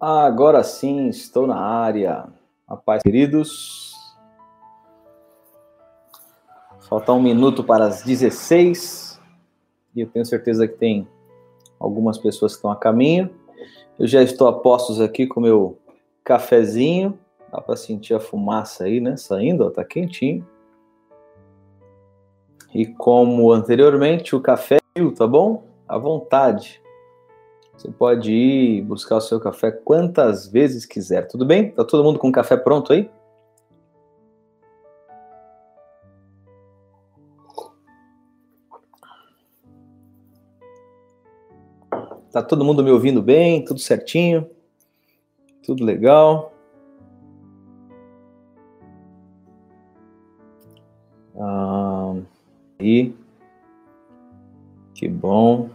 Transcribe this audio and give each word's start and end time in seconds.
Agora 0.00 0.64
sim, 0.64 1.08
estou 1.08 1.46
na 1.46 1.56
área. 1.56 2.26
A 2.66 2.76
paz, 2.76 3.02
queridos. 3.02 3.92
Falta 6.88 7.12
um 7.12 7.22
minuto 7.22 7.62
para 7.62 7.84
as 7.84 8.02
16. 8.02 9.20
E 9.94 10.00
eu 10.00 10.08
tenho 10.08 10.26
certeza 10.26 10.66
que 10.66 10.74
tem 10.74 11.06
algumas 11.78 12.18
pessoas 12.18 12.52
que 12.52 12.58
estão 12.58 12.70
a 12.72 12.76
caminho. 12.76 13.30
Eu 13.96 14.08
já 14.08 14.22
estou 14.22 14.48
a 14.48 14.52
postos 14.52 15.00
aqui 15.00 15.26
com 15.26 15.40
meu 15.40 15.78
cafezinho. 16.24 17.16
Dá 17.52 17.60
para 17.60 17.76
sentir 17.76 18.14
a 18.14 18.20
fumaça 18.20 18.84
aí, 18.84 19.00
né? 19.00 19.16
Saindo, 19.16 19.64
ó, 19.64 19.70
tá 19.70 19.84
quentinho. 19.84 20.44
E 22.74 22.86
como 22.86 23.52
anteriormente, 23.52 24.34
o 24.34 24.40
café, 24.40 24.78
tá 25.14 25.26
bom? 25.26 25.64
À 25.88 25.96
vontade. 25.96 26.82
Você 27.74 27.90
pode 27.90 28.30
ir 28.30 28.82
buscar 28.82 29.16
o 29.16 29.20
seu 29.20 29.40
café 29.40 29.70
quantas 29.70 30.46
vezes 30.46 30.84
quiser, 30.84 31.26
tudo 31.26 31.46
bem? 31.46 31.70
Tá 31.70 31.84
todo 31.84 32.04
mundo 32.04 32.18
com 32.18 32.28
o 32.28 32.32
café 32.32 32.56
pronto 32.56 32.92
aí? 32.92 33.10
Tá 42.30 42.42
todo 42.42 42.64
mundo 42.64 42.84
me 42.84 42.90
ouvindo 42.90 43.22
bem? 43.22 43.64
Tudo 43.64 43.80
certinho? 43.80 44.48
Tudo 45.64 45.84
legal? 45.84 46.52
Ah, 51.38 52.14
aí. 52.78 53.21
Que 55.02 55.08
bom. 55.08 55.68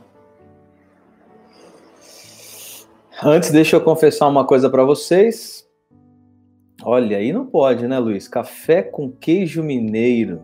Antes, 3.22 3.52
deixa 3.52 3.75
eu 3.75 3.81
confessar 3.81 4.25
uma 4.25 4.45
coisa 4.45 4.70
para 4.70 4.86
vocês. 4.86 5.67
Olha, 6.81 7.17
aí 7.17 7.33
não 7.33 7.45
pode, 7.45 7.86
né, 7.89 8.00
Luiz? 8.00 8.25
Café 8.25 8.81
com 8.81 9.11
queijo 9.11 9.61
mineiro. 9.61 10.44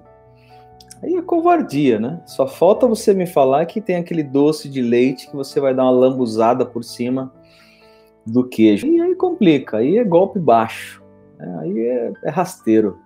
Aí 1.02 1.16
é 1.16 1.22
covardia, 1.22 1.98
né? 1.98 2.22
Só 2.26 2.46
falta 2.46 2.86
você 2.86 3.14
me 3.14 3.26
falar 3.26 3.66
que 3.68 3.80
tem 3.80 3.96
aquele 3.96 4.22
doce 4.22 4.68
de 4.68 4.82
leite 4.82 5.30
que 5.30 5.36
você 5.38 5.62
vai 5.62 5.74
dar 5.74 5.84
uma 5.84 5.92
lambuzada 5.92 6.66
por 6.66 6.84
cima 6.84 7.34
do 8.26 8.46
queijo. 8.46 8.86
E 8.86 9.00
aí 9.00 9.16
complica, 9.16 9.78
aí 9.78 9.98
é 9.98 10.04
golpe 10.04 10.40
baixo. 10.40 11.02
Né? 11.38 11.58
Aí 11.62 11.80
é, 11.80 12.14
é 12.26 12.30
rasteiro. 12.30 13.00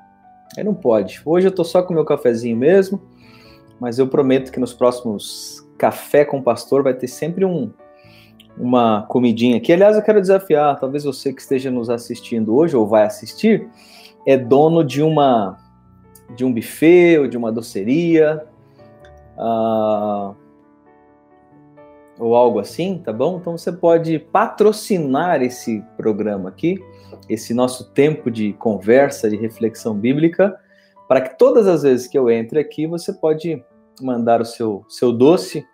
Aí 0.58 0.64
não 0.64 0.74
pode. 0.74 1.22
Hoje 1.24 1.46
eu 1.46 1.52
tô 1.52 1.64
só 1.64 1.84
com 1.84 1.94
meu 1.94 2.04
cafezinho 2.04 2.58
mesmo, 2.58 3.00
mas 3.80 4.00
eu 4.00 4.08
prometo 4.08 4.52
que 4.52 4.60
nos 4.60 4.74
próximos 4.74 5.67
Café 5.78 6.26
com 6.26 6.42
Pastor 6.42 6.84
vai 6.84 6.94
ter 6.94 7.08
sempre 7.08 7.46
um, 7.46 7.72
uma 8.58 9.04
comidinha 9.04 9.58
aqui. 9.58 9.72
Aliás, 9.72 9.96
eu 9.96 10.02
quero 10.02 10.20
desafiar, 10.20 10.80
talvez 10.80 11.04
você 11.04 11.32
que 11.32 11.42
esteja 11.42 11.70
nos 11.70 11.90
assistindo 11.90 12.56
hoje 12.56 12.76
ou 12.76 12.88
vai 12.88 13.04
assistir, 13.04 13.68
é 14.26 14.38
dono 14.38 14.84
de 14.84 15.02
uma 15.02 15.58
de 16.36 16.44
um 16.44 16.54
buffet 16.54 17.20
ou 17.20 17.28
de 17.28 17.38
uma 17.38 17.52
doceria, 17.52 18.46
uh, 19.38 20.36
ou 22.20 22.36
algo 22.36 22.60
assim, 22.60 23.02
tá 23.04 23.14
bom? 23.14 23.38
Então 23.40 23.58
você 23.58 23.72
pode 23.72 24.20
patrocinar 24.20 25.42
esse 25.42 25.84
programa 25.96 26.50
aqui, 26.50 26.84
esse 27.30 27.54
nosso 27.54 27.92
tempo 27.92 28.30
de 28.30 28.54
conversa, 28.54 29.30
de 29.30 29.38
reflexão 29.38 29.96
bíblica, 29.96 30.58
para 31.08 31.22
que 31.22 31.38
todas 31.38 31.68
as 31.68 31.84
vezes 31.84 32.08
que 32.08 32.18
eu 32.18 32.30
entre 32.30 32.60
aqui, 32.60 32.86
você 32.88 33.14
pode 33.14 33.64
mandar 34.02 34.42
o 34.42 34.46
seu, 34.46 34.86
seu 34.88 35.12
doce 35.12 35.66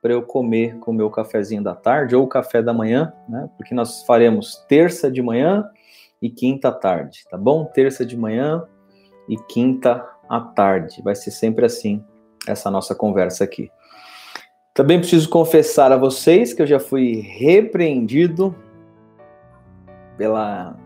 para 0.00 0.12
eu 0.12 0.22
comer 0.22 0.78
com 0.78 0.90
o 0.90 0.94
meu 0.94 1.08
cafezinho 1.10 1.62
da 1.62 1.74
tarde 1.74 2.16
ou 2.16 2.26
café 2.26 2.60
da 2.60 2.72
manhã, 2.72 3.12
né? 3.28 3.48
Porque 3.56 3.74
nós 3.74 4.02
faremos 4.04 4.64
terça 4.68 5.10
de 5.10 5.22
manhã 5.22 5.64
e 6.20 6.28
quinta 6.28 6.72
tarde, 6.72 7.24
tá 7.30 7.36
bom? 7.36 7.64
Terça 7.64 8.04
de 8.04 8.16
manhã 8.16 8.64
e 9.28 9.36
quinta 9.36 10.04
à 10.28 10.40
tarde. 10.40 11.00
Vai 11.02 11.14
ser 11.14 11.30
sempre 11.30 11.64
assim 11.64 12.04
essa 12.46 12.70
nossa 12.70 12.94
conversa 12.94 13.44
aqui. 13.44 13.70
Também 14.74 14.98
preciso 14.98 15.28
confessar 15.28 15.92
a 15.92 15.96
vocês 15.96 16.52
que 16.52 16.62
eu 16.62 16.66
já 16.66 16.80
fui 16.80 17.20
repreendido 17.20 18.54
pela 20.16 20.76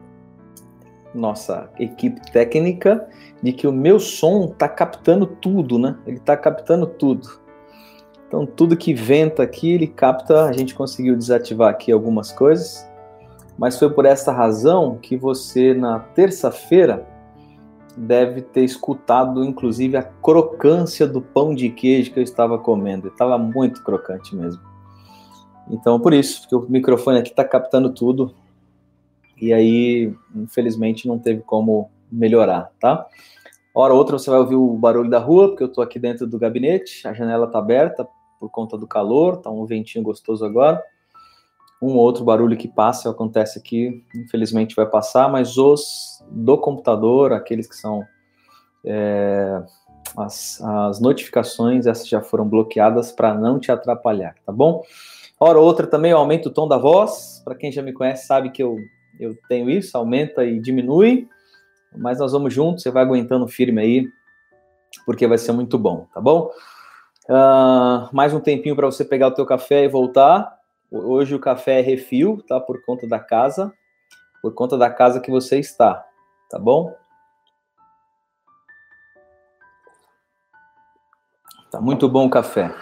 nossa 1.16 1.70
equipe 1.78 2.20
técnica 2.30 3.08
de 3.42 3.52
que 3.52 3.66
o 3.66 3.72
meu 3.72 3.98
som 3.98 4.46
está 4.46 4.68
captando 4.68 5.26
tudo, 5.26 5.78
né? 5.78 5.96
Ele 6.06 6.18
está 6.18 6.36
captando 6.36 6.86
tudo. 6.86 7.28
Então, 8.28 8.44
tudo 8.44 8.76
que 8.76 8.92
venta 8.92 9.42
aqui, 9.42 9.72
ele 9.72 9.86
capta. 9.86 10.44
A 10.44 10.52
gente 10.52 10.74
conseguiu 10.74 11.16
desativar 11.16 11.70
aqui 11.70 11.92
algumas 11.92 12.32
coisas, 12.32 12.88
mas 13.58 13.78
foi 13.78 13.90
por 13.90 14.04
essa 14.04 14.32
razão 14.32 14.98
que 15.00 15.16
você, 15.16 15.72
na 15.72 16.00
terça-feira, 16.00 17.06
deve 17.96 18.42
ter 18.42 18.64
escutado, 18.64 19.44
inclusive, 19.44 19.96
a 19.96 20.02
crocância 20.02 21.06
do 21.06 21.22
pão 21.22 21.54
de 21.54 21.70
queijo 21.70 22.12
que 22.12 22.18
eu 22.18 22.24
estava 22.24 22.58
comendo. 22.58 23.08
Estava 23.08 23.38
muito 23.38 23.82
crocante 23.82 24.34
mesmo. 24.34 24.60
Então, 25.70 25.98
por 25.98 26.12
isso, 26.12 26.42
porque 26.42 26.54
o 26.54 26.70
microfone 26.70 27.18
aqui 27.18 27.30
está 27.30 27.44
captando 27.44 27.92
tudo. 27.92 28.34
E 29.40 29.52
aí, 29.52 30.12
infelizmente, 30.34 31.06
não 31.06 31.18
teve 31.18 31.42
como 31.42 31.90
melhorar, 32.10 32.70
tá? 32.80 33.06
Hora 33.74 33.92
ou 33.92 33.98
outra 33.98 34.18
você 34.18 34.30
vai 34.30 34.38
ouvir 34.38 34.54
o 34.54 34.74
barulho 34.74 35.10
da 35.10 35.18
rua, 35.18 35.48
porque 35.48 35.62
eu 35.62 35.68
estou 35.68 35.84
aqui 35.84 35.98
dentro 35.98 36.26
do 36.26 36.38
gabinete, 36.38 37.06
a 37.06 37.12
janela 37.12 37.46
está 37.46 37.58
aberta 37.58 38.08
por 38.40 38.50
conta 38.50 38.78
do 38.78 38.86
calor, 38.86 39.36
tá 39.38 39.50
um 39.50 39.66
ventinho 39.66 40.02
gostoso 40.02 40.44
agora. 40.44 40.82
Um 41.80 41.88
ou 41.88 41.98
outro 41.98 42.24
barulho 42.24 42.56
que 42.56 42.68
passa 42.68 43.10
acontece 43.10 43.58
aqui, 43.58 44.02
infelizmente 44.14 44.74
vai 44.74 44.86
passar, 44.86 45.30
mas 45.30 45.58
os 45.58 46.24
do 46.30 46.56
computador, 46.56 47.34
aqueles 47.34 47.68
que 47.68 47.76
são 47.76 48.02
é, 48.82 49.62
as, 50.16 50.60
as 50.62 51.00
notificações, 51.00 51.86
essas 51.86 52.08
já 52.08 52.22
foram 52.22 52.48
bloqueadas 52.48 53.12
para 53.12 53.34
não 53.34 53.58
te 53.58 53.70
atrapalhar, 53.70 54.36
tá 54.44 54.52
bom? 54.52 54.82
Hora 55.38 55.58
ou 55.58 55.66
outra 55.66 55.86
também 55.86 56.12
eu 56.12 56.18
aumento 56.18 56.46
o 56.46 56.52
tom 56.52 56.66
da 56.66 56.78
voz, 56.78 57.42
para 57.44 57.54
quem 57.54 57.70
já 57.70 57.82
me 57.82 57.92
conhece 57.92 58.26
sabe 58.26 58.50
que 58.50 58.62
eu, 58.62 58.78
eu 59.18 59.36
tenho 59.48 59.70
isso, 59.70 59.96
aumenta 59.96 60.44
e 60.44 60.60
diminui, 60.60 61.28
mas 61.96 62.18
nós 62.18 62.32
vamos 62.32 62.52
juntos, 62.52 62.82
você 62.82 62.90
vai 62.90 63.02
aguentando 63.02 63.48
firme 63.48 63.80
aí, 63.80 64.08
porque 65.04 65.26
vai 65.26 65.38
ser 65.38 65.52
muito 65.52 65.78
bom, 65.78 66.06
tá 66.12 66.20
bom? 66.20 66.50
Uh, 67.28 68.08
mais 68.12 68.32
um 68.32 68.40
tempinho 68.40 68.76
para 68.76 68.86
você 68.86 69.04
pegar 69.04 69.28
o 69.28 69.34
teu 69.34 69.44
café 69.44 69.84
e 69.84 69.88
voltar. 69.88 70.56
Hoje 70.90 71.34
o 71.34 71.40
café 71.40 71.80
é 71.80 71.82
refil, 71.82 72.42
tá? 72.46 72.60
Por 72.60 72.84
conta 72.84 73.06
da 73.06 73.18
casa, 73.18 73.72
por 74.40 74.54
conta 74.54 74.78
da 74.78 74.88
casa 74.88 75.20
que 75.20 75.30
você 75.30 75.58
está, 75.58 76.04
tá 76.48 76.58
bom? 76.58 76.94
Tá 81.70 81.80
muito 81.80 82.08
bom 82.08 82.26
o 82.26 82.30
café. 82.30 82.72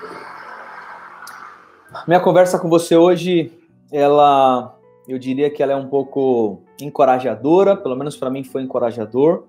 Minha 2.06 2.20
conversa 2.20 2.58
com 2.58 2.68
você 2.68 2.96
hoje, 2.96 3.50
ela, 3.90 4.76
eu 5.06 5.18
diria 5.18 5.50
que 5.50 5.62
ela 5.62 5.72
é 5.72 5.76
um 5.76 5.88
pouco 5.88 6.62
encorajadora, 6.80 7.76
pelo 7.76 7.96
menos 7.96 8.16
para 8.16 8.30
mim 8.30 8.42
foi 8.42 8.62
encorajador. 8.62 9.44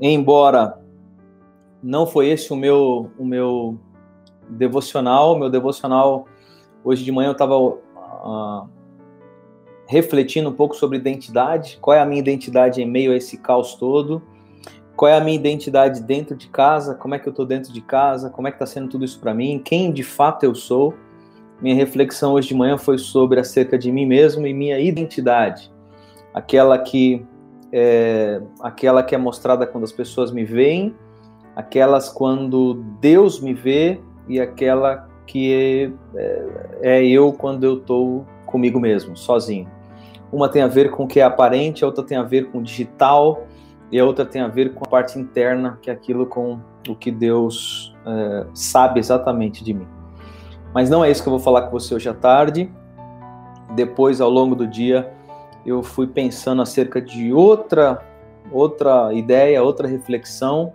Embora 0.00 0.78
não 1.82 2.06
foi 2.06 2.28
esse 2.28 2.52
o 2.52 2.56
meu, 2.56 3.10
o 3.18 3.24
meu 3.24 3.78
devocional. 4.48 5.38
Meu 5.38 5.50
devocional, 5.50 6.26
hoje 6.84 7.04
de 7.04 7.10
manhã 7.10 7.28
eu 7.28 7.32
estava 7.32 7.58
uh, 7.58 7.78
ah, 7.96 8.66
refletindo 9.86 10.48
um 10.48 10.54
pouco 10.54 10.76
sobre 10.76 10.98
identidade. 10.98 11.78
Qual 11.80 11.96
é 11.96 12.00
a 12.00 12.06
minha 12.06 12.20
identidade 12.20 12.80
em 12.80 12.86
meio 12.86 13.12
a 13.12 13.16
esse 13.16 13.36
caos 13.36 13.74
todo? 13.74 14.22
Qual 14.96 15.08
é 15.08 15.16
a 15.16 15.20
minha 15.20 15.36
identidade 15.36 16.02
dentro 16.02 16.36
de 16.36 16.48
casa? 16.48 16.94
Como 16.94 17.14
é 17.14 17.18
que 17.18 17.28
eu 17.28 17.30
estou 17.30 17.46
dentro 17.46 17.72
de 17.72 17.80
casa? 17.80 18.30
Como 18.30 18.46
é 18.46 18.50
que 18.50 18.56
está 18.56 18.66
sendo 18.66 18.88
tudo 18.88 19.04
isso 19.04 19.20
para 19.20 19.34
mim? 19.34 19.60
Quem 19.64 19.92
de 19.92 20.02
fato 20.02 20.44
eu 20.44 20.54
sou? 20.54 20.94
Minha 21.60 21.74
reflexão 21.74 22.34
hoje 22.34 22.48
de 22.48 22.54
manhã 22.54 22.78
foi 22.78 22.98
sobre 22.98 23.40
acerca 23.40 23.78
de 23.78 23.90
mim 23.90 24.06
mesmo 24.06 24.46
e 24.46 24.54
minha 24.54 24.78
identidade 24.78 25.70
aquela 26.38 26.78
que 26.78 27.26
é, 27.72 28.40
aquela 28.60 29.02
que 29.02 29.14
é 29.14 29.18
mostrada 29.18 29.66
quando 29.66 29.84
as 29.84 29.92
pessoas 29.92 30.30
me 30.30 30.44
veem, 30.44 30.94
aquelas 31.54 32.08
quando 32.08 32.74
Deus 33.00 33.40
me 33.40 33.52
vê 33.52 34.00
e 34.28 34.40
aquela 34.40 35.08
que 35.26 35.92
é, 36.14 36.98
é 36.98 37.06
eu 37.06 37.32
quando 37.32 37.64
eu 37.64 37.78
estou 37.78 38.24
comigo 38.46 38.80
mesmo, 38.80 39.16
sozinho. 39.16 39.68
Uma 40.32 40.48
tem 40.48 40.62
a 40.62 40.66
ver 40.66 40.90
com 40.90 41.04
o 41.04 41.06
que 41.06 41.20
é 41.20 41.22
aparente, 41.22 41.84
a 41.84 41.86
outra 41.86 42.04
tem 42.04 42.16
a 42.16 42.22
ver 42.22 42.50
com 42.50 42.58
o 42.58 42.62
digital 42.62 43.46
e 43.90 43.98
a 43.98 44.04
outra 44.04 44.24
tem 44.24 44.40
a 44.40 44.48
ver 44.48 44.74
com 44.74 44.84
a 44.84 44.88
parte 44.88 45.18
interna, 45.18 45.78
que 45.82 45.90
é 45.90 45.92
aquilo 45.92 46.26
com 46.26 46.58
o 46.88 46.94
que 46.94 47.10
Deus 47.10 47.94
é, 48.06 48.46
sabe 48.54 49.00
exatamente 49.00 49.62
de 49.64 49.74
mim. 49.74 49.97
Mas 50.78 50.88
não 50.88 51.04
é 51.04 51.10
isso 51.10 51.24
que 51.24 51.28
eu 51.28 51.32
vou 51.32 51.40
falar 51.40 51.62
com 51.62 51.72
você 51.72 51.92
hoje 51.92 52.08
à 52.08 52.14
tarde. 52.14 52.70
Depois, 53.74 54.20
ao 54.20 54.30
longo 54.30 54.54
do 54.54 54.64
dia, 54.64 55.12
eu 55.66 55.82
fui 55.82 56.06
pensando 56.06 56.62
acerca 56.62 57.02
de 57.02 57.32
outra 57.32 58.00
outra 58.52 59.12
ideia, 59.12 59.60
outra 59.60 59.88
reflexão, 59.88 60.72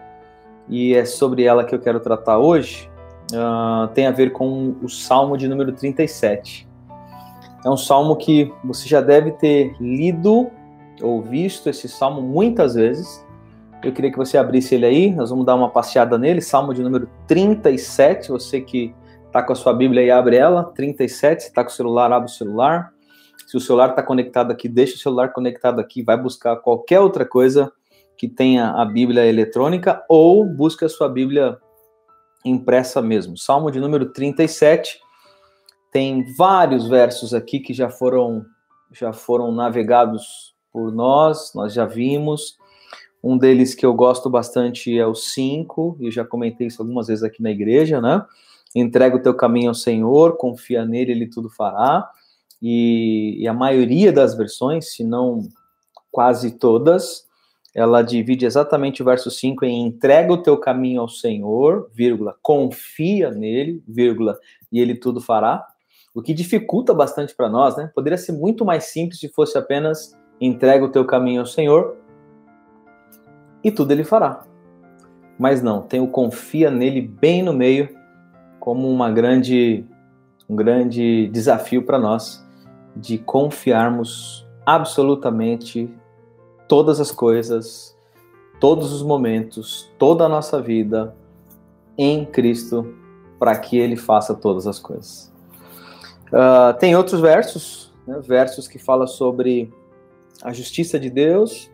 e 0.67 0.93
é 0.93 1.05
sobre 1.05 1.45
ela 1.45 1.63
que 1.63 1.73
eu 1.73 1.79
quero 1.79 2.01
tratar 2.01 2.37
hoje. 2.37 2.91
uh, 3.31 3.87
tem 3.93 4.05
a 4.05 4.11
ver 4.11 4.33
com 4.33 4.75
o 4.83 4.89
Salmo 4.89 5.37
de 5.37 5.47
número 5.47 5.71
37. 5.71 6.67
É 7.63 7.69
um 7.69 7.77
salmo 7.77 8.17
que 8.17 8.53
você 8.61 8.89
já 8.89 8.99
deve 8.99 9.31
ter 9.31 9.73
lido 9.79 10.51
ou 11.01 11.21
visto 11.21 11.69
esse 11.69 11.87
salmo 11.87 12.21
muitas 12.21 12.75
vezes. 12.75 13.25
Eu 13.81 13.93
queria 13.93 14.11
que 14.11 14.17
você 14.17 14.37
abrisse 14.37 14.75
ele 14.75 14.85
aí, 14.85 15.15
nós 15.15 15.29
vamos 15.29 15.45
dar 15.45 15.55
uma 15.55 15.69
passeada 15.69 16.17
nele, 16.17 16.41
salmo 16.41 16.73
de 16.73 16.83
número 16.83 17.07
37. 17.25 18.31
Você 18.31 18.59
que 18.59 18.93
está 19.33 19.41
com 19.41 19.51
a 19.51 19.55
sua 19.55 19.73
Bíblia 19.73 20.03
aí, 20.03 20.11
abre 20.11 20.35
ela, 20.35 20.63
37. 20.75 21.41
Se 21.41 21.49
está 21.49 21.63
com 21.63 21.71
o 21.71 21.73
celular, 21.73 22.11
abre 22.13 22.29
o 22.29 22.31
celular. 22.31 22.93
Se 23.47 23.57
o 23.57 23.59
celular 23.59 23.89
está 23.89 24.03
conectado 24.03 24.51
aqui, 24.51 24.69
deixa 24.69 24.95
o 24.95 24.99
celular 24.99 25.33
conectado 25.33 25.81
aqui, 25.81 26.03
vai 26.03 26.15
buscar 26.15 26.55
qualquer 26.57 26.99
outra 26.99 27.25
coisa 27.25 27.73
que 28.15 28.27
tenha 28.27 28.69
a 28.69 28.85
Bíblia 28.85 29.25
eletrônica 29.25 30.05
ou 30.07 30.45
busca 30.45 30.85
a 30.85 30.89
sua 30.89 31.09
Bíblia 31.09 31.57
impressa 32.45 33.01
mesmo. 33.01 33.35
Salmo 33.35 33.71
de 33.71 33.79
número 33.79 34.13
37 34.13 34.99
tem 35.91 36.31
vários 36.35 36.87
versos 36.87 37.33
aqui 37.33 37.59
que 37.59 37.73
já 37.73 37.89
foram 37.89 38.45
já 38.91 39.11
foram 39.11 39.51
navegados 39.51 40.53
por 40.71 40.91
nós, 40.91 41.53
nós 41.55 41.73
já 41.73 41.85
vimos. 41.85 42.55
Um 43.23 43.35
deles 43.35 43.73
que 43.73 43.83
eu 43.83 43.95
gosto 43.95 44.29
bastante 44.29 44.95
é 44.95 45.07
o 45.07 45.15
5, 45.15 45.97
e 46.01 46.11
já 46.11 46.23
comentei 46.23 46.67
isso 46.67 46.83
algumas 46.83 47.07
vezes 47.07 47.23
aqui 47.23 47.41
na 47.41 47.49
igreja, 47.49 47.99
né? 47.99 48.23
Entrega 48.75 49.15
o 49.15 49.21
teu 49.21 49.33
caminho 49.33 49.69
ao 49.69 49.75
Senhor, 49.75 50.37
confia 50.37 50.85
nele, 50.85 51.11
ele 51.11 51.27
tudo 51.27 51.49
fará. 51.49 52.09
E, 52.61 53.37
e 53.39 53.47
a 53.47 53.53
maioria 53.53 54.11
das 54.11 54.35
versões, 54.35 54.93
se 54.93 55.03
não 55.03 55.47
quase 56.11 56.51
todas, 56.51 57.27
ela 57.75 58.01
divide 58.01 58.45
exatamente 58.45 59.01
o 59.01 59.05
verso 59.05 59.31
5 59.31 59.65
em 59.65 59.87
entrega 59.87 60.31
o 60.31 60.41
teu 60.41 60.57
caminho 60.57 61.01
ao 61.01 61.09
Senhor, 61.09 61.89
vírgula, 61.93 62.35
confia 62.41 63.31
nele, 63.31 63.83
vírgula, 63.87 64.37
e 64.71 64.79
ele 64.79 64.95
tudo 64.95 65.19
fará. 65.19 65.65
O 66.13 66.21
que 66.21 66.33
dificulta 66.33 66.93
bastante 66.93 67.35
para 67.35 67.49
nós, 67.49 67.75
né? 67.75 67.91
Poderia 67.95 68.17
ser 68.17 68.33
muito 68.33 68.63
mais 68.63 68.85
simples 68.85 69.19
se 69.19 69.27
fosse 69.29 69.57
apenas 69.57 70.15
entrega 70.39 70.85
o 70.85 70.89
teu 70.89 71.03
caminho 71.03 71.41
ao 71.41 71.47
Senhor 71.47 71.97
e 73.63 73.71
tudo 73.71 73.91
ele 73.91 74.03
fará. 74.03 74.45
Mas 75.39 75.63
não, 75.63 75.81
tem 75.81 75.99
o 75.99 76.07
confia 76.07 76.69
nele 76.69 77.01
bem 77.01 77.41
no 77.41 77.53
meio 77.53 77.89
como 78.63 78.89
uma 78.89 79.11
grande 79.11 79.85
um 80.49 80.55
grande 80.55 81.27
desafio 81.27 81.83
para 81.83 81.99
nós 81.99 82.41
de 82.95 83.17
confiarmos 83.17 84.47
absolutamente 84.65 85.93
todas 86.65 87.01
as 87.01 87.11
coisas, 87.11 87.93
todos 88.61 88.93
os 88.93 89.03
momentos, 89.03 89.91
toda 89.99 90.23
a 90.23 90.29
nossa 90.29 90.61
vida 90.61 91.13
em 91.97 92.25
Cristo, 92.25 92.95
para 93.37 93.57
que 93.57 93.77
Ele 93.77 93.97
faça 93.97 94.33
todas 94.33 94.65
as 94.65 94.79
coisas. 94.79 95.29
Uh, 96.27 96.73
tem 96.79 96.95
outros 96.95 97.19
versos, 97.19 97.93
né, 98.07 98.21
versos 98.21 98.65
que 98.65 98.79
falam 98.79 99.07
sobre 99.07 99.73
a 100.41 100.53
justiça 100.53 100.97
de 100.97 101.09
Deus, 101.09 101.69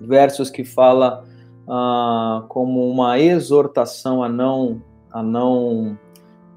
versos 0.00 0.50
que 0.50 0.64
fala 0.64 1.24
uh, 1.68 2.48
como 2.48 2.90
uma 2.90 3.16
exortação 3.20 4.24
a 4.24 4.28
não 4.28 4.82
a 5.14 5.22
não 5.22 5.96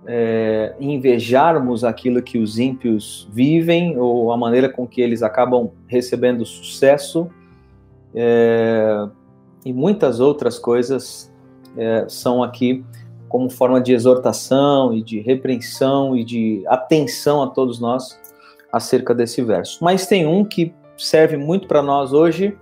é, 0.08 0.74
invejarmos 0.80 1.84
aquilo 1.84 2.24
que 2.24 2.40
os 2.40 2.58
ímpios 2.58 3.30
vivem 3.32 4.00
ou 4.00 4.32
a 4.32 4.38
maneira 4.38 4.68
com 4.68 4.88
que 4.88 5.00
eles 5.00 5.22
acabam 5.22 5.70
recebendo 5.86 6.44
sucesso 6.44 7.30
é, 8.16 9.08
e 9.64 9.72
muitas 9.72 10.20
outras 10.20 10.58
coisas 10.58 11.32
é, 11.78 12.06
são 12.10 12.42
aqui 12.42 12.84
como 13.30 13.48
forma 13.48 13.80
de 13.80 13.94
exortação 13.94 14.92
e 14.92 15.04
de 15.04 15.20
repreensão 15.20 16.16
e 16.16 16.24
de 16.24 16.64
atenção 16.66 17.44
a 17.44 17.48
todos 17.48 17.80
nós 17.80 18.20
acerca 18.72 19.14
desse 19.14 19.44
verso. 19.44 19.84
Mas 19.84 20.08
tem 20.08 20.26
um 20.26 20.44
que 20.44 20.74
serve 20.98 21.38
muito 21.38 21.68
para 21.68 21.84
nós 21.84 22.12
hoje, 22.12 22.58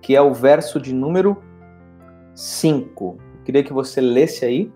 que 0.00 0.14
é 0.14 0.22
o 0.22 0.32
verso 0.32 0.78
de 0.78 0.94
número 0.94 1.42
5. 2.34 3.16
Queria 3.44 3.64
que 3.64 3.72
você 3.72 4.00
lesse 4.00 4.44
aí 4.44 4.70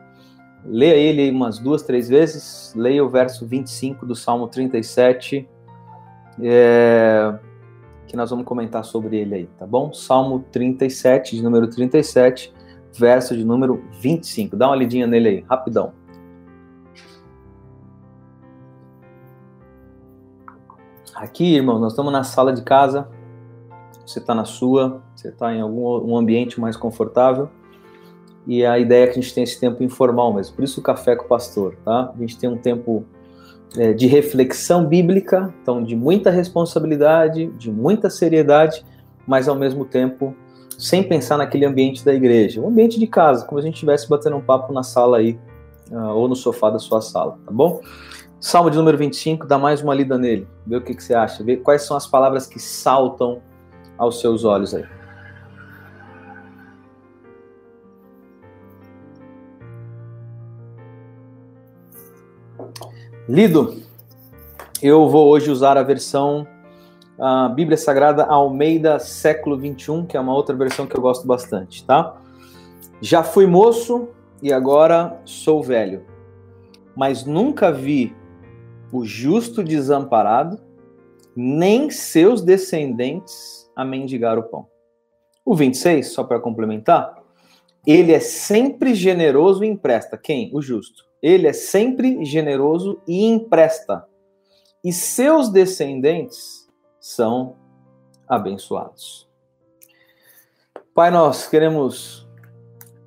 Leia 0.68 0.96
ele 0.96 1.30
umas 1.30 1.58
duas, 1.58 1.82
três 1.82 2.08
vezes. 2.08 2.72
Leia 2.74 3.04
o 3.04 3.08
verso 3.08 3.46
25 3.46 4.04
do 4.04 4.14
Salmo 4.14 4.48
37, 4.48 5.48
é, 6.42 7.38
que 8.06 8.16
nós 8.16 8.30
vamos 8.30 8.44
comentar 8.44 8.84
sobre 8.84 9.16
ele 9.16 9.34
aí, 9.34 9.46
tá 9.58 9.66
bom? 9.66 9.92
Salmo 9.92 10.44
37, 10.50 11.36
de 11.36 11.42
número 11.42 11.68
37, 11.68 12.52
verso 12.92 13.36
de 13.36 13.44
número 13.44 13.84
25. 14.00 14.56
Dá 14.56 14.68
uma 14.68 14.76
lidinha 14.76 15.06
nele 15.06 15.28
aí, 15.28 15.44
rapidão. 15.48 15.92
Aqui, 21.14 21.54
irmão, 21.54 21.78
nós 21.78 21.92
estamos 21.92 22.12
na 22.12 22.24
sala 22.24 22.52
de 22.52 22.62
casa. 22.62 23.08
Você 24.04 24.18
está 24.18 24.34
na 24.34 24.44
sua, 24.44 25.02
você 25.14 25.28
está 25.28 25.54
em 25.54 25.60
algum 25.60 26.12
um 26.12 26.16
ambiente 26.16 26.60
mais 26.60 26.76
confortável 26.76 27.48
e 28.46 28.64
a 28.64 28.78
ideia 28.78 29.04
é 29.04 29.06
que 29.06 29.19
a 29.19 29.22
gente 29.22 29.34
tem 29.34 29.44
esse 29.44 29.58
tempo 29.58 29.82
informal 29.82 30.32
mesmo. 30.32 30.54
Por 30.54 30.64
isso 30.64 30.81
o 30.81 30.82
café 30.82 31.16
com 31.16 31.25
o 31.25 31.28
pastor, 31.28 31.76
tá? 31.84 32.12
A 32.14 32.20
gente 32.20 32.38
tem 32.38 32.48
um 32.48 32.56
tempo 32.56 33.04
é, 33.76 33.93
de 33.93 34.06
reflexão 34.06 34.87
bíblica, 34.87 35.52
então 35.62 35.82
de 35.82 35.96
muita 35.96 36.31
responsabilidade, 36.31 37.46
de 37.58 37.70
muita 37.70 38.08
seriedade, 38.08 38.84
mas 39.26 39.48
ao 39.48 39.56
mesmo 39.56 39.84
tempo 39.84 40.34
sem 40.78 41.02
pensar 41.02 41.38
naquele 41.38 41.64
ambiente 41.64 42.04
da 42.04 42.14
igreja, 42.14 42.60
o 42.60 42.69
ambiente 42.69 42.98
de 42.98 43.06
casa, 43.06 43.44
como 43.46 43.60
se 43.60 43.64
a 43.64 43.66
gente 43.66 43.76
estivesse 43.76 44.08
batendo 44.08 44.37
um 44.37 44.43
papo 44.43 44.72
na 44.72 44.82
sala 44.82 45.19
aí, 45.19 45.38
uh, 45.90 46.08
ou 46.10 46.28
no 46.28 46.37
sofá 46.37 46.70
da 46.70 46.78
sua 46.78 47.00
sala, 47.00 47.38
tá 47.44 47.50
bom? 47.50 47.81
Salmo 48.38 48.70
de 48.70 48.76
número 48.76 48.99
25, 48.99 49.46
dá 49.46 49.58
mais 49.58 49.81
uma 49.82 49.94
lida 49.94 50.19
nele, 50.19 50.46
vê 50.66 50.76
o 50.76 50.82
que, 50.82 50.94
que 50.94 51.02
você 51.02 51.14
acha, 51.14 51.42
vê 51.42 51.56
quais 51.56 51.82
são 51.82 51.96
as 51.96 52.06
palavras 52.06 52.46
que 52.46 52.60
saltam 52.60 53.40
aos 53.96 54.20
seus 54.20 54.44
olhos 54.44 54.75
aí. 54.75 54.84
Lido, 63.28 63.82
eu 64.81 65.08
vou 65.08 65.26
hoje 65.26 65.50
usar 65.50 65.76
a 65.76 65.82
versão 65.82 66.46
a 67.19 67.49
Bíblia 67.49 67.76
Sagrada 67.76 68.25
Almeida 68.25 69.00
século 69.00 69.58
21, 69.58 70.06
que 70.06 70.17
é 70.17 70.20
uma 70.20 70.32
outra 70.32 70.55
versão 70.55 70.87
que 70.87 70.96
eu 70.96 71.00
gosto 71.00 71.26
bastante, 71.26 71.84
tá? 71.84 72.20
Já 73.00 73.25
fui 73.25 73.44
moço 73.44 74.11
e 74.40 74.52
agora 74.52 75.20
sou 75.25 75.61
velho, 75.61 76.05
mas 76.94 77.25
nunca 77.25 77.73
vi 77.73 78.14
o 78.93 79.05
justo 79.05 79.64
desamparado, 79.64 80.61
nem 81.35 81.90
seus 81.90 82.42
descendentes 82.42 83.68
a 83.75 83.85
mendigar 83.85 84.38
o 84.38 84.45
pão. 84.45 84.68
O 85.45 85.56
26, 85.56 86.12
só 86.12 86.23
para 86.23 86.38
complementar, 86.38 87.12
ele 87.85 88.12
é 88.12 88.21
sempre 88.21 88.95
generoso 88.95 89.64
e 89.64 89.68
empresta. 89.68 90.16
Quem? 90.16 90.49
O 90.54 90.62
justo. 90.62 91.04
Ele 91.26 91.49
é 91.49 91.52
sempre 91.52 92.25
generoso 92.25 93.00
e 93.04 93.25
empresta. 93.25 94.06
E 94.85 94.92
seus 94.92 95.49
descendentes 95.49 96.68
são 97.00 97.56
abençoados. 98.28 99.28
Pai, 100.95 101.11
nós 101.11 101.49
queremos 101.49 102.28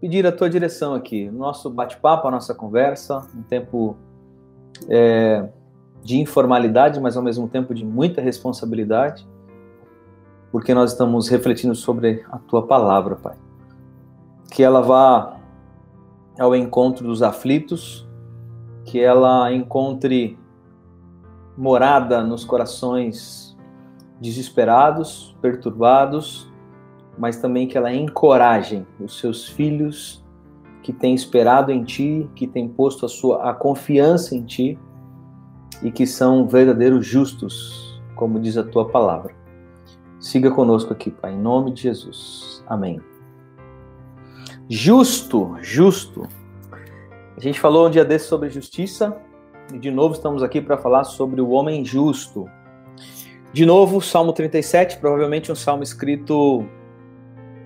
pedir 0.02 0.28
a 0.28 0.34
tua 0.34 0.50
direção 0.50 0.94
aqui, 0.94 1.32
nosso 1.32 1.70
bate-papo, 1.70 2.28
a 2.28 2.32
nossa 2.32 2.54
conversa, 2.54 3.26
um 3.34 3.42
tempo 3.42 3.96
é, 4.90 5.48
de 6.04 6.20
informalidade, 6.20 7.00
mas 7.00 7.16
ao 7.16 7.24
mesmo 7.24 7.48
tempo 7.48 7.74
de 7.74 7.86
muita 7.86 8.20
responsabilidade, 8.20 9.26
porque 10.52 10.74
nós 10.74 10.92
estamos 10.92 11.30
refletindo 11.30 11.74
sobre 11.74 12.26
a 12.30 12.38
tua 12.38 12.68
palavra, 12.68 13.16
Pai. 13.16 13.38
Que 14.52 14.62
ela 14.62 14.82
vá 14.82 15.40
ao 16.38 16.54
encontro 16.54 17.08
dos 17.08 17.24
aflitos, 17.24 18.09
que 18.90 19.00
ela 19.00 19.54
encontre 19.54 20.36
morada 21.56 22.24
nos 22.24 22.44
corações 22.44 23.56
desesperados, 24.20 25.38
perturbados, 25.40 26.52
mas 27.16 27.38
também 27.38 27.68
que 27.68 27.78
ela 27.78 27.94
encoraje 27.94 28.84
os 29.00 29.20
seus 29.20 29.48
filhos 29.48 30.26
que 30.82 30.92
têm 30.92 31.14
esperado 31.14 31.72
em 31.72 31.84
ti, 31.84 32.28
que 32.34 32.48
têm 32.48 32.68
posto 32.68 33.06
a 33.06 33.10
sua 33.10 33.52
a 33.52 33.54
confiança 33.54 34.36
em 34.36 34.44
ti 34.44 34.80
e 35.84 35.92
que 35.92 36.08
são 36.08 36.48
verdadeiros 36.48 37.06
justos, 37.06 38.02
como 38.16 38.40
diz 38.40 38.58
a 38.58 38.64
tua 38.64 38.90
palavra. 38.90 39.36
Siga 40.20 40.50
conosco 40.50 40.94
aqui, 40.94 41.12
Pai, 41.12 41.34
em 41.34 41.40
nome 41.40 41.72
de 41.74 41.84
Jesus. 41.84 42.64
Amém. 42.68 43.00
Justo, 44.68 45.56
justo. 45.62 46.28
A 47.40 47.42
gente 47.42 47.58
falou 47.58 47.88
um 47.88 47.90
dia 47.90 48.04
desse 48.04 48.26
sobre 48.26 48.50
justiça 48.50 49.16
e 49.74 49.80
de 49.80 49.90
novo 49.90 50.14
estamos 50.14 50.44
aqui 50.44 50.60
para 50.60 50.78
falar 50.78 51.06
sobre 51.06 51.40
o 51.40 51.52
homem 51.52 51.86
justo. 51.86 52.50
De 53.54 53.66
novo, 53.66 54.02
Salmo 54.02 54.34
37, 54.34 54.98
provavelmente 54.98 55.50
um 55.50 55.56
salmo 55.56 55.82
escrito 55.82 56.66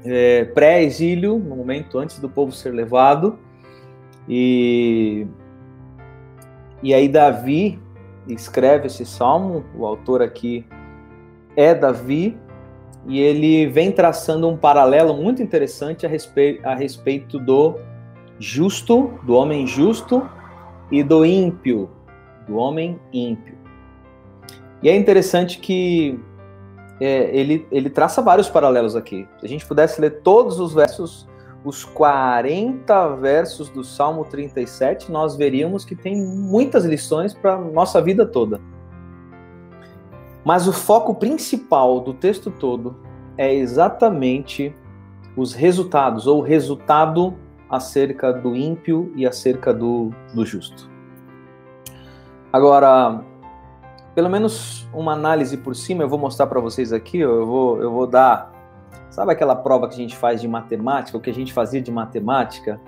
é, 0.05 0.45
pré-exílio, 0.45 1.39
no 1.39 1.55
momento 1.55 1.97
antes 1.97 2.19
do 2.19 2.29
povo 2.29 2.51
ser 2.51 2.69
levado. 2.69 3.39
E, 4.29 5.25
e 6.83 6.93
aí 6.93 7.07
Davi 7.07 7.81
escreve 8.27 8.85
esse 8.85 9.07
salmo, 9.07 9.65
o 9.75 9.87
autor 9.87 10.21
aqui 10.21 10.63
é 11.55 11.73
Davi, 11.73 12.37
e 13.07 13.19
ele 13.19 13.65
vem 13.65 13.91
traçando 13.91 14.47
um 14.47 14.55
paralelo 14.55 15.15
muito 15.15 15.41
interessante 15.41 16.05
a 16.05 16.09
a 16.63 16.75
respeito 16.75 17.39
do 17.39 17.79
justo, 18.43 19.13
do 19.23 19.35
homem 19.35 19.65
justo 19.65 20.29
e 20.91 21.01
do 21.01 21.25
ímpio, 21.25 21.89
do 22.45 22.57
homem 22.57 22.99
ímpio. 23.13 23.57
E 24.81 24.89
é 24.89 24.97
interessante 24.97 25.59
que 25.59 26.19
é, 26.99 27.33
ele, 27.33 27.65
ele 27.71 27.89
traça 27.89 28.21
vários 28.21 28.49
paralelos 28.49 28.97
aqui. 28.97 29.25
Se 29.39 29.45
a 29.45 29.49
gente 29.49 29.65
pudesse 29.65 30.01
ler 30.01 30.21
todos 30.21 30.59
os 30.59 30.73
versos, 30.73 31.25
os 31.63 31.85
40 31.85 33.15
versos 33.15 33.69
do 33.69 33.81
Salmo 33.81 34.25
37, 34.25 35.09
nós 35.09 35.37
veríamos 35.37 35.85
que 35.85 35.95
tem 35.95 36.13
muitas 36.13 36.83
lições 36.83 37.33
para 37.33 37.53
a 37.53 37.57
nossa 37.57 38.01
vida 38.01 38.25
toda. 38.25 38.59
Mas 40.43 40.67
o 40.67 40.73
foco 40.73 41.15
principal 41.15 42.01
do 42.01 42.13
texto 42.13 42.51
todo 42.51 42.97
é 43.37 43.53
exatamente 43.55 44.75
os 45.37 45.53
resultados, 45.53 46.27
ou 46.27 46.39
o 46.39 46.43
resultado 46.43 47.37
acerca 47.75 48.31
do 48.31 48.55
ímpio 48.55 49.11
e 49.15 49.25
acerca 49.25 49.73
do, 49.73 50.11
do 50.33 50.45
justo. 50.45 50.89
Agora, 52.51 53.23
pelo 54.13 54.29
menos 54.29 54.87
uma 54.93 55.13
análise 55.13 55.57
por 55.57 55.75
cima, 55.75 56.03
eu 56.03 56.09
vou 56.09 56.19
mostrar 56.19 56.45
para 56.45 56.59
vocês 56.59 56.93
aqui, 56.93 57.19
eu 57.19 57.45
vou, 57.47 57.81
eu 57.81 57.91
vou 57.91 58.05
dar. 58.05 58.53
Sabe 59.09 59.31
aquela 59.31 59.55
prova 59.55 59.87
que 59.87 59.95
a 59.95 59.97
gente 59.97 60.15
faz 60.15 60.39
de 60.39 60.47
matemática, 60.47 61.17
o 61.17 61.21
que 61.21 61.31
a 61.31 61.33
gente 61.33 61.51
fazia 61.51 61.81
de 61.81 61.91
matemática? 61.91 62.79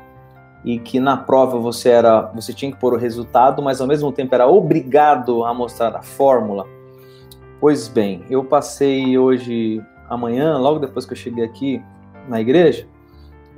E 0.64 0.80
que 0.80 1.00
na 1.00 1.18
prova 1.18 1.60
você 1.60 1.90
era, 1.90 2.22
você 2.34 2.54
tinha 2.54 2.72
que 2.72 2.80
pôr 2.80 2.94
o 2.94 2.98
resultado, 2.98 3.62
mas 3.62 3.82
ao 3.82 3.88
mesmo 3.88 4.12
tempo 4.12 4.34
era 4.34 4.48
obrigado 4.48 5.44
a 5.44 5.54
mostrar 5.54 5.96
a 5.96 6.02
fórmula. 6.02 6.66
Pois 7.60 7.88
bem, 7.88 8.24
eu 8.30 8.44
passei 8.44 9.18
hoje, 9.18 9.84
amanhã, 10.08 10.58
logo 10.58 10.80
depois 10.80 11.06
que 11.06 11.14
eu 11.14 11.18
cheguei 11.18 11.44
aqui 11.44 11.82
na 12.28 12.42
igreja, 12.42 12.88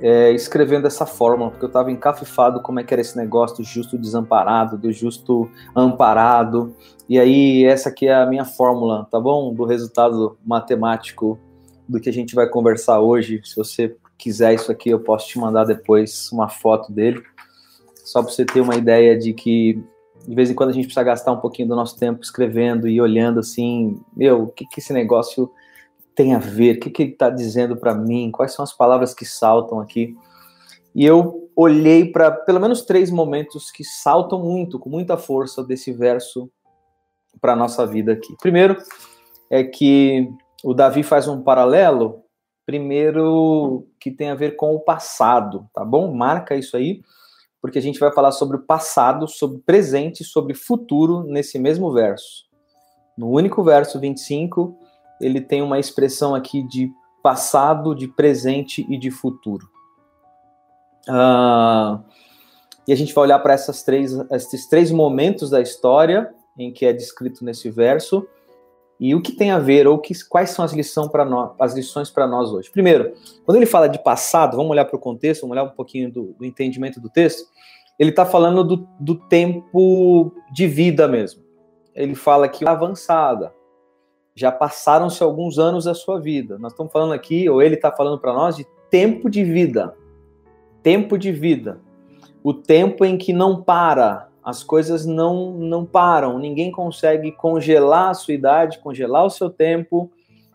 é, 0.00 0.32
escrevendo 0.32 0.86
essa 0.86 1.04
fórmula, 1.04 1.50
porque 1.50 1.64
eu 1.64 1.68
estava 1.68 1.90
encafifado 1.90 2.60
como 2.60 2.80
é 2.80 2.84
que 2.84 2.94
era 2.94 3.00
esse 3.00 3.16
negócio 3.16 3.58
do 3.58 3.64
justo 3.64 3.98
desamparado, 3.98 4.78
do 4.78 4.92
justo 4.92 5.50
amparado. 5.74 6.74
E 7.08 7.18
aí, 7.18 7.64
essa 7.64 7.88
aqui 7.88 8.06
é 8.06 8.14
a 8.14 8.26
minha 8.26 8.44
fórmula, 8.44 9.06
tá 9.10 9.18
bom? 9.18 9.52
Do 9.52 9.64
resultado 9.64 10.36
matemático 10.44 11.38
do 11.88 12.00
que 12.00 12.08
a 12.08 12.12
gente 12.12 12.34
vai 12.34 12.48
conversar 12.48 13.00
hoje. 13.00 13.40
Se 13.44 13.56
você 13.56 13.96
quiser 14.16 14.54
isso 14.54 14.70
aqui, 14.70 14.90
eu 14.90 15.00
posso 15.00 15.28
te 15.28 15.38
mandar 15.38 15.64
depois 15.64 16.30
uma 16.32 16.48
foto 16.48 16.92
dele, 16.92 17.22
só 18.04 18.22
para 18.22 18.32
você 18.32 18.44
ter 18.44 18.60
uma 18.60 18.76
ideia 18.76 19.18
de 19.18 19.32
que 19.32 19.82
de 20.26 20.34
vez 20.34 20.50
em 20.50 20.54
quando 20.54 20.70
a 20.70 20.72
gente 20.72 20.84
precisa 20.84 21.02
gastar 21.02 21.32
um 21.32 21.40
pouquinho 21.40 21.68
do 21.68 21.76
nosso 21.76 21.98
tempo 21.98 22.22
escrevendo 22.22 22.86
e 22.86 23.00
olhando 23.00 23.40
assim, 23.40 23.98
meu, 24.14 24.42
o 24.42 24.46
que, 24.48 24.66
que 24.66 24.80
esse 24.80 24.92
negócio 24.92 25.50
tem 26.18 26.34
a 26.34 26.38
ver? 26.40 26.74
O 26.74 26.80
que, 26.80 26.90
que 26.90 27.02
ele 27.04 27.12
está 27.12 27.30
dizendo 27.30 27.76
para 27.76 27.94
mim? 27.94 28.32
Quais 28.32 28.52
são 28.52 28.64
as 28.64 28.72
palavras 28.72 29.14
que 29.14 29.24
saltam 29.24 29.78
aqui? 29.78 30.16
E 30.92 31.06
eu 31.06 31.48
olhei 31.54 32.10
para 32.10 32.28
pelo 32.32 32.58
menos 32.58 32.82
três 32.82 33.08
momentos 33.08 33.70
que 33.70 33.84
saltam 33.84 34.42
muito, 34.42 34.80
com 34.80 34.90
muita 34.90 35.16
força 35.16 35.62
desse 35.62 35.92
verso 35.92 36.50
para 37.40 37.52
a 37.52 37.56
nossa 37.56 37.86
vida 37.86 38.14
aqui. 38.14 38.34
Primeiro 38.42 38.76
é 39.48 39.62
que 39.62 40.28
o 40.64 40.74
Davi 40.74 41.04
faz 41.04 41.28
um 41.28 41.40
paralelo, 41.40 42.24
primeiro 42.66 43.86
que 44.00 44.10
tem 44.10 44.30
a 44.30 44.34
ver 44.34 44.56
com 44.56 44.74
o 44.74 44.80
passado, 44.80 45.68
tá 45.72 45.84
bom? 45.84 46.12
Marca 46.12 46.56
isso 46.56 46.76
aí, 46.76 47.00
porque 47.62 47.78
a 47.78 47.82
gente 47.82 48.00
vai 48.00 48.12
falar 48.12 48.32
sobre 48.32 48.56
o 48.56 48.62
passado, 48.62 49.28
sobre 49.28 49.58
presente, 49.58 50.24
sobre 50.24 50.52
futuro 50.52 51.22
nesse 51.22 51.60
mesmo 51.60 51.92
verso. 51.92 52.48
No 53.16 53.30
único 53.30 53.62
verso 53.62 54.00
25, 54.00 54.87
ele 55.20 55.40
tem 55.40 55.62
uma 55.62 55.78
expressão 55.78 56.34
aqui 56.34 56.62
de 56.62 56.92
passado, 57.22 57.94
de 57.94 58.08
presente 58.08 58.86
e 58.88 58.98
de 58.98 59.10
futuro. 59.10 59.68
Uh, 61.08 62.02
e 62.86 62.92
a 62.92 62.96
gente 62.96 63.14
vai 63.14 63.24
olhar 63.24 63.38
para 63.40 63.54
essas 63.54 63.82
três, 63.82 64.12
esses 64.30 64.66
três 64.66 64.90
momentos 64.90 65.50
da 65.50 65.60
história 65.60 66.32
em 66.56 66.72
que 66.72 66.86
é 66.86 66.92
descrito 66.92 67.44
nesse 67.44 67.70
verso 67.70 68.26
e 69.00 69.14
o 69.14 69.22
que 69.22 69.32
tem 69.32 69.50
a 69.50 69.58
ver 69.58 69.86
ou 69.86 69.98
que, 69.98 70.12
quais 70.26 70.50
são 70.50 70.64
as, 70.64 70.72
lição 70.72 71.08
nós, 71.28 71.52
as 71.60 71.74
lições 71.74 72.10
para 72.10 72.26
nós 72.26 72.50
hoje. 72.50 72.70
Primeiro, 72.70 73.14
quando 73.44 73.56
ele 73.56 73.66
fala 73.66 73.88
de 73.88 74.02
passado, 74.02 74.56
vamos 74.56 74.72
olhar 74.72 74.84
para 74.84 74.96
o 74.96 75.00
contexto, 75.00 75.42
vamos 75.42 75.56
olhar 75.56 75.64
um 75.64 75.74
pouquinho 75.74 76.10
do, 76.10 76.34
do 76.38 76.44
entendimento 76.44 77.00
do 77.00 77.08
texto. 77.08 77.48
Ele 77.98 78.10
está 78.10 78.26
falando 78.26 78.64
do, 78.64 78.88
do 78.98 79.14
tempo 79.14 80.32
de 80.52 80.66
vida 80.66 81.06
mesmo. 81.06 81.42
Ele 81.94 82.14
fala 82.14 82.48
que 82.48 82.66
avançada, 82.66 83.52
já 84.38 84.52
passaram-se 84.52 85.20
alguns 85.20 85.58
anos 85.58 85.86
da 85.86 85.94
sua 85.94 86.20
vida. 86.20 86.58
Nós 86.58 86.70
estamos 86.70 86.92
falando 86.92 87.12
aqui, 87.12 87.50
ou 87.50 87.60
ele 87.60 87.74
está 87.74 87.90
falando 87.90 88.20
para 88.20 88.32
nós, 88.32 88.54
de 88.54 88.64
tempo 88.88 89.28
de 89.28 89.42
vida. 89.42 89.96
Tempo 90.80 91.18
de 91.18 91.32
vida. 91.32 91.80
O 92.40 92.54
tempo 92.54 93.04
em 93.04 93.18
que 93.18 93.32
não 93.32 93.60
para, 93.60 94.28
as 94.44 94.62
coisas 94.62 95.04
não, 95.04 95.50
não 95.50 95.84
param, 95.84 96.38
ninguém 96.38 96.70
consegue 96.70 97.32
congelar 97.32 98.10
a 98.10 98.14
sua 98.14 98.32
idade, 98.32 98.78
congelar 98.78 99.26
o 99.26 99.30
seu 99.30 99.50
tempo 99.50 100.08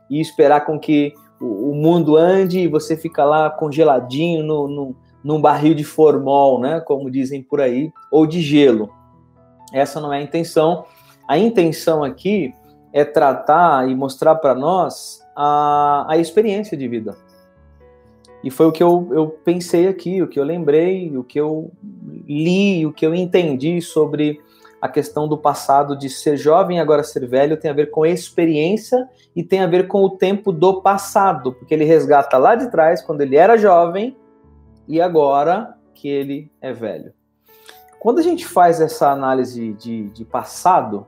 e 0.09 0.21
esperar 0.21 0.65
com 0.65 0.79
que 0.79 1.13
o, 1.41 1.71
o 1.71 1.75
mundo 1.75 2.15
ande 2.15 2.59
e 2.59 2.67
você 2.69 2.95
fica 2.95 3.25
lá 3.25 3.49
congeladinho 3.49 4.43
no, 4.43 4.67
no, 4.69 4.95
num 5.21 5.41
barril 5.41 5.73
de 5.73 5.83
formol, 5.83 6.57
né, 6.57 6.79
como 6.79 7.11
dizem 7.11 7.43
por 7.43 7.59
aí, 7.59 7.91
ou 8.09 8.25
de 8.25 8.39
gelo. 8.39 8.89
Essa 9.73 9.99
não 9.99 10.13
é 10.13 10.19
a 10.19 10.21
intenção. 10.21 10.85
A 11.27 11.37
intenção 11.37 12.01
aqui 12.01 12.53
é 12.93 13.03
tratar 13.03 13.89
e 13.89 13.95
mostrar 13.95 14.35
para 14.35 14.53
nós 14.53 15.25
a, 15.35 16.05
a 16.07 16.17
experiência 16.17 16.77
de 16.77 16.87
vida. 16.87 17.17
E 18.43 18.51
foi 18.51 18.67
o 18.67 18.71
que 18.71 18.83
eu, 18.83 19.09
eu 19.11 19.27
pensei 19.27 19.87
aqui, 19.87 20.21
o 20.21 20.27
que 20.27 20.39
eu 20.39 20.43
lembrei, 20.43 21.17
o 21.17 21.23
que 21.23 21.39
eu 21.39 21.71
li, 22.27 22.85
o 22.85 22.93
que 22.93 23.05
eu 23.05 23.15
entendi 23.15 23.81
sobre 23.81 24.39
a 24.81 24.89
questão 24.89 25.29
do 25.29 25.37
passado 25.37 25.97
de 25.97 26.09
ser 26.09 26.35
jovem 26.35 26.75
e 26.75 26.79
agora 26.79 27.03
ser 27.03 27.25
velho 27.25 27.55
tem 27.55 27.71
a 27.71 27.73
ver 27.73 27.89
com 27.89 28.05
experiência 28.05 29.07
e 29.33 29.41
tem 29.41 29.61
a 29.61 29.67
ver 29.67 29.87
com 29.87 30.03
o 30.03 30.09
tempo 30.09 30.51
do 30.51 30.81
passado, 30.81 31.53
porque 31.53 31.73
ele 31.73 31.85
resgata 31.85 32.37
lá 32.37 32.53
de 32.53 32.69
trás, 32.69 33.01
quando 33.01 33.21
ele 33.21 33.37
era 33.37 33.57
jovem 33.57 34.15
e 34.87 34.99
agora 34.99 35.77
que 35.93 36.09
ele 36.09 36.51
é 36.59 36.73
velho. 36.73 37.13
Quando 37.97 38.19
a 38.19 38.21
gente 38.21 38.45
faz 38.45 38.81
essa 38.81 39.09
análise 39.09 39.71
de, 39.71 40.09
de 40.09 40.25
passado, 40.25 41.07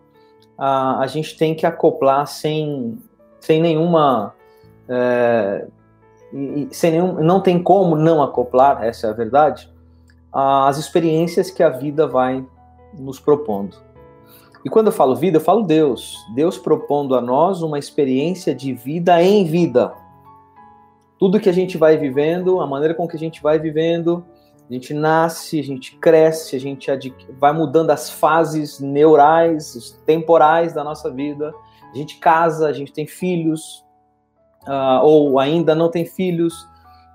a, 0.58 1.00
a 1.00 1.08
gente 1.08 1.38
tem 1.38 1.56
que 1.56 1.66
acoplar 1.66 2.28
sem, 2.28 2.98
sem 3.40 3.62
nenhuma. 3.62 4.34
É, 4.88 5.68
sem 6.72 6.92
nenhum, 6.92 7.14
não 7.24 7.40
tem 7.40 7.62
como 7.62 7.96
não 7.96 8.22
acoplar, 8.22 8.84
essa 8.84 9.08
é 9.08 9.10
a 9.10 9.14
verdade, 9.14 9.72
as 10.34 10.78
experiências 10.78 11.50
que 11.50 11.64
a 11.64 11.70
vida 11.70 12.06
vai 12.06 12.46
nos 12.94 13.20
propondo. 13.20 13.78
E 14.66 14.70
quando 14.70 14.88
eu 14.88 14.92
falo 14.92 15.16
vida, 15.16 15.38
eu 15.38 15.42
falo 15.42 15.62
Deus. 15.62 16.18
Deus 16.34 16.58
propondo 16.58 17.16
a 17.16 17.22
nós 17.22 17.62
uma 17.62 17.78
experiência 17.78 18.54
de 18.54 18.74
vida 18.74 19.22
em 19.22 19.46
vida. 19.46 19.94
Tudo 21.20 21.40
que 21.40 21.48
a 21.48 21.54
gente 21.54 21.78
vai 21.78 21.98
vivendo, 21.98 22.60
a 22.60 22.68
maneira 22.68 22.96
com 22.96 23.08
que 23.08 23.16
a 23.16 23.20
gente 23.20 23.42
vai 23.42 23.60
vivendo, 23.60 24.26
a 24.69 24.74
gente 24.74 24.93
nasce, 24.93 25.60
a 25.60 25.63
gente 25.63 25.95
cresce, 25.98 26.55
a 26.55 26.60
gente 26.60 26.89
vai 27.39 27.53
mudando 27.53 27.91
as 27.91 28.10
fases 28.10 28.79
neurais, 28.79 29.75
os 29.75 29.91
temporais 30.05 30.74
da 30.74 30.84
nossa 30.84 31.12
vida. 31.12 31.53
A 31.93 31.95
gente 31.95 32.17
casa, 32.17 32.67
a 32.67 32.74
gente 32.74 32.91
tem 32.91 33.05
filhos, 33.05 33.86
uh, 34.67 35.03
ou 35.03 35.39
ainda 35.39 35.75
não 35.75 35.89
tem 35.89 36.03
filhos. 36.03 36.67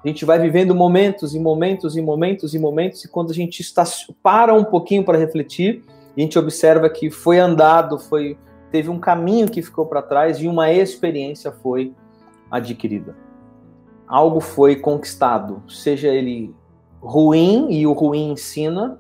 A 0.03 0.07
gente 0.07 0.25
vai 0.25 0.39
vivendo 0.39 0.75
momentos 0.77 1.35
e 1.35 1.41
momentos 1.41 1.97
e 1.97 2.01
momentos 2.01 2.55
e 2.55 2.59
momentos, 2.59 3.05
e 3.05 3.09
quando 3.09 3.33
a 3.33 3.35
gente 3.35 3.61
está, 3.61 3.85
para 4.23 4.55
um 4.55 4.65
pouquinho 4.65 5.05
para 5.05 5.19
refletir, 5.19 5.85
a 6.17 6.21
gente 6.21 6.39
observa 6.39 6.89
que 6.89 7.11
foi 7.11 7.39
andado, 7.39 7.99
foi 7.99 8.39
teve 8.71 8.89
um 8.89 9.01
caminho 9.01 9.51
que 9.51 9.61
ficou 9.61 9.85
para 9.85 10.01
trás 10.01 10.39
e 10.39 10.47
uma 10.47 10.73
experiência 10.73 11.51
foi 11.51 11.93
adquirida. 12.49 13.17
Algo 14.07 14.41
foi 14.41 14.77
conquistado, 14.77 15.63
seja 15.69 16.09
ele 16.09 16.55
ruim 17.01 17.69
e 17.71 17.87
o 17.87 17.93
ruim 17.93 18.33
ensina, 18.33 18.99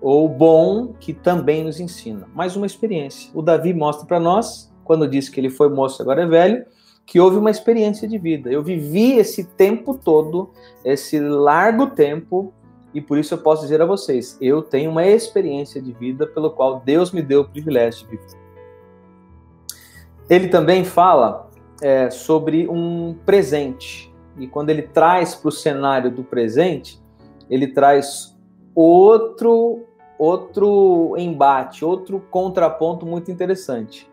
ou 0.00 0.28
bom 0.28 0.94
que 0.98 1.12
também 1.12 1.64
nos 1.64 1.78
ensina. 1.78 2.26
Mais 2.34 2.56
uma 2.56 2.66
experiência. 2.66 3.30
O 3.34 3.40
Davi 3.40 3.72
mostra 3.72 4.06
para 4.06 4.18
nós, 4.18 4.72
quando 4.82 5.06
disse 5.06 5.30
que 5.30 5.38
ele 5.38 5.50
foi 5.50 5.68
moço 5.68 6.02
agora 6.02 6.22
é 6.22 6.26
velho, 6.26 6.64
que 7.06 7.20
houve 7.20 7.36
uma 7.36 7.50
experiência 7.50 8.08
de 8.08 8.18
vida. 8.18 8.50
Eu 8.50 8.62
vivi 8.62 9.12
esse 9.12 9.44
tempo 9.44 9.96
todo, 9.96 10.50
esse 10.84 11.20
largo 11.20 11.88
tempo, 11.88 12.52
e 12.94 13.00
por 13.00 13.18
isso 13.18 13.34
eu 13.34 13.38
posso 13.38 13.62
dizer 13.62 13.80
a 13.80 13.86
vocês, 13.86 14.36
eu 14.40 14.62
tenho 14.62 14.90
uma 14.90 15.06
experiência 15.06 15.80
de 15.80 15.92
vida 15.92 16.26
pelo 16.26 16.50
qual 16.50 16.80
Deus 16.84 17.10
me 17.10 17.22
deu 17.22 17.42
o 17.42 17.44
privilégio 17.48 18.06
de 18.06 18.16
viver. 18.16 18.42
Ele 20.28 20.48
também 20.48 20.84
fala 20.84 21.50
é, 21.80 22.10
sobre 22.10 22.68
um 22.68 23.14
presente, 23.26 24.12
e 24.38 24.46
quando 24.46 24.70
ele 24.70 24.82
traz 24.82 25.34
para 25.34 25.48
o 25.48 25.52
cenário 25.52 26.10
do 26.10 26.24
presente, 26.24 27.01
ele 27.52 27.68
traz 27.68 28.34
outro 28.74 29.84
outro 30.18 31.14
embate, 31.18 31.84
outro 31.84 32.24
contraponto 32.30 33.04
muito 33.04 33.30
interessante. 33.30 34.08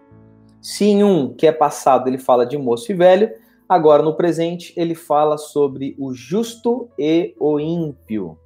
Se 0.60 0.86
em 0.86 1.03
um 1.03 1.34
que 1.34 1.46
é 1.46 1.51
passado 1.51 2.08
ele 2.08 2.17
fala 2.17 2.46
de 2.46 2.58
moço 2.58 2.91
e 2.91 2.96
velho, 2.96 3.31
agora 3.67 4.01
no 4.01 4.15
presente 4.15 4.74
ele 4.75 4.96
fala 4.96 5.38
sobre 5.38 5.96
o 6.00 6.13
justo 6.13 6.89
e 6.98 7.36
o 7.39 7.60
ímpio. 7.60 8.38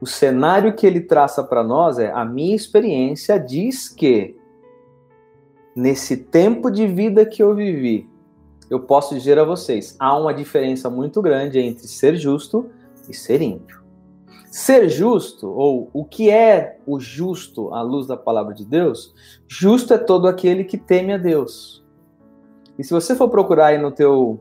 O 0.00 0.06
cenário 0.06 0.74
que 0.74 0.86
ele 0.86 1.02
traça 1.02 1.44
para 1.44 1.62
nós 1.62 1.98
é: 1.98 2.10
a 2.10 2.24
minha 2.24 2.56
experiência 2.56 3.38
diz 3.38 3.88
que 3.88 4.34
nesse 5.76 6.16
tempo 6.16 6.70
de 6.70 6.86
vida 6.86 7.26
que 7.26 7.42
eu 7.42 7.54
vivi, 7.54 8.08
eu 8.70 8.80
posso 8.80 9.14
dizer 9.14 9.38
a 9.38 9.44
vocês, 9.44 9.94
há 9.98 10.16
uma 10.16 10.32
diferença 10.32 10.88
muito 10.88 11.20
grande 11.20 11.60
entre 11.60 11.86
ser 11.86 12.16
justo 12.16 12.70
e 13.08 13.14
ser 13.14 13.42
ímpio. 13.42 13.79
Ser 14.50 14.88
justo, 14.88 15.48
ou 15.48 15.88
o 15.92 16.04
que 16.04 16.28
é 16.28 16.80
o 16.84 16.98
justo 16.98 17.72
à 17.72 17.82
luz 17.82 18.08
da 18.08 18.16
palavra 18.16 18.52
de 18.52 18.64
Deus, 18.64 19.14
justo 19.46 19.94
é 19.94 19.98
todo 19.98 20.26
aquele 20.26 20.64
que 20.64 20.76
teme 20.76 21.12
a 21.12 21.16
Deus. 21.16 21.84
E 22.76 22.82
se 22.82 22.92
você 22.92 23.14
for 23.14 23.28
procurar 23.28 23.66
aí 23.66 23.78
no 23.78 23.92
teu, 23.92 24.40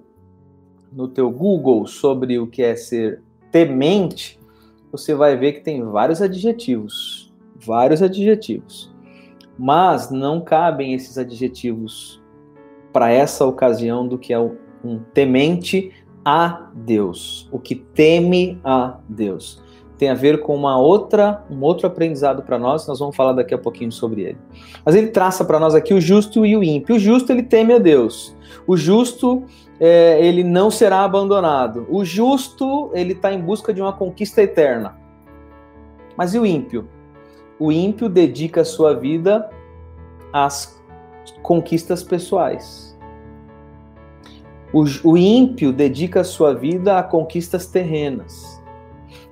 no 0.91 1.07
teu 1.07 1.29
Google 1.29 1.85
sobre 1.85 2.39
o 2.39 2.47
que 2.47 2.63
é 2.63 2.75
ser 2.75 3.21
temente, 3.51 4.39
você 4.91 5.13
vai 5.13 5.37
ver 5.37 5.53
que 5.53 5.61
tem 5.61 5.83
vários 5.83 6.23
adjetivos, 6.23 7.31
vários 7.63 8.01
adjetivos. 8.01 8.91
Mas 9.59 10.09
não 10.09 10.41
cabem 10.41 10.95
esses 10.95 11.19
adjetivos 11.19 12.19
para 12.91 13.11
essa 13.11 13.45
ocasião 13.45 14.07
do 14.07 14.17
que 14.17 14.33
é 14.33 14.39
um 14.39 14.99
temente 15.13 15.93
a 16.25 16.71
Deus, 16.73 17.47
o 17.51 17.59
que 17.59 17.75
teme 17.75 18.59
a 18.63 18.97
Deus 19.07 19.68
tem 19.99 20.09
a 20.09 20.15
ver 20.15 20.39
com 20.39 20.55
uma 20.55 20.79
outra, 20.79 21.43
um 21.51 21.61
outro 21.61 21.85
aprendizado 21.85 22.41
para 22.41 22.57
nós, 22.57 22.87
nós 22.87 22.99
vamos 22.99 23.17
falar 23.17 23.33
daqui 23.33 23.53
a 23.53 23.57
pouquinho 23.57 23.91
sobre 23.91 24.21
ele. 24.21 24.37
Mas 24.85 24.95
ele 24.95 25.07
traça 25.07 25.43
para 25.43 25.59
nós 25.59 25.75
aqui 25.75 25.93
o 25.93 25.99
justo 25.99 26.45
e 26.45 26.55
o 26.55 26.63
ímpio. 26.63 26.95
O 26.95 26.99
justo, 26.99 27.33
ele 27.33 27.43
teme 27.43 27.73
a 27.73 27.77
Deus. 27.77 28.33
O 28.65 28.77
justo, 28.77 29.43
é, 29.77 30.25
ele 30.25 30.41
não 30.41 30.71
será 30.71 31.03
abandonado. 31.03 31.85
O 31.89 32.05
justo, 32.05 32.89
ele 32.93 33.11
está 33.11 33.33
em 33.33 33.41
busca 33.41 33.73
de 33.73 33.81
uma 33.81 33.91
conquista 33.91 34.41
eterna. 34.41 34.95
Mas 36.15 36.33
e 36.33 36.39
o 36.39 36.45
ímpio? 36.45 36.87
O 37.59 37.69
ímpio 37.69 38.07
dedica 38.07 38.61
a 38.61 38.65
sua 38.65 38.93
vida 38.93 39.49
às 40.31 40.81
conquistas 41.41 42.01
pessoais. 42.01 42.97
O, 44.71 44.85
o 45.03 45.17
ímpio 45.17 45.73
dedica 45.73 46.21
a 46.21 46.23
sua 46.23 46.53
vida 46.53 46.97
a 46.97 47.03
conquistas 47.03 47.67
terrenas. 47.67 48.58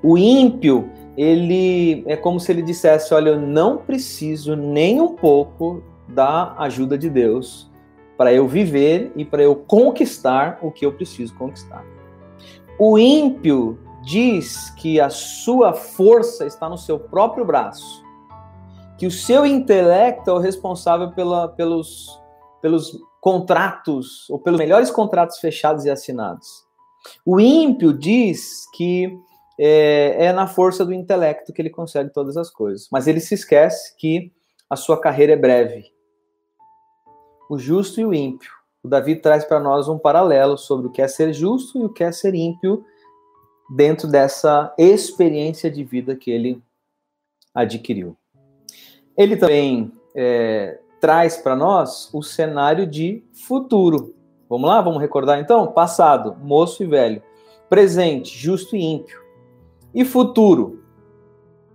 O 0.04 0.18
ímpio, 0.18 0.89
ele 1.16 2.04
é 2.06 2.16
como 2.16 2.39
se 2.39 2.51
ele 2.51 2.62
dissesse: 2.62 3.13
Olha, 3.13 3.32
eu 3.32 3.42
não 3.42 3.77
preciso 3.77 4.56
nem 4.56 5.01
um 5.01 5.16
pouco 5.16 5.84
da 6.08 6.56
ajuda 6.60 6.98
de 6.98 7.10
Deus 7.10 7.70
para 8.18 8.34
eu 8.34 8.48
viver 8.48 9.12
e 9.16 9.24
para 9.24 9.44
eu 9.44 9.56
conquistar 9.56 10.60
o 10.62 10.72
que 10.72 10.86
eu 10.86 10.94
preciso 10.94 11.36
conquistar. 11.36 11.86
O 12.80 12.98
ímpio 12.98 13.80
diz 14.04 14.70
que 14.72 15.00
a 15.00 15.10
sua 15.10 15.74
força 15.74 16.46
está 16.46 16.70
no 16.70 16.77
seu 16.77 17.00
próprio 17.00 17.46
braço, 17.46 18.04
que 18.98 19.06
o 19.06 19.12
seu 19.12 19.46
intelecto 19.46 20.30
é 20.30 20.34
o 20.34 20.39
responsável 20.39 21.12
pela, 21.12 21.50
pelos, 21.50 22.20
pelos 22.62 22.98
contratos, 23.20 24.30
ou 24.30 24.39
pelos 24.39 24.60
melhores 24.60 24.89
contratos 24.89 25.39
fechados 25.39 25.86
e 25.86 25.89
assinados. 25.89 26.66
O 27.25 27.39
ímpio 27.39 27.94
diz 27.94 28.66
que 28.74 29.20
é, 29.60 30.26
é, 30.26 30.34
na 30.34 30.48
força 30.48 30.86
do 30.86 30.94
intelecto 30.94 31.52
que 31.52 31.62
ele 31.62 31.70
consegue 31.70 32.12
todas 32.12 32.38
as 32.38 32.50
coisas. 32.50 32.88
Mas 32.92 33.08
ele 33.08 33.20
se 33.20 33.34
esquece 33.34 33.96
que 33.98 34.32
a 34.70 34.76
sua 34.76 35.00
carreira 35.00 35.34
é 35.34 35.38
breve. 35.38 35.86
O 37.50 37.58
justo 37.58 38.00
e 38.00 38.06
o 38.06 38.14
ímpio. 38.14 38.52
O 38.84 38.88
Davi 38.88 39.15
traz 39.15 39.43
para 39.43 39.60
nós 39.60 39.88
um 39.88 39.98
paralelo 39.98 40.58
sobre 40.58 40.88
o 40.88 40.91
que 40.91 41.02
é 41.02 41.08
ser 41.08 41.34
justo 41.34 41.80
e 41.80 41.86
o 41.86 41.89
que 41.89 42.04
é 42.04 42.12
ser 42.12 42.36
ímpio 42.36 42.86
dentro 43.76 44.08
dessa 44.08 44.74
experiência 44.78 45.70
de 45.70 45.84
vida 45.84 46.15
que 46.15 46.32
ele 46.32 46.62
adquiriu. 47.54 48.15
Ele 49.17 49.36
também 49.36 49.91
é, 50.15 50.80
traz 51.02 51.38
para 51.38 51.56
nós 51.56 52.10
o 52.13 52.22
cenário 52.22 52.86
de 52.86 53.24
futuro. 53.48 54.15
Vamos 54.50 54.70
lá? 54.70 54.80
Vamos 54.82 55.02
recordar 55.02 55.39
então? 55.39 55.67
Passado, 55.67 56.38
moço 56.41 56.84
e 56.84 56.86
velho. 56.86 57.22
Presente, 57.70 58.38
justo 58.38 58.76
e 58.76 58.82
ímpio. 58.82 59.27
E 59.98 60.06
futuro? 60.06 60.84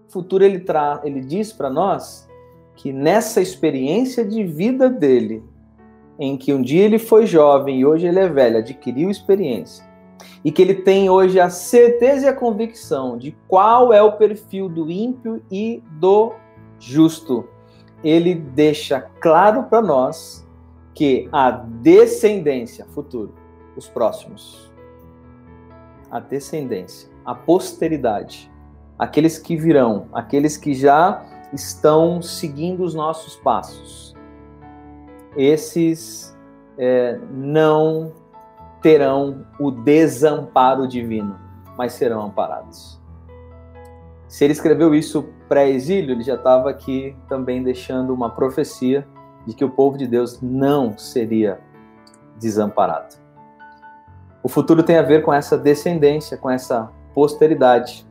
Futuro 0.07 0.45
ele, 0.45 0.61
tra 0.61 1.01
ele 1.03 1.21
diz 1.21 1.53
para 1.53 1.69
nós 1.69 2.29
que 2.77 2.93
nessa 2.93 3.41
experiência 3.41 4.25
de 4.25 4.45
vida 4.45 4.89
dele, 4.89 5.43
em 6.21 6.37
que 6.37 6.55
um 6.55 6.63
dia 6.63 6.85
ele 6.85 7.01
foi 7.01 7.27
jovem 7.27 7.81
e 7.81 7.85
hoje 7.85 8.07
ele 8.07 8.21
é 8.21 8.29
velho, 8.29 8.59
adquiriu 8.59 9.11
experiência, 9.11 9.85
e 10.45 10.53
que 10.53 10.63
ele 10.63 10.75
tem 10.75 11.11
hoje 11.11 11.41
a 11.41 11.51
certeza 11.51 12.27
e 12.27 12.29
a 12.29 12.33
convicção 12.33 13.19
de 13.19 13.37
qual 13.49 13.93
é 13.93 14.01
o 14.01 14.13
perfil 14.13 14.69
do 14.69 14.89
ímpio 14.89 15.43
e 15.51 15.83
do 15.99 16.33
justo, 16.79 17.49
ele 18.05 18.37
deixa 18.37 19.01
claro 19.21 19.65
para 19.65 19.83
nós 19.83 20.47
que 20.95 21.29
a 21.33 21.51
descendência, 21.51 22.85
futuro, 22.85 23.35
os 23.77 23.89
próximos, 23.89 24.71
a 26.09 26.21
descendência, 26.21 27.12
a 27.25 27.35
posteridade, 27.35 28.51
aqueles 28.99 29.39
que 29.39 29.57
virão, 29.57 30.07
aqueles 30.13 30.57
que 30.57 30.75
já 30.75 31.25
estão 31.53 32.23
seguindo 32.23 32.83
os 32.83 32.95
nossos 32.95 33.37
passos. 33.37 34.15
Esses 35.37 36.37
é, 36.79 37.19
não 37.31 38.13
terão 38.81 39.47
o 39.59 39.71
desamparo 39.71 40.87
divino, 40.87 41.39
mas 41.77 41.93
serão 41.93 42.23
amparados. 42.23 43.01
Se 44.27 44.45
ele 44.45 44.53
escreveu 44.53 44.95
isso 44.95 45.29
pré-exílio, 45.49 46.13
ele 46.13 46.23
já 46.23 46.35
estava 46.35 46.71
aqui 46.71 47.15
também 47.29 47.63
deixando 47.63 48.15
uma 48.15 48.31
profecia 48.31 49.07
de 49.47 49.55
que 49.55 49.65
o 49.65 49.71
povo 49.71 49.99
de 49.99 50.07
Deus 50.07 50.41
não 50.41 50.97
seria 50.97 51.61
desamparado. 52.39 53.17
O 54.43 54.49
futuro 54.49 54.83
tem 54.83 54.97
a 54.97 55.03
ver 55.03 55.23
com 55.23 55.33
essa 55.33 55.57
descendência, 55.57 56.37
com 56.37 56.51
essa 56.51 56.91
posteridade, 57.15 58.07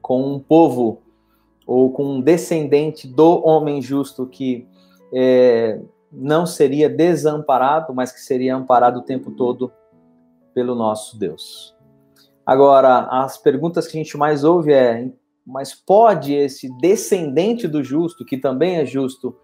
com 0.00 0.34
um 0.34 0.38
povo 0.38 1.02
ou 1.66 1.92
com 1.92 2.04
um 2.04 2.20
descendente 2.20 3.08
do 3.08 3.44
homem 3.44 3.82
justo 3.82 4.26
que 4.26 4.66
é, 5.12 5.80
não 6.12 6.46
seria 6.46 6.88
desamparado, 6.88 7.92
mas 7.94 8.12
que 8.12 8.20
seria 8.20 8.54
amparado 8.54 9.00
o 9.00 9.02
tempo 9.02 9.32
todo 9.32 9.72
pelo 10.54 10.74
nosso 10.74 11.18
Deus. 11.18 11.76
Agora, 12.46 13.08
as 13.10 13.36
perguntas 13.36 13.86
que 13.86 13.98
a 13.98 14.02
gente 14.02 14.16
mais 14.16 14.44
ouve 14.44 14.72
é: 14.72 15.10
mas 15.44 15.74
pode 15.74 16.32
esse 16.32 16.68
descendente 16.78 17.68
do 17.68 17.82
justo, 17.82 18.24
que 18.24 18.38
também 18.38 18.76
é 18.76 18.86
justo, 18.86 19.36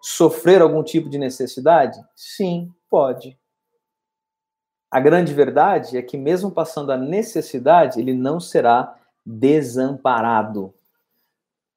sofrer 0.00 0.62
algum 0.62 0.82
tipo 0.82 1.08
de 1.08 1.18
necessidade? 1.18 1.98
Sim, 2.16 2.70
pode. 2.90 3.37
A 4.90 5.00
grande 5.00 5.34
verdade 5.34 5.98
é 5.98 6.02
que, 6.02 6.16
mesmo 6.16 6.50
passando 6.50 6.90
a 6.90 6.96
necessidade, 6.96 8.00
ele 8.00 8.14
não 8.14 8.40
será 8.40 8.94
desamparado. 9.24 10.72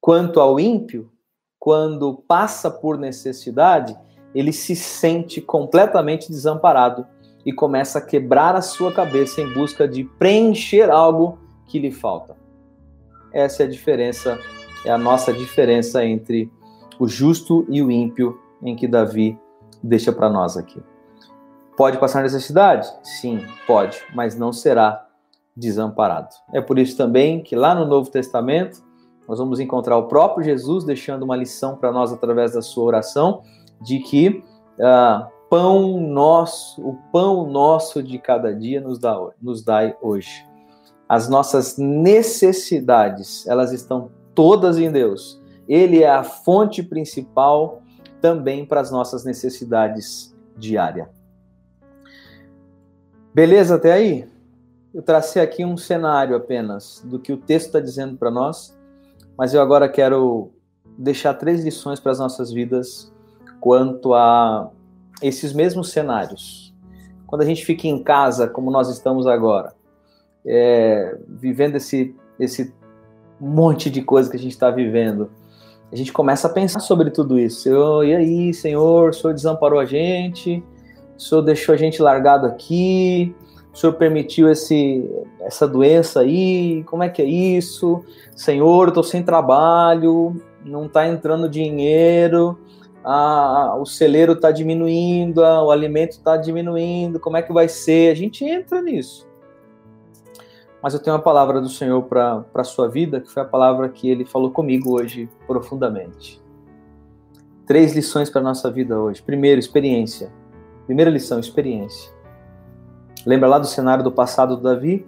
Quanto 0.00 0.40
ao 0.40 0.58
ímpio, 0.58 1.12
quando 1.58 2.14
passa 2.26 2.70
por 2.70 2.96
necessidade, 2.96 3.96
ele 4.34 4.52
se 4.52 4.74
sente 4.74 5.40
completamente 5.40 6.30
desamparado 6.30 7.06
e 7.44 7.52
começa 7.52 7.98
a 7.98 8.02
quebrar 8.02 8.56
a 8.56 8.62
sua 8.62 8.92
cabeça 8.92 9.42
em 9.42 9.52
busca 9.52 9.86
de 9.86 10.04
preencher 10.04 10.90
algo 10.90 11.38
que 11.66 11.78
lhe 11.78 11.90
falta. 11.90 12.36
Essa 13.32 13.64
é 13.64 13.66
a 13.66 13.68
diferença, 13.68 14.38
é 14.84 14.90
a 14.90 14.98
nossa 14.98 15.32
diferença 15.32 16.04
entre 16.04 16.50
o 16.98 17.06
justo 17.06 17.66
e 17.68 17.82
o 17.82 17.90
ímpio, 17.90 18.40
em 18.62 18.74
que 18.74 18.88
Davi 18.88 19.38
deixa 19.82 20.12
para 20.12 20.30
nós 20.30 20.56
aqui. 20.56 20.80
Pode 21.76 21.98
passar 21.98 22.22
necessidade? 22.22 22.92
Sim, 23.02 23.46
pode, 23.66 24.02
mas 24.14 24.36
não 24.36 24.52
será 24.52 25.06
desamparado. 25.56 26.28
É 26.52 26.60
por 26.60 26.78
isso 26.78 26.96
também 26.96 27.42
que 27.42 27.56
lá 27.56 27.74
no 27.74 27.86
Novo 27.86 28.10
Testamento 28.10 28.82
nós 29.28 29.38
vamos 29.38 29.60
encontrar 29.60 29.96
o 29.96 30.08
próprio 30.08 30.44
Jesus 30.44 30.84
deixando 30.84 31.22
uma 31.22 31.36
lição 31.36 31.76
para 31.76 31.92
nós 31.92 32.12
através 32.12 32.52
da 32.52 32.62
sua 32.62 32.84
oração 32.84 33.42
de 33.80 33.98
que 34.00 34.42
uh, 34.78 35.26
pão 35.48 36.00
nosso, 36.00 36.80
o 36.86 36.98
pão 37.12 37.46
nosso 37.46 38.02
de 38.02 38.18
cada 38.18 38.54
dia 38.54 38.80
nos 38.80 38.98
dá 38.98 39.18
nos 39.40 39.64
dai 39.64 39.96
hoje. 40.00 40.46
As 41.08 41.28
nossas 41.28 41.76
necessidades, 41.76 43.46
elas 43.46 43.72
estão 43.72 44.10
todas 44.34 44.78
em 44.78 44.90
Deus. 44.90 45.40
Ele 45.68 46.02
é 46.02 46.10
a 46.10 46.24
fonte 46.24 46.82
principal 46.82 47.82
também 48.20 48.64
para 48.64 48.80
as 48.80 48.90
nossas 48.90 49.24
necessidades 49.24 50.34
diárias. 50.56 51.21
Beleza 53.34 53.76
até 53.76 53.92
aí? 53.92 54.28
Eu 54.92 55.00
tracei 55.00 55.40
aqui 55.40 55.64
um 55.64 55.76
cenário 55.76 56.36
apenas 56.36 57.02
do 57.02 57.18
que 57.18 57.32
o 57.32 57.38
texto 57.38 57.68
está 57.68 57.80
dizendo 57.80 58.14
para 58.18 58.30
nós 58.30 58.76
Mas 59.38 59.54
eu 59.54 59.62
agora 59.62 59.88
quero 59.88 60.50
deixar 60.98 61.32
três 61.34 61.64
lições 61.64 61.98
para 61.98 62.12
as 62.12 62.18
nossas 62.18 62.52
vidas 62.52 63.10
quanto 63.58 64.12
a 64.12 64.70
esses 65.22 65.54
mesmos 65.54 65.90
cenários. 65.90 66.74
Quando 67.26 67.40
a 67.40 67.46
gente 67.46 67.64
fica 67.64 67.86
em 67.86 68.02
casa, 68.02 68.46
como 68.46 68.70
nós 68.70 68.90
estamos 68.90 69.26
agora, 69.26 69.72
é, 70.44 71.16
vivendo 71.26 71.76
esse, 71.76 72.14
esse 72.38 72.74
monte 73.40 73.88
de 73.88 74.02
coisa 74.02 74.28
que 74.28 74.36
a 74.36 74.40
gente 74.40 74.52
está 74.52 74.70
vivendo, 74.70 75.30
a 75.90 75.96
gente 75.96 76.12
começa 76.12 76.48
a 76.48 76.50
pensar 76.50 76.80
sobre 76.80 77.10
tudo 77.10 77.38
isso. 77.38 77.68
Eu, 77.68 78.04
e 78.04 78.14
aí, 78.14 78.52
Senhor, 78.52 79.10
o 79.10 79.12
Senhor 79.14 79.32
desamparou 79.32 79.78
a 79.78 79.86
gente, 79.86 80.62
o 81.22 81.28
Senhor 81.28 81.42
deixou 81.42 81.74
a 81.74 81.78
gente 81.78 82.02
largado 82.02 82.46
aqui, 82.46 83.34
o 83.72 83.76
Senhor 83.76 83.92
permitiu 83.94 84.50
esse, 84.50 85.08
essa 85.40 85.66
doença 85.66 86.20
aí, 86.20 86.82
como 86.84 87.02
é 87.02 87.08
que 87.08 87.22
é 87.22 87.24
isso? 87.24 88.04
Senhor, 88.34 88.88
estou 88.88 89.02
sem 89.02 89.22
trabalho, 89.22 90.36
não 90.64 90.86
está 90.86 91.06
entrando 91.06 91.48
dinheiro, 91.48 92.58
a, 93.04 93.76
o 93.78 93.86
celeiro 93.86 94.32
está 94.32 94.50
diminuindo, 94.50 95.44
a, 95.44 95.64
o 95.64 95.70
alimento 95.70 96.12
está 96.12 96.36
diminuindo, 96.36 97.20
como 97.20 97.36
é 97.36 97.42
que 97.42 97.52
vai 97.52 97.68
ser? 97.68 98.10
A 98.10 98.16
gente 98.16 98.44
entra 98.44 98.82
nisso. 98.82 99.26
Mas 100.82 100.94
eu 100.94 101.00
tenho 101.00 101.14
uma 101.14 101.22
palavra 101.22 101.60
do 101.60 101.68
Senhor 101.68 102.02
para 102.02 102.44
a 102.52 102.64
sua 102.64 102.88
vida, 102.88 103.20
que 103.20 103.30
foi 103.30 103.42
a 103.42 103.46
palavra 103.46 103.88
que 103.88 104.10
ele 104.10 104.24
falou 104.24 104.50
comigo 104.50 105.00
hoje 105.00 105.30
profundamente. 105.46 106.42
Três 107.64 107.94
lições 107.94 108.28
para 108.28 108.40
a 108.40 108.44
nossa 108.44 108.68
vida 108.68 109.00
hoje. 109.00 109.22
Primeiro, 109.22 109.60
experiência. 109.60 110.32
Primeira 110.92 111.10
lição, 111.10 111.40
experiência. 111.40 112.12
Lembra 113.24 113.48
lá 113.48 113.58
do 113.58 113.66
cenário 113.66 114.04
do 114.04 114.12
passado 114.12 114.58
do 114.58 114.62
Davi? 114.62 115.06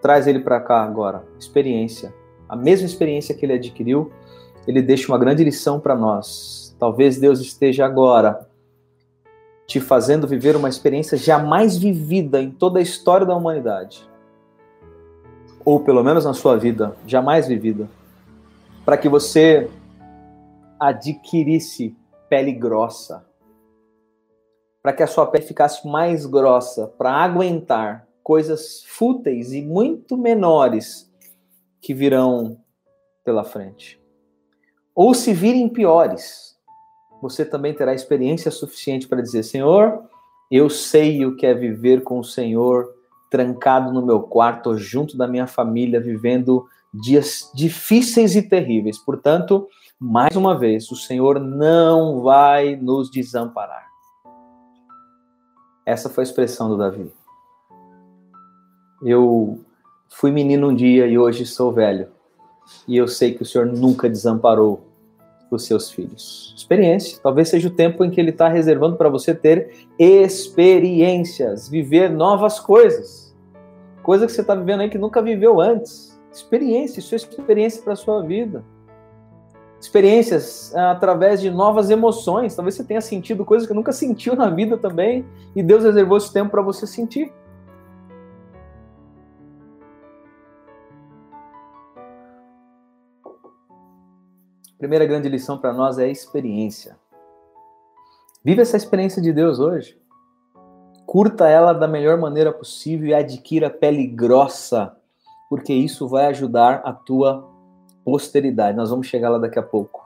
Traz 0.00 0.26
ele 0.26 0.40
para 0.40 0.58
cá 0.58 0.82
agora. 0.82 1.22
Experiência. 1.38 2.14
A 2.48 2.56
mesma 2.56 2.86
experiência 2.86 3.34
que 3.34 3.44
ele 3.44 3.52
adquiriu, 3.52 4.10
ele 4.66 4.80
deixa 4.80 5.12
uma 5.12 5.18
grande 5.18 5.44
lição 5.44 5.78
para 5.78 5.94
nós. 5.94 6.74
Talvez 6.78 7.18
Deus 7.18 7.40
esteja 7.40 7.84
agora 7.84 8.48
te 9.66 9.80
fazendo 9.80 10.26
viver 10.26 10.56
uma 10.56 10.70
experiência 10.70 11.18
jamais 11.18 11.76
vivida 11.76 12.40
em 12.40 12.50
toda 12.50 12.78
a 12.78 12.82
história 12.82 13.26
da 13.26 13.36
humanidade 13.36 14.08
ou 15.62 15.78
pelo 15.80 16.02
menos 16.02 16.24
na 16.24 16.32
sua 16.32 16.56
vida, 16.56 16.96
jamais 17.06 17.46
vivida, 17.46 17.86
para 18.82 18.96
que 18.96 19.10
você 19.10 19.68
adquirisse 20.80 21.94
pele 22.30 22.52
grossa, 22.52 23.26
para 24.84 24.92
que 24.92 25.02
a 25.02 25.06
sua 25.06 25.26
pele 25.26 25.46
ficasse 25.46 25.88
mais 25.88 26.26
grossa, 26.26 26.86
para 26.86 27.10
aguentar 27.10 28.06
coisas 28.22 28.84
fúteis 28.86 29.50
e 29.50 29.62
muito 29.62 30.14
menores 30.14 31.10
que 31.80 31.94
virão 31.94 32.58
pela 33.24 33.44
frente. 33.44 33.98
Ou 34.94 35.14
se 35.14 35.32
virem 35.32 35.70
piores, 35.70 36.58
você 37.22 37.46
também 37.46 37.72
terá 37.72 37.94
experiência 37.94 38.50
suficiente 38.50 39.08
para 39.08 39.22
dizer: 39.22 39.42
Senhor, 39.42 40.02
eu 40.50 40.68
sei 40.68 41.24
o 41.24 41.34
que 41.34 41.46
é 41.46 41.54
viver 41.54 42.02
com 42.02 42.18
o 42.18 42.24
Senhor 42.24 42.94
trancado 43.30 43.90
no 43.90 44.04
meu 44.04 44.20
quarto, 44.20 44.76
junto 44.76 45.16
da 45.16 45.26
minha 45.26 45.46
família, 45.46 45.98
vivendo 45.98 46.68
dias 46.92 47.50
difíceis 47.54 48.36
e 48.36 48.42
terríveis. 48.42 48.98
Portanto, 48.98 49.66
mais 49.98 50.36
uma 50.36 50.58
vez, 50.58 50.90
o 50.90 50.96
Senhor 50.96 51.40
não 51.40 52.20
vai 52.20 52.76
nos 52.76 53.10
desamparar. 53.10 53.83
Essa 55.86 56.08
foi 56.08 56.22
a 56.22 56.26
expressão 56.26 56.68
do 56.68 56.78
Davi. 56.78 57.10
Eu 59.02 59.60
fui 60.08 60.30
menino 60.30 60.68
um 60.68 60.74
dia 60.74 61.06
e 61.06 61.18
hoje 61.18 61.44
sou 61.44 61.72
velho. 61.72 62.08
E 62.88 62.96
eu 62.96 63.06
sei 63.06 63.34
que 63.34 63.42
o 63.42 63.46
Senhor 63.46 63.66
nunca 63.66 64.08
desamparou 64.08 64.82
os 65.50 65.66
seus 65.66 65.90
filhos. 65.90 66.54
Experiência. 66.56 67.18
Talvez 67.22 67.50
seja 67.50 67.68
o 67.68 67.70
tempo 67.70 68.04
em 68.04 68.10
que 68.10 68.20
Ele 68.20 68.30
está 68.30 68.48
reservando 68.48 68.96
para 68.96 69.10
você 69.10 69.34
ter 69.34 69.86
experiências, 69.98 71.68
viver 71.68 72.10
novas 72.10 72.58
coisas. 72.58 73.34
Coisa 74.02 74.26
que 74.26 74.32
você 74.32 74.40
está 74.40 74.54
vivendo 74.54 74.80
aí 74.80 74.90
que 74.90 74.98
nunca 74.98 75.20
viveu 75.20 75.60
antes. 75.60 76.18
Experiência, 76.32 77.00
isso 77.00 77.14
é 77.14 77.16
experiência 77.16 77.82
para 77.82 77.92
a 77.92 77.96
sua 77.96 78.22
vida. 78.22 78.64
Experiências 79.84 80.74
ah, 80.74 80.92
através 80.92 81.42
de 81.42 81.50
novas 81.50 81.90
emoções. 81.90 82.56
Talvez 82.56 82.74
você 82.74 82.82
tenha 82.82 83.02
sentido 83.02 83.44
coisas 83.44 83.68
que 83.68 83.74
nunca 83.74 83.92
sentiu 83.92 84.34
na 84.34 84.48
vida 84.48 84.78
também. 84.78 85.26
E 85.54 85.62
Deus 85.62 85.84
reservou 85.84 86.16
esse 86.16 86.32
tempo 86.32 86.50
para 86.50 86.62
você 86.62 86.86
sentir. 86.86 87.30
primeira 94.78 95.06
grande 95.06 95.30
lição 95.30 95.56
para 95.56 95.72
nós 95.72 95.98
é 95.98 96.04
a 96.04 96.08
experiência. 96.08 96.98
Vive 98.44 98.60
essa 98.60 98.76
experiência 98.76 99.22
de 99.22 99.32
Deus 99.32 99.58
hoje. 99.58 99.98
Curta 101.06 101.48
ela 101.48 101.72
da 101.72 101.88
melhor 101.88 102.18
maneira 102.18 102.52
possível 102.52 103.08
e 103.08 103.14
adquira 103.14 103.70
pele 103.70 104.06
grossa, 104.06 104.94
porque 105.48 105.72
isso 105.72 106.06
vai 106.06 106.26
ajudar 106.26 106.82
a 106.84 106.92
tua 106.92 107.53
posteridade. 108.04 108.76
Nós 108.76 108.90
vamos 108.90 109.06
chegar 109.06 109.30
lá 109.30 109.38
daqui 109.38 109.58
a 109.58 109.62
pouco, 109.62 110.04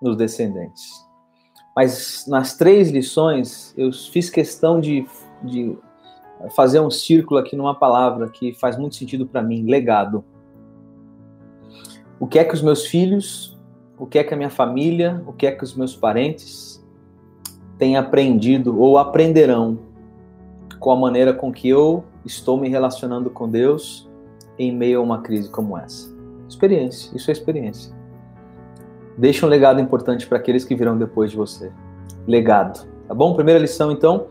nos 0.00 0.16
descendentes. 0.16 0.90
Mas 1.74 2.24
nas 2.26 2.56
três 2.56 2.90
lições, 2.90 3.74
eu 3.76 3.92
fiz 3.92 4.30
questão 4.30 4.80
de, 4.80 5.06
de 5.42 5.76
fazer 6.54 6.80
um 6.80 6.90
círculo 6.90 7.38
aqui 7.38 7.54
numa 7.56 7.74
palavra 7.74 8.30
que 8.30 8.54
faz 8.54 8.78
muito 8.78 8.96
sentido 8.96 9.26
para 9.26 9.42
mim: 9.42 9.66
legado. 9.66 10.24
O 12.18 12.26
que 12.26 12.38
é 12.38 12.44
que 12.44 12.54
os 12.54 12.62
meus 12.62 12.86
filhos 12.86 13.56
o 13.98 14.06
que 14.06 14.18
é 14.18 14.24
que 14.24 14.34
a 14.34 14.36
minha 14.36 14.50
família, 14.50 15.22
o 15.26 15.32
que 15.32 15.46
é 15.46 15.52
que 15.52 15.64
os 15.64 15.74
meus 15.74 15.96
parentes 15.96 16.84
têm 17.78 17.96
aprendido 17.96 18.78
ou 18.78 18.98
aprenderão 18.98 19.78
com 20.78 20.90
a 20.90 20.96
maneira 20.96 21.32
com 21.32 21.52
que 21.52 21.68
eu 21.68 22.04
estou 22.24 22.58
me 22.58 22.68
relacionando 22.68 23.30
com 23.30 23.48
Deus 23.48 24.08
em 24.58 24.74
meio 24.74 25.00
a 25.00 25.02
uma 25.02 25.22
crise 25.22 25.50
como 25.50 25.76
essa. 25.76 26.15
Experiência, 26.48 27.16
isso 27.16 27.30
é 27.30 27.32
experiência. 27.32 27.94
Deixa 29.16 29.46
um 29.46 29.48
legado 29.48 29.80
importante 29.80 30.26
para 30.26 30.38
aqueles 30.38 30.64
que 30.64 30.74
virão 30.74 30.96
depois 30.96 31.30
de 31.30 31.36
você. 31.36 31.72
Legado, 32.26 32.86
tá 33.08 33.14
bom? 33.14 33.34
Primeira 33.34 33.58
lição, 33.58 33.90
então, 33.90 34.26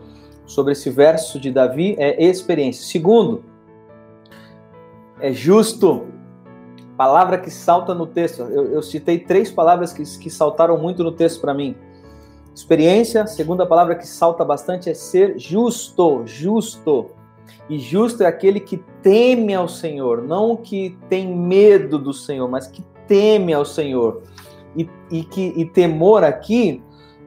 sobre 0.46 0.74
esse 0.74 0.90
verso 0.90 1.40
de 1.40 1.52
Davi 1.52 1.96
é 1.98 2.24
experiência. 2.24 2.86
Segundo, 2.86 3.44
é 5.20 5.32
justo 5.32 6.06
Palavra 6.98 7.38
que 7.38 7.50
salta 7.50 7.94
no 7.94 8.08
texto. 8.08 8.44
Eu, 8.44 8.72
eu 8.72 8.82
citei 8.82 9.20
três 9.20 9.52
palavras 9.52 9.92
que, 9.92 10.04
que 10.18 10.30
saltaram 10.30 10.78
muito 10.78 11.04
no 11.04 11.12
texto 11.12 11.42
para 11.42 11.54
mim. 11.54 11.76
Experiência, 12.54 13.28
segunda 13.28 13.66
palavra 13.66 13.96
que 13.96 14.08
salta 14.08 14.46
bastante 14.46 14.90
é 14.90 14.94
ser 14.94 15.38
justo, 15.38 16.22
justo. 16.26 17.12
E 17.70 17.80
justo 17.80 18.24
é 18.24 18.28
aquele 18.28 18.60
que 18.60 18.78
teme 19.02 19.54
ao 19.54 19.68
Senhor, 19.68 20.22
não 20.22 20.56
que 20.56 20.98
tem 21.10 21.36
medo 21.36 21.98
do 21.98 22.14
Senhor, 22.14 22.48
mas 22.48 22.68
que 22.68 22.84
teme 23.08 23.54
ao 23.54 23.66
Senhor. 23.66 24.22
E, 24.76 24.90
e 25.10 25.24
que 25.24 25.54
e 25.56 25.66
temor 25.66 26.24
aqui 26.24 26.84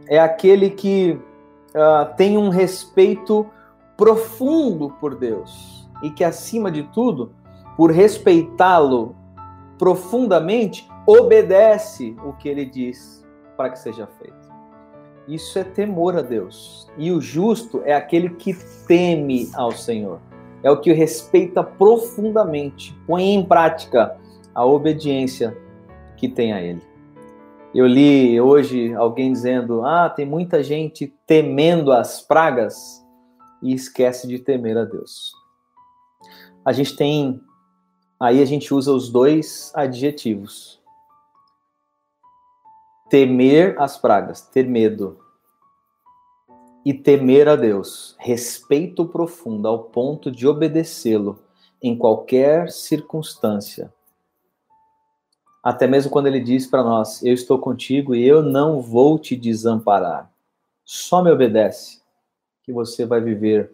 é 0.07 0.19
aquele 0.19 0.71
que 0.71 1.19
uh, 1.71 2.17
tem 2.17 2.37
um 2.39 2.51
respeito 2.51 3.47
profundo 3.97 4.91
por 5.01 5.17
Deus 5.17 5.89
e 6.03 6.11
que, 6.11 6.23
acima 6.23 6.71
de 6.71 6.85
tudo, 6.85 7.33
por 7.77 7.91
respeitá-lo, 7.91 9.17
profundamente, 9.77 10.89
obedece 11.07 12.15
o 12.25 12.33
que 12.33 12.49
ele 12.49 12.65
diz 12.65 13.27
para 13.57 13.71
que 13.71 13.79
seja 13.79 14.07
feito. 14.07 14.49
Isso 15.27 15.59
é 15.59 15.65
temor 15.65 16.17
a 16.17 16.23
Deus. 16.23 16.89
E 16.97 17.11
o 17.11 17.21
justo 17.21 17.83
é 17.85 17.93
aquele 17.93 18.31
que 18.31 18.55
teme 18.87 19.51
ao 19.55 19.73
Senhor. 19.73 20.21
É 20.63 20.71
o 20.71 20.81
que 20.81 20.93
respeita 20.93 21.63
profundamente, 21.63 22.97
põe 23.07 23.35
em 23.35 23.45
prática 23.45 24.17
a 24.55 24.65
obediência 24.65 25.57
que 26.17 26.29
tem 26.29 26.53
a 26.53 26.61
Ele. 26.61 26.83
Eu 27.75 27.87
li 27.87 28.41
hoje 28.41 28.95
alguém 28.95 29.33
dizendo: 29.33 29.85
ah, 29.85 30.09
tem 30.09 30.27
muita 30.27 30.63
gente 30.63 31.13
temendo 31.27 31.93
as 31.93 32.21
pragas 32.21 33.05
e 33.63 33.73
esquece 33.73 34.27
de 34.27 34.39
temer 34.39 34.77
a 34.77 34.85
Deus. 34.85 35.33
A 36.65 36.73
gente 36.73 36.97
tem 36.97 37.41
Aí 38.21 38.43
a 38.43 38.45
gente 38.45 38.75
usa 38.75 38.93
os 38.93 39.09
dois 39.09 39.71
adjetivos. 39.75 40.83
Temer 43.09 43.81
as 43.81 43.97
pragas, 43.97 44.41
ter 44.41 44.67
medo. 44.67 45.21
E 46.89 46.95
temer 46.95 47.47
a 47.51 47.55
Deus, 47.55 48.17
respeito 48.19 49.05
profundo 49.05 49.69
ao 49.69 49.79
ponto 49.79 50.31
de 50.31 50.49
obedecê-lo 50.49 51.39
em 51.83 51.95
qualquer 51.95 52.71
circunstância. 52.71 53.93
Até 55.63 55.87
mesmo 55.87 56.11
quando 56.11 56.29
ele 56.29 56.41
diz 56.41 56.67
para 56.67 56.83
nós: 56.83 57.23
Eu 57.23 57.35
estou 57.35 57.59
contigo 57.59 58.15
e 58.15 58.27
eu 58.27 58.43
não 58.43 58.81
vou 58.81 59.19
te 59.19 59.37
desamparar. 59.37 60.33
Só 60.83 61.23
me 61.23 61.31
obedece, 61.31 62.01
que 62.63 62.73
você 62.73 63.05
vai 63.05 63.21
viver 63.21 63.71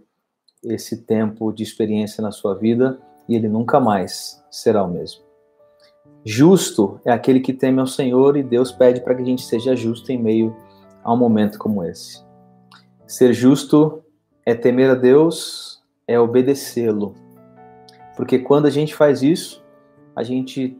esse 0.64 1.03
tempo 1.03 1.53
de 1.53 1.62
experiência 1.62 2.20
na 2.20 2.33
sua 2.33 2.57
vida 2.57 2.98
e 3.29 3.37
ele 3.37 3.48
nunca 3.48 3.79
mais 3.79 4.44
será 4.50 4.83
o 4.83 4.90
mesmo. 4.90 5.22
Justo 6.24 7.00
é 7.05 7.12
aquele 7.12 7.38
que 7.38 7.53
teme 7.53 7.79
ao 7.79 7.87
Senhor 7.87 8.37
e 8.37 8.42
Deus 8.42 8.72
pede 8.72 9.00
para 9.03 9.14
que 9.14 9.22
a 9.22 9.27
gente 9.27 9.44
seja 9.44 9.77
justo 9.77 10.11
em 10.11 10.20
meio 10.20 10.53
a 11.05 11.14
um 11.14 11.16
momento 11.16 11.61
como 11.61 11.85
esse. 11.85 12.24
Ser 13.07 13.33
justo 13.33 14.03
é 14.47 14.55
temer 14.55 14.90
a 14.90 14.95
Deus, 14.95 15.83
é 16.07 16.19
obedecê-lo. 16.19 17.14
Porque 18.17 18.38
quando 18.38 18.67
a 18.67 18.71
gente 18.71 18.95
faz 18.95 19.23
isso, 19.23 19.62
a 20.14 20.23
gente 20.23 20.79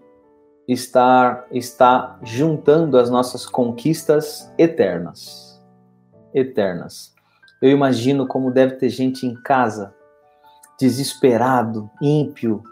está, 0.67 1.47
está 1.51 2.19
juntando 2.23 2.99
as 2.99 3.11
nossas 3.11 3.47
conquistas 3.47 4.53
eternas. 4.57 5.63
Eternas. 6.33 7.15
Eu 7.61 7.71
imagino 7.71 8.27
como 8.27 8.51
deve 8.51 8.77
ter 8.77 8.89
gente 8.89 9.27
em 9.27 9.35
casa, 9.35 9.95
desesperado, 10.79 11.91
ímpio, 12.01 12.63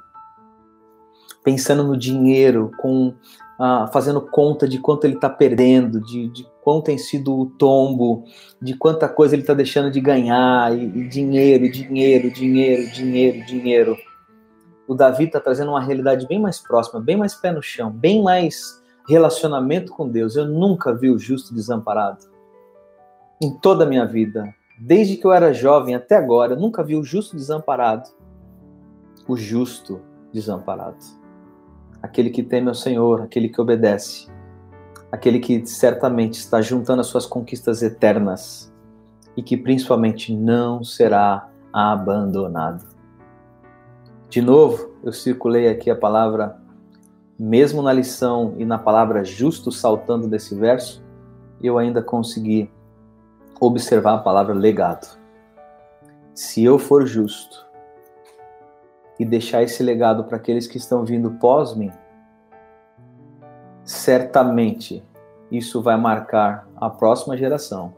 pensando 1.45 1.83
no 1.83 1.97
dinheiro, 1.97 2.71
com 2.79 3.15
ah, 3.59 3.89
fazendo 3.93 4.21
conta 4.21 4.67
de 4.67 4.79
quanto 4.79 5.05
ele 5.05 5.15
está 5.15 5.29
perdendo, 5.29 6.01
de, 6.01 6.29
de 6.29 6.47
quanto 6.63 6.85
tem 6.85 6.99
sido 6.99 7.39
o 7.39 7.47
tombo, 7.47 8.25
de 8.61 8.75
quanta 8.75 9.09
coisa 9.09 9.35
ele 9.35 9.43
está 9.43 9.55
deixando 9.55 9.91
de 9.91 10.01
ganhar, 10.01 10.77
e, 10.77 10.85
e 10.85 11.09
dinheiro, 11.09 11.71
dinheiro, 11.71 12.31
dinheiro, 12.31 12.91
dinheiro, 12.93 13.47
dinheiro. 13.47 13.97
O 14.87 14.95
Davi 14.95 15.25
está 15.25 15.41
trazendo 15.41 15.71
uma 15.71 15.81
realidade 15.81 16.27
bem 16.27 16.41
mais 16.41 16.59
próxima, 16.59 17.01
bem 17.01 17.17
mais 17.17 17.35
pé 17.35 17.53
no 17.53 17.63
chão, 17.63 17.91
bem 17.91 18.23
mais 18.23 18.83
relacionamento 19.09 19.93
com 19.93 20.09
Deus. 20.09 20.37
Eu 20.37 20.47
nunca 20.47 20.95
vi 20.95 21.11
o 21.11 21.19
justo 21.19 21.55
desamparado. 21.55 22.31
Em 23.41 23.53
toda 23.59 23.85
a 23.85 23.87
minha 23.87 24.07
vida, 24.07 24.55
desde 24.79 25.17
que 25.17 25.27
eu 25.27 25.33
era 25.33 25.53
jovem 25.53 25.95
até 25.95 26.17
agora, 26.17 26.55
eu 26.55 26.61
nunca 26.61 26.83
vi 26.83 26.97
o 26.97 27.05
justo 27.05 27.37
desamparado. 27.37 28.09
O 29.29 29.37
justo 29.37 30.01
desamparado. 30.33 31.22
Aquele 32.03 32.31
que 32.31 32.43
teme 32.43 32.69
ao 32.69 32.75
Senhor, 32.75 33.23
aquele 33.23 33.49
que 33.49 33.61
obedece 33.61 34.27
aquele 35.13 35.39
que 35.39 35.65
certamente 35.67 36.39
está 36.39 36.63
juntando 36.63 37.03
as 37.03 37.07
suas 37.07 37.27
conquistas 37.27 37.83
eternas 37.83 38.73
e 39.37 39.43
que 39.43 39.59
principalmente 39.59 40.35
não 40.35 40.83
será 40.83 41.51
abandonado. 41.71 42.87
De 44.31 44.41
novo, 44.41 44.95
eu 45.05 45.13
circulei 45.13 45.69
aqui 45.69 45.91
a 45.91 45.97
palavra, 45.97 46.57
mesmo 47.39 47.83
na 47.83 47.93
lição 47.93 48.55
e 48.57 48.65
na 48.65 48.79
palavra 48.79 49.23
justo 49.23 49.71
saltando 49.71 50.27
desse 50.27 50.55
verso, 50.55 51.05
eu 51.63 51.77
ainda 51.77 52.03
consegui 52.03 52.71
observar 53.61 54.15
a 54.15 54.19
palavra 54.19 54.55
legado. 54.55 55.19
Se 56.35 56.65
eu 56.65 56.79
for 56.79 57.07
justo 57.07 57.67
e 59.23 59.25
deixar 59.25 59.63
esse 59.63 59.85
legado 59.85 60.25
para 60.25 60.37
aqueles 60.37 60.67
que 60.67 60.77
estão 60.77 61.05
vindo 61.05 61.31
pós 61.31 61.77
mim, 61.77 61.93
certamente 63.85 65.01
isso 65.49 65.81
vai 65.81 65.97
marcar 65.97 66.67
a 66.75 66.91
próxima 66.91 67.37
geração. 67.37 67.95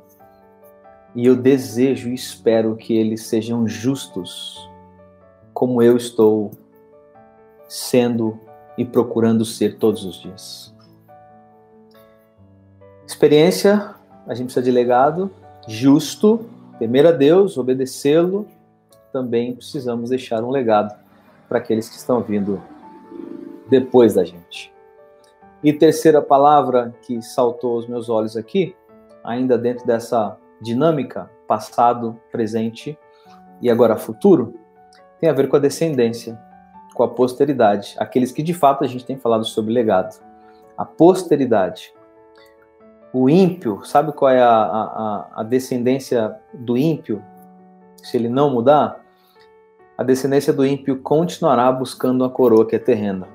E 1.14 1.24
eu 1.24 1.34
desejo 1.34 2.10
e 2.10 2.14
espero 2.14 2.76
que 2.76 2.94
eles 2.94 3.22
sejam 3.22 3.66
justos, 3.66 4.70
como 5.54 5.80
eu 5.80 5.96
estou 5.96 6.50
sendo 7.66 8.38
e 8.76 8.84
procurando 8.84 9.46
ser 9.46 9.78
todos 9.78 10.04
os 10.04 10.20
dias. 10.20 10.74
Experiência, 13.06 13.94
a 14.26 14.34
gente 14.34 14.46
precisa 14.46 14.62
de 14.62 14.70
legado, 14.70 15.30
justo, 15.66 16.44
temer 16.78 17.06
a 17.06 17.12
Deus, 17.12 17.56
obedecê-lo, 17.56 18.46
também 19.10 19.54
precisamos 19.54 20.10
deixar 20.10 20.44
um 20.44 20.50
legado 20.50 21.03
para 21.54 21.60
aqueles 21.60 21.88
que 21.88 21.94
estão 21.94 22.20
vindo 22.20 22.60
depois 23.70 24.14
da 24.14 24.24
gente. 24.24 24.74
E 25.62 25.72
terceira 25.72 26.20
palavra 26.20 26.92
que 27.02 27.22
saltou 27.22 27.76
aos 27.76 27.86
meus 27.86 28.08
olhos 28.08 28.36
aqui, 28.36 28.74
ainda 29.22 29.56
dentro 29.56 29.86
dessa 29.86 30.36
dinâmica 30.60 31.30
passado, 31.46 32.20
presente 32.32 32.98
e 33.62 33.70
agora 33.70 33.96
futuro, 33.96 34.58
tem 35.20 35.30
a 35.30 35.32
ver 35.32 35.48
com 35.48 35.54
a 35.54 35.60
descendência, 35.60 36.36
com 36.92 37.04
a 37.04 37.08
posteridade, 37.08 37.94
aqueles 37.98 38.32
que 38.32 38.42
de 38.42 38.52
fato 38.52 38.82
a 38.82 38.88
gente 38.88 39.06
tem 39.06 39.16
falado 39.16 39.44
sobre 39.44 39.72
legado. 39.72 40.20
A 40.76 40.84
posteridade. 40.84 41.94
O 43.12 43.30
ímpio, 43.30 43.84
sabe 43.84 44.12
qual 44.12 44.28
é 44.28 44.42
a, 44.42 44.50
a, 44.50 45.28
a 45.36 45.42
descendência 45.44 46.34
do 46.52 46.76
ímpio? 46.76 47.22
Se 48.02 48.16
ele 48.16 48.28
não 48.28 48.50
mudar, 48.50 49.03
a 49.96 50.02
descendência 50.02 50.52
do 50.52 50.66
ímpio 50.66 50.98
continuará 50.98 51.70
buscando 51.70 52.24
a 52.24 52.30
coroa 52.30 52.66
que 52.66 52.74
é 52.74 52.78
terrena. 52.78 53.28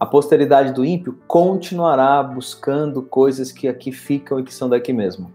A 0.00 0.06
posteridade 0.06 0.72
do 0.72 0.84
ímpio 0.84 1.18
continuará 1.28 2.22
buscando 2.22 3.02
coisas 3.02 3.52
que 3.52 3.68
aqui 3.68 3.92
ficam 3.92 4.40
e 4.40 4.42
que 4.42 4.52
são 4.52 4.68
daqui 4.68 4.92
mesmo. 4.92 5.30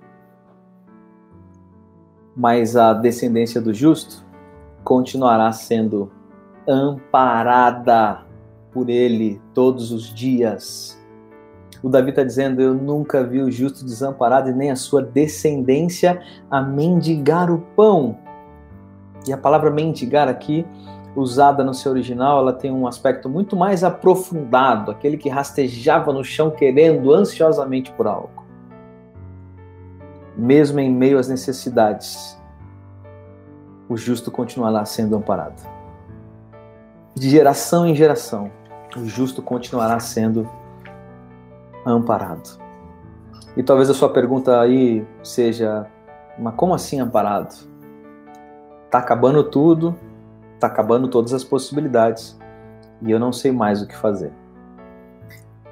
Mas 2.36 2.76
a 2.76 2.94
descendência 2.94 3.62
do 3.62 3.74
justo 3.74 4.26
continuará 4.84 5.52
sendo 5.52 6.12
amparada 6.68 8.26
por 8.72 8.90
ele 8.90 9.42
todos 9.54 9.92
os 9.92 10.14
dias. 10.14 11.02
O 11.82 11.90
Davi 11.90 12.10
está 12.10 12.24
dizendo: 12.24 12.62
Eu 12.62 12.74
nunca 12.74 13.24
vi 13.24 13.42
o 13.42 13.52
justo 13.52 13.86
desamparado 13.86 14.50
e 14.50 14.54
nem 14.54 14.72
a 14.72 14.76
sua 14.76 15.02
descendência 15.02 16.22
a 16.50 16.62
mendigar 16.62 17.52
o 17.52 17.60
pão. 17.76 18.18
E 19.28 19.34
a 19.34 19.38
palavra 19.38 19.70
mendigar 19.70 20.28
aqui 20.28 20.66
usada 21.16 21.63
no 21.63 21.74
seu 21.74 21.92
original, 21.92 22.40
ela 22.40 22.54
tem 22.54 22.72
um 22.72 22.88
aspecto 22.88 23.28
muito 23.28 23.56
mais 23.56 23.84
aprofundado, 23.84 24.92
aquele 24.92 25.18
que 25.18 25.30
rastejava 25.30 26.13
no 26.13 26.24
chão 26.24 26.52
querendo 26.52 27.13
ansiosamente 27.13 27.92
por 27.92 28.08
algo. 28.08 28.46
Mesmo 30.38 30.80
em 30.80 30.94
meio 30.94 31.18
às 31.18 31.28
necessidades, 31.28 32.40
o 33.90 33.98
justo 33.98 34.30
continuará 34.30 34.86
sendo 34.86 35.16
amparado. 35.16 35.62
De 37.16 37.30
geração 37.30 37.88
em 37.88 37.96
geração, 37.96 38.52
o 38.96 39.06
justo 39.06 39.42
continuará 39.42 40.00
sendo 40.00 40.48
amparado. 41.84 42.60
E 43.56 43.63
talvez 43.63 43.90
a 43.90 43.94
sua 43.96 44.10
pergunta 44.10 44.62
aí 44.62 45.04
seja: 45.24 45.88
mas 46.38 46.54
como 46.54 46.76
assim 46.76 47.00
amparado? 47.00 47.56
Tá 48.89 49.00
acabando 49.00 49.43
tudo, 49.43 49.95
Tá 50.60 50.67
acabando 50.67 51.08
todas 51.08 51.34
as 51.34 51.43
possibilidades 51.43 52.38
e 53.02 53.12
eu 53.12 53.19
não 53.19 53.32
sei 53.32 53.52
mais 53.52 53.82
o 53.82 53.88
que 53.88 53.95
fazer. 53.95 54.32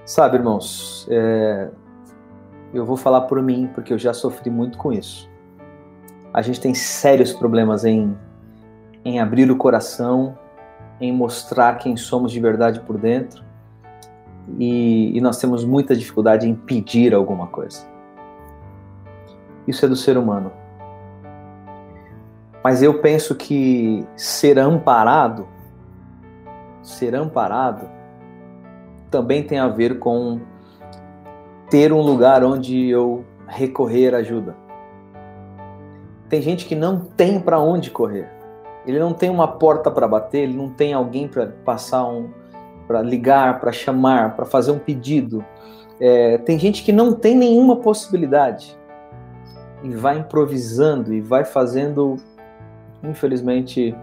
Sabe, 0.05 0.37
irmãos, 0.37 1.07
é... 1.09 1.69
eu 2.71 2.85
vou 2.85 2.95
falar 2.95 3.21
por 3.21 3.41
mim 3.41 3.67
porque 3.73 3.91
eu 3.91 3.97
já 3.97 4.13
sofri 4.13 4.51
muito 4.51 4.77
com 4.77 4.93
isso. 4.93 5.29
A 6.31 6.41
gente 6.43 6.61
tem 6.61 6.75
sérios 6.75 7.33
problemas 7.33 7.83
em, 7.83 8.15
em 9.03 9.19
abrir 9.19 9.49
o 9.49 9.55
coração, 9.55 10.37
em 11.01 11.11
mostrar 11.11 11.79
quem 11.79 11.97
somos 11.97 12.31
de 12.31 12.39
verdade 12.39 12.79
por 12.81 12.97
dentro 12.97 13.43
e, 14.59 15.17
e 15.17 15.21
nós 15.21 15.39
temos 15.39 15.65
muita 15.65 15.95
dificuldade 15.95 16.47
em 16.47 16.53
pedir 16.53 17.15
alguma 17.15 17.47
coisa. 17.47 17.87
Isso 19.67 19.83
é 19.83 19.87
do 19.87 19.95
ser 19.95 20.15
humano. 20.15 20.51
Mas 22.65 22.81
eu 22.81 22.95
penso 22.95 23.35
que 23.35 24.03
ser 24.15 24.57
amparado, 24.57 25.47
ser 26.81 27.13
amparado, 27.13 27.87
também 29.11 29.43
tem 29.43 29.59
a 29.59 29.67
ver 29.67 29.99
com 29.99 30.41
ter 31.69 31.93
um 31.93 32.01
lugar 32.01 32.43
onde 32.43 32.89
eu 32.89 33.23
recorrer 33.45 34.15
ajuda. 34.15 34.55
Tem 36.27 36.41
gente 36.41 36.65
que 36.65 36.73
não 36.73 37.01
tem 37.01 37.39
para 37.39 37.59
onde 37.59 37.91
correr. 37.91 38.31
Ele 38.83 38.97
não 38.97 39.13
tem 39.13 39.29
uma 39.29 39.47
porta 39.47 39.91
para 39.91 40.07
bater, 40.07 40.39
ele 40.39 40.57
não 40.57 40.71
tem 40.71 40.91
alguém 40.91 41.27
para 41.27 41.45
passar 41.63 42.03
um, 42.07 42.31
para 42.87 42.99
ligar, 42.99 43.59
para 43.59 43.71
chamar, 43.71 44.35
para 44.35 44.43
fazer 44.43 44.71
um 44.71 44.79
pedido. 44.79 45.45
É, 45.99 46.39
tem 46.39 46.57
gente 46.57 46.81
que 46.83 46.91
não 46.91 47.13
tem 47.13 47.35
nenhuma 47.35 47.75
possibilidade 47.75 48.75
e 49.83 49.89
vai 49.91 50.17
improvisando 50.17 51.13
e 51.13 51.21
vai 51.21 51.45
fazendo 51.45 52.17
infelizmente, 53.09 53.95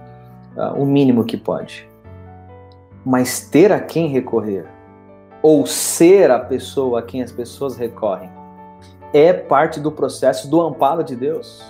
uh, 0.56 0.80
o 0.80 0.86
mínimo 0.86 1.24
que 1.24 1.36
pode. 1.36 1.88
Mas 3.04 3.48
ter 3.48 3.72
a 3.72 3.80
quem 3.80 4.08
recorrer, 4.08 4.66
ou 5.42 5.66
ser 5.66 6.30
a 6.30 6.38
pessoa 6.38 7.00
a 7.00 7.02
quem 7.02 7.22
as 7.22 7.32
pessoas 7.32 7.76
recorrem, 7.76 8.30
é 9.12 9.32
parte 9.32 9.80
do 9.80 9.90
processo 9.90 10.48
do 10.48 10.60
amparo 10.60 11.02
de 11.02 11.16
Deus. 11.16 11.62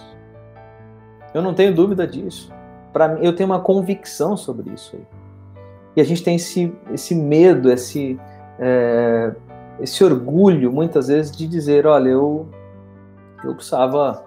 Eu 1.34 1.42
não 1.42 1.54
tenho 1.54 1.74
dúvida 1.74 2.06
disso. 2.06 2.52
Para 2.92 3.18
eu 3.20 3.34
tenho 3.34 3.48
uma 3.48 3.60
convicção 3.60 4.36
sobre 4.36 4.70
isso. 4.70 4.96
Aí. 4.96 5.06
E 5.96 6.00
a 6.00 6.04
gente 6.04 6.22
tem 6.22 6.36
esse, 6.36 6.72
esse 6.92 7.14
medo, 7.14 7.70
esse, 7.70 8.18
é, 8.58 9.34
esse 9.80 10.04
orgulho, 10.04 10.70
muitas 10.72 11.08
vezes, 11.08 11.34
de 11.34 11.46
dizer: 11.46 11.86
olha, 11.86 12.10
eu, 12.10 12.46
eu 13.44 13.54
precisava 13.54 14.24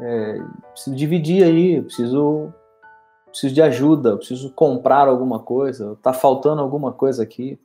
é, 0.00 0.38
preciso 0.72 0.96
dividir 0.96 1.44
aí, 1.44 1.82
preciso, 1.82 2.52
preciso 3.26 3.54
de 3.54 3.62
ajuda, 3.62 4.16
preciso 4.16 4.52
comprar 4.52 5.08
alguma 5.08 5.40
coisa, 5.40 5.92
está 5.92 6.12
faltando 6.12 6.62
alguma 6.62 6.92
coisa 6.92 7.22
aqui. 7.22 7.58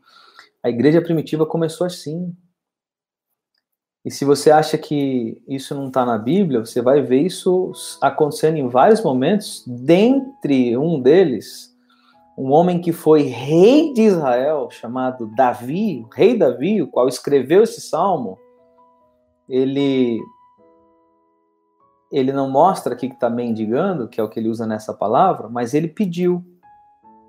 A 0.61 0.69
igreja 0.69 1.01
primitiva 1.01 1.45
começou 1.45 1.85
assim. 1.85 2.35
E 4.05 4.11
se 4.11 4.25
você 4.25 4.51
acha 4.51 4.77
que 4.77 5.41
isso 5.47 5.73
não 5.73 5.87
está 5.87 6.05
na 6.05 6.17
Bíblia, 6.17 6.59
você 6.59 6.81
vai 6.81 7.01
ver 7.01 7.21
isso 7.21 7.71
acontecendo 8.01 8.57
em 8.57 8.67
vários 8.67 9.01
momentos. 9.01 9.63
Dentre 9.65 10.75
um 10.77 11.01
deles, 11.01 11.73
um 12.37 12.51
homem 12.51 12.81
que 12.81 12.91
foi 12.91 13.23
rei 13.23 13.93
de 13.93 14.01
Israel, 14.01 14.69
chamado 14.71 15.31
Davi, 15.35 16.05
rei 16.13 16.37
Davi, 16.37 16.81
o 16.81 16.87
qual 16.87 17.07
escreveu 17.07 17.63
esse 17.63 17.79
salmo, 17.79 18.37
ele 19.47 20.19
ele 22.13 22.31
não 22.31 22.47
mostra 22.47 22.93
aqui 22.93 23.09
que 23.09 23.15
está 23.15 23.27
mendigando, 23.27 24.07
que 24.07 24.21
é 24.21 24.23
o 24.23 24.29
que 24.29 24.39
ele 24.39 24.47
usa 24.47 24.67
nessa 24.67 24.93
palavra, 24.93 25.49
mas 25.49 25.73
ele 25.73 25.87
pediu. 25.87 26.45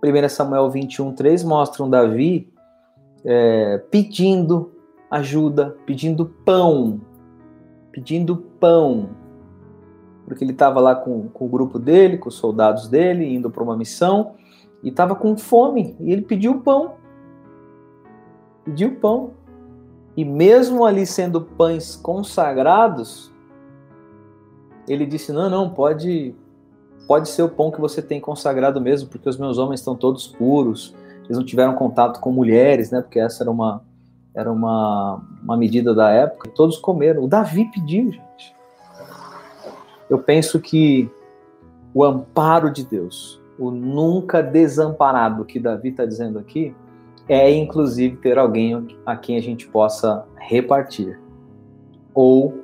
1 0.04 0.28
Samuel 0.28 0.70
21, 0.70 1.14
3 1.14 1.42
mostra 1.42 1.82
um 1.82 1.88
Davi 1.88 2.52
é, 3.24 3.78
pedindo 3.90 4.72
ajuda, 5.10 5.74
pedindo 5.86 6.26
pão, 6.44 7.00
pedindo 7.90 8.36
pão, 8.36 9.08
porque 10.26 10.44
ele 10.44 10.52
estava 10.52 10.80
lá 10.80 10.94
com, 10.94 11.28
com 11.28 11.46
o 11.46 11.48
grupo 11.48 11.78
dele, 11.78 12.18
com 12.18 12.28
os 12.28 12.34
soldados 12.34 12.86
dele, 12.86 13.34
indo 13.34 13.50
para 13.50 13.62
uma 13.62 13.78
missão, 13.78 14.34
e 14.82 14.90
estava 14.90 15.14
com 15.14 15.34
fome, 15.34 15.96
e 15.98 16.12
ele 16.12 16.22
pediu 16.22 16.60
pão. 16.60 16.96
Pediu 18.64 18.96
pão. 18.96 19.30
E 20.14 20.26
mesmo 20.26 20.84
ali 20.84 21.06
sendo 21.06 21.40
pães 21.40 21.96
consagrados, 21.96 23.33
ele 24.88 25.06
disse: 25.06 25.32
Não, 25.32 25.48
não, 25.48 25.70
pode, 25.70 26.34
pode 27.06 27.28
ser 27.28 27.42
o 27.42 27.48
pão 27.48 27.70
que 27.70 27.80
você 27.80 28.02
tem 28.02 28.20
consagrado 28.20 28.80
mesmo, 28.80 29.08
porque 29.08 29.28
os 29.28 29.38
meus 29.38 29.58
homens 29.58 29.80
estão 29.80 29.94
todos 29.94 30.26
puros, 30.26 30.94
eles 31.24 31.36
não 31.36 31.44
tiveram 31.44 31.74
contato 31.74 32.20
com 32.20 32.30
mulheres, 32.30 32.90
né? 32.90 33.00
Porque 33.00 33.18
essa 33.18 33.42
era 33.42 33.50
uma, 33.50 33.82
era 34.34 34.50
uma, 34.50 35.22
uma 35.42 35.56
medida 35.56 35.94
da 35.94 36.10
época. 36.10 36.50
Todos 36.50 36.76
comeram. 36.76 37.24
O 37.24 37.28
Davi 37.28 37.64
pediu, 37.72 38.12
gente. 38.12 38.54
Eu 40.08 40.18
penso 40.18 40.60
que 40.60 41.10
o 41.94 42.04
amparo 42.04 42.70
de 42.70 42.84
Deus, 42.84 43.40
o 43.58 43.70
nunca 43.70 44.42
desamparado 44.42 45.44
que 45.44 45.58
Davi 45.58 45.90
está 45.90 46.04
dizendo 46.04 46.38
aqui, 46.38 46.74
é 47.28 47.50
inclusive 47.50 48.16
ter 48.16 48.36
alguém 48.38 48.98
a 49.06 49.16
quem 49.16 49.36
a 49.36 49.40
gente 49.40 49.66
possa 49.66 50.26
repartir, 50.36 51.18
ou 52.12 52.63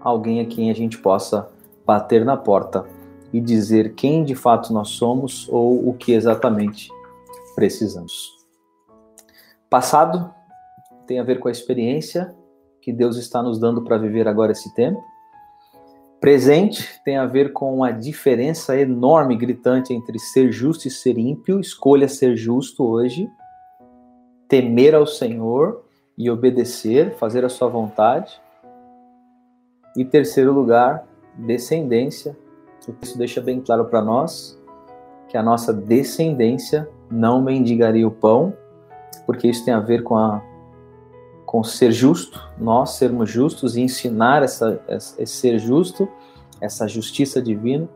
alguém 0.00 0.40
a 0.40 0.46
quem 0.46 0.70
a 0.70 0.74
gente 0.74 0.98
possa 0.98 1.48
bater 1.86 2.24
na 2.24 2.36
porta 2.36 2.84
e 3.32 3.40
dizer 3.40 3.94
quem 3.94 4.24
de 4.24 4.34
fato 4.34 4.72
nós 4.72 4.90
somos 4.90 5.48
ou 5.48 5.88
o 5.88 5.94
que 5.94 6.12
exatamente 6.12 6.88
precisamos. 7.54 8.36
Passado 9.68 10.32
tem 11.06 11.18
a 11.18 11.24
ver 11.24 11.40
com 11.40 11.48
a 11.48 11.50
experiência 11.50 12.34
que 12.80 12.92
Deus 12.92 13.16
está 13.16 13.42
nos 13.42 13.58
dando 13.58 13.82
para 13.82 13.98
viver 13.98 14.28
agora 14.28 14.52
esse 14.52 14.72
tempo. 14.74 15.02
Presente 16.20 17.00
tem 17.04 17.16
a 17.16 17.26
ver 17.26 17.52
com 17.52 17.84
a 17.84 17.90
diferença 17.90 18.78
enorme, 18.78 19.36
gritante 19.36 19.92
entre 19.92 20.18
ser 20.18 20.50
justo 20.50 20.88
e 20.88 20.90
ser 20.90 21.16
ímpio. 21.16 21.60
Escolha 21.60 22.08
ser 22.08 22.36
justo 22.36 22.84
hoje, 22.84 23.28
temer 24.48 24.94
ao 24.94 25.06
Senhor 25.06 25.84
e 26.16 26.30
obedecer, 26.30 27.14
fazer 27.14 27.44
a 27.44 27.48
sua 27.48 27.68
vontade. 27.68 28.40
E 29.98 30.04
terceiro 30.04 30.52
lugar, 30.52 31.08
descendência. 31.36 32.36
Isso 33.02 33.18
deixa 33.18 33.40
bem 33.40 33.60
claro 33.60 33.86
para 33.86 34.00
nós 34.00 34.56
que 35.28 35.36
a 35.36 35.42
nossa 35.42 35.72
descendência 35.72 36.88
não 37.10 37.42
mendigaria 37.42 38.06
o 38.06 38.10
pão, 38.12 38.54
porque 39.26 39.48
isso 39.48 39.64
tem 39.64 39.74
a 39.74 39.80
ver 39.80 40.04
com 40.04 40.16
a 40.16 40.40
com 41.44 41.64
ser 41.64 41.90
justo, 41.90 42.46
nós 42.58 42.90
sermos 42.90 43.28
justos 43.28 43.74
e 43.74 43.80
ensinar 43.80 44.42
essa, 44.42 44.80
esse 44.86 45.26
ser 45.26 45.58
justo, 45.58 46.06
essa 46.60 46.86
justiça 46.86 47.40
divina, 47.40 47.88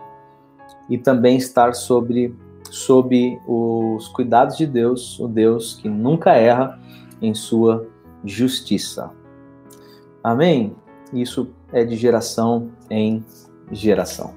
e 0.89 0.97
também 0.99 1.37
estar 1.37 1.75
sobre, 1.75 2.35
sob 2.71 3.39
os 3.47 4.09
cuidados 4.09 4.57
de 4.57 4.67
Deus, 4.67 5.21
o 5.21 5.29
Deus 5.29 5.75
que 5.75 5.89
nunca 5.89 6.33
erra 6.33 6.81
em 7.21 7.35
sua 7.35 7.87
justiça. 8.25 9.11
Amém? 10.25 10.75
Isso 11.13 11.51
é 11.73 11.85
de 11.85 11.97
geração 11.97 12.71
em 12.91 13.25
geração. 13.71 14.35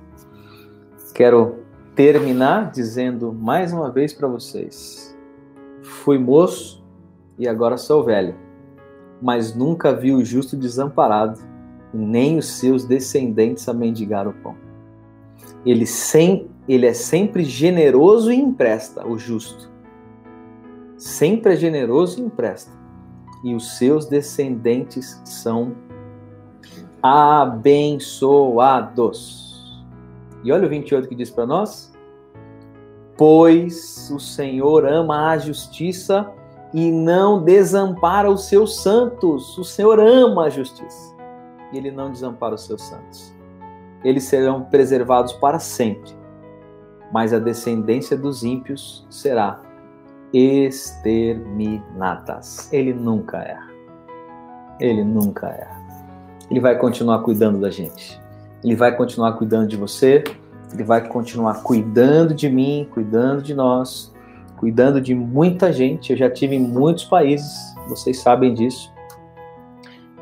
Quero 1.14 1.60
terminar 1.96 2.72
dizendo 2.72 3.34
mais 3.34 3.74
uma 3.74 3.92
vez 3.92 4.14
para 4.14 4.28
vocês: 4.28 5.16
fui 5.82 6.18
moço 6.18 6.84
e 7.38 7.48
agora 7.48 7.78
sou 7.78 8.04
velho 8.04 8.46
mas 9.22 9.56
nunca 9.56 9.94
vi 9.94 10.14
o 10.14 10.24
justo 10.24 10.56
desamparado, 10.56 11.40
nem 11.94 12.38
os 12.38 12.48
seus 12.60 12.86
descendentes 12.86 13.68
a 13.68 13.74
mendigar 13.74 14.28
o 14.28 14.34
pão. 14.34 14.56
Ele, 15.66 15.86
sem, 15.86 16.48
ele 16.68 16.86
é 16.86 16.94
sempre 16.94 17.44
generoso 17.44 18.32
e 18.32 18.36
empresta, 18.36 19.08
o 19.08 19.18
justo. 19.18 19.72
Sempre 20.98 21.54
é 21.54 21.56
generoso 21.56 22.20
e 22.20 22.24
empresta. 22.24 22.72
E 23.44 23.56
os 23.56 23.78
seus 23.78 24.06
descendentes 24.06 25.22
são 25.24 25.76
abençoados. 27.06 29.46
E 30.44 30.52
olha 30.52 30.66
o 30.66 30.70
28 30.70 31.08
que 31.08 31.14
diz 31.14 31.30
para 31.30 31.46
nós: 31.46 31.94
Pois 33.16 34.10
o 34.12 34.20
Senhor 34.20 34.88
ama 34.88 35.30
a 35.30 35.38
justiça 35.38 36.28
e 36.74 36.92
não 36.92 37.44
desampara 37.44 38.28
os 38.30 38.48
seus 38.48 38.82
santos. 38.82 39.56
O 39.58 39.64
Senhor 39.64 40.00
ama 40.00 40.46
a 40.46 40.50
justiça 40.50 41.16
e 41.72 41.78
ele 41.78 41.92
não 41.92 42.12
desampara 42.12 42.56
os 42.56 42.66
seus 42.66 42.82
santos. 42.82 43.32
Eles 44.04 44.24
serão 44.24 44.64
preservados 44.64 45.34
para 45.34 45.60
sempre, 45.60 46.12
mas 47.12 47.32
a 47.34 47.40
descendência 47.40 48.18
dos 48.18 48.44
ímpios 48.44 49.06
será 49.12 49.60
exterminadas. 50.34 52.68
Ele 52.74 52.94
nunca 52.94 53.38
erra. 53.38 53.70
Ele 54.80 55.04
nunca 55.04 55.48
erra. 55.48 55.75
Ele 56.50 56.60
vai 56.60 56.78
continuar 56.78 57.20
cuidando 57.20 57.60
da 57.60 57.70
gente. 57.70 58.20
Ele 58.64 58.76
vai 58.76 58.96
continuar 58.96 59.34
cuidando 59.34 59.68
de 59.68 59.78
você. 59.78 60.24
Ele 60.74 60.84
vai 60.84 61.08
continuar 61.08 61.64
cuidando 61.64 62.34
de 62.34 62.50
mim, 62.50 62.88
cuidando 62.94 63.42
de 63.42 63.54
nós 63.54 64.14
cuidando 64.58 65.02
de 65.02 65.14
muita 65.14 65.72
gente. 65.72 66.12
Eu 66.12 66.18
já 66.18 66.30
tive 66.30 66.56
em 66.56 66.60
muitos 66.60 67.06
países, 67.06 67.76
vocês 67.88 68.20
sabem 68.20 68.54
disso. 68.54 68.92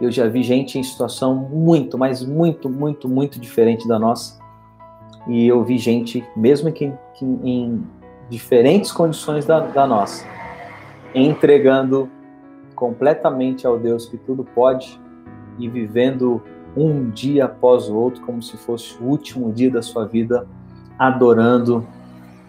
Eu 0.02 0.12
já 0.12 0.28
vi 0.28 0.44
gente 0.44 0.78
em 0.78 0.84
situação 0.84 1.36
muito, 1.36 1.98
mas 1.98 2.24
muito, 2.24 2.70
muito, 2.70 3.08
muito 3.08 3.40
diferente 3.40 3.88
da 3.88 3.98
nossa. 3.98 4.40
E 5.28 5.48
eu 5.48 5.64
vi 5.64 5.78
gente, 5.78 6.24
mesmo 6.36 6.72
que, 6.72 6.92
que 7.14 7.24
em 7.24 7.86
diferentes 8.30 8.92
condições 8.92 9.46
da, 9.46 9.60
da 9.60 9.88
nossa, 9.88 10.26
entregando 11.16 12.10
completamente 12.76 13.66
ao 13.66 13.78
Deus 13.78 14.06
que 14.08 14.18
tudo 14.18 14.44
pode 14.44 15.00
e 15.58 15.68
vivendo 15.68 16.42
um 16.76 17.10
dia 17.10 17.46
após 17.46 17.90
o 17.90 17.96
outro, 17.96 18.22
como 18.26 18.42
se 18.42 18.58
fosse 18.58 18.98
o 19.02 19.06
último 19.06 19.52
dia 19.52 19.70
da 19.70 19.82
sua 19.82 20.06
vida, 20.06 20.48
adorando 20.98 21.86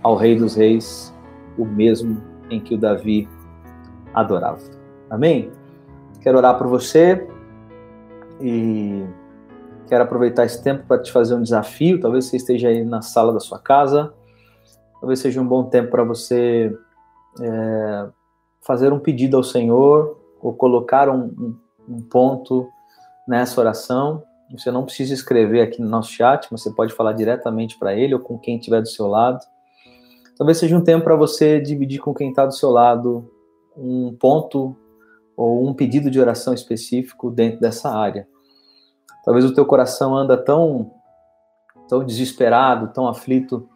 ao 0.03 0.17
Rei 0.17 0.37
dos 0.37 0.55
Reis, 0.55 1.15
o 1.59 1.65
mesmo 1.65 2.23
em 2.51 2.61
que 2.61 2.75
o 2.75 2.79
Davi 2.79 3.29
adorava. 4.13 4.61
Amém? 5.11 5.51
Quero 6.21 6.39
orar 6.39 6.57
por 6.57 6.67
você 6.67 7.27
e 8.41 9.05
quero 9.87 10.05
aproveitar 10.05 10.45
esse 10.45 10.63
tempo 10.63 10.85
para 10.87 11.03
te 11.03 11.13
fazer 11.13 11.35
um 11.35 11.43
desafio. 11.43 12.01
Talvez 12.01 12.27
você 12.27 12.37
esteja 12.37 12.69
aí 12.69 12.85
na 12.85 13.03
sala 13.03 13.33
da 13.33 13.41
sua 13.41 13.59
casa, 13.59 14.13
talvez 15.01 15.19
seja 15.21 15.41
um 15.41 15.47
bom 15.47 15.65
tempo 15.65 15.91
para 15.91 16.05
você 16.05 16.75
é, 17.41 18.07
fazer 18.63 18.93
um 18.93 18.99
pedido 18.99 19.37
ao 19.37 19.43
Senhor 19.43 20.19
ou 20.41 20.53
colocar 20.55 21.09
um, 21.09 21.25
um, 21.25 21.57
um 21.89 22.03
ponto 22.03 22.69
nessa 23.27 23.61
oração. 23.61 24.23
Você 24.51 24.71
não 24.71 24.85
precisa 24.85 25.15
escrever 25.15 25.63
aqui 25.63 25.81
no 25.81 25.89
nosso 25.89 26.13
chat, 26.13 26.49
mas 26.51 26.63
você 26.63 26.71
pode 26.71 26.93
falar 26.93 27.13
diretamente 27.13 27.79
para 27.79 27.95
ele 27.95 28.15
ou 28.15 28.21
com 28.21 28.39
quem 28.39 28.57
estiver 28.57 28.81
do 28.81 28.89
seu 28.89 29.07
lado. 29.07 29.41
Talvez 30.37 30.59
seja 30.59 30.77
um 30.77 30.83
tempo 30.83 31.05
para 31.05 31.17
você 31.17 31.61
dividir 31.61 32.01
com 32.01 32.15
quem 32.15 32.31
está 32.31 32.45
do 32.45 32.55
seu 32.55 32.71
lado 32.71 33.31
um 33.77 34.15
ponto 34.15 34.77
ou 35.37 35.67
um 35.67 35.75
pedido 35.75 36.11
de 36.11 36.21
oração 36.21 36.55
específico 36.55 37.31
dentro 37.31 37.61
dessa 37.61 37.91
área. 37.91 38.29
Talvez 39.25 39.45
o 39.45 39.55
teu 39.55 39.65
coração 39.65 40.15
anda 40.15 40.37
tão 40.37 40.91
tão 41.89 42.05
desesperado, 42.05 42.93
tão 42.93 43.07
aflito 43.07 43.69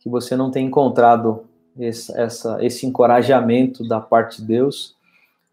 que 0.00 0.08
você 0.08 0.36
não 0.36 0.50
tenha 0.50 0.66
encontrado 0.66 1.44
esse, 1.78 2.16
essa, 2.18 2.64
esse 2.64 2.86
encorajamento 2.86 3.86
da 3.86 4.00
parte 4.00 4.40
de 4.40 4.46
Deus 4.46 4.96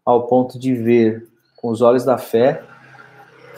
ao 0.04 0.26
ponto 0.26 0.58
de 0.58 0.74
ver 0.74 1.28
com 1.56 1.68
os 1.68 1.82
olhos 1.82 2.04
da 2.04 2.16
fé 2.16 2.62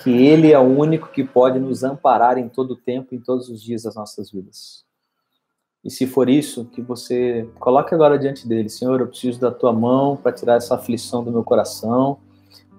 que 0.02 0.10
Ele 0.10 0.52
é 0.52 0.58
o 0.58 0.62
único 0.62 1.08
que 1.08 1.24
pode 1.24 1.58
nos 1.58 1.84
amparar 1.84 2.38
em 2.38 2.48
todo 2.48 2.72
o 2.72 2.76
tempo, 2.76 3.14
em 3.14 3.20
todos 3.20 3.48
os 3.48 3.62
dias 3.62 3.82
das 3.82 3.94
nossas 3.94 4.30
vidas. 4.30 4.84
E 5.84 5.90
se 5.90 6.06
for 6.06 6.28
isso, 6.28 6.64
que 6.66 6.82
você 6.82 7.48
coloque 7.58 7.94
agora 7.94 8.18
diante 8.18 8.46
dele, 8.46 8.68
Senhor, 8.68 9.00
eu 9.00 9.06
preciso 9.06 9.40
da 9.40 9.50
tua 9.50 9.72
mão 9.72 10.16
para 10.16 10.32
tirar 10.32 10.56
essa 10.56 10.74
aflição 10.74 11.22
do 11.22 11.30
meu 11.30 11.44
coração. 11.44 12.18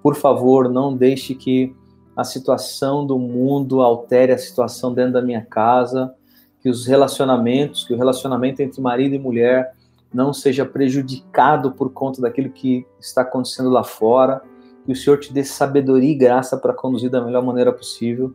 Por 0.03 0.15
favor, 0.15 0.69
não 0.69 0.95
deixe 0.95 1.33
que 1.33 1.75
a 2.15 2.23
situação 2.23 3.05
do 3.05 3.17
mundo 3.17 3.81
altere 3.81 4.33
a 4.33 4.37
situação 4.37 4.93
dentro 4.93 5.13
da 5.13 5.21
minha 5.21 5.41
casa, 5.41 6.13
que 6.61 6.69
os 6.69 6.85
relacionamentos, 6.85 7.85
que 7.85 7.93
o 7.93 7.97
relacionamento 7.97 8.61
entre 8.61 8.81
marido 8.81 9.15
e 9.15 9.19
mulher 9.19 9.73
não 10.13 10.33
seja 10.33 10.65
prejudicado 10.65 11.71
por 11.71 11.91
conta 11.91 12.21
daquilo 12.21 12.49
que 12.49 12.85
está 12.99 13.21
acontecendo 13.21 13.69
lá 13.69 13.83
fora, 13.83 14.41
que 14.85 14.91
o 14.91 14.95
Senhor 14.95 15.17
te 15.17 15.31
dê 15.33 15.43
sabedoria 15.43 16.11
e 16.11 16.15
graça 16.15 16.57
para 16.57 16.73
conduzir 16.73 17.09
da 17.09 17.21
melhor 17.21 17.43
maneira 17.43 17.71
possível, 17.71 18.33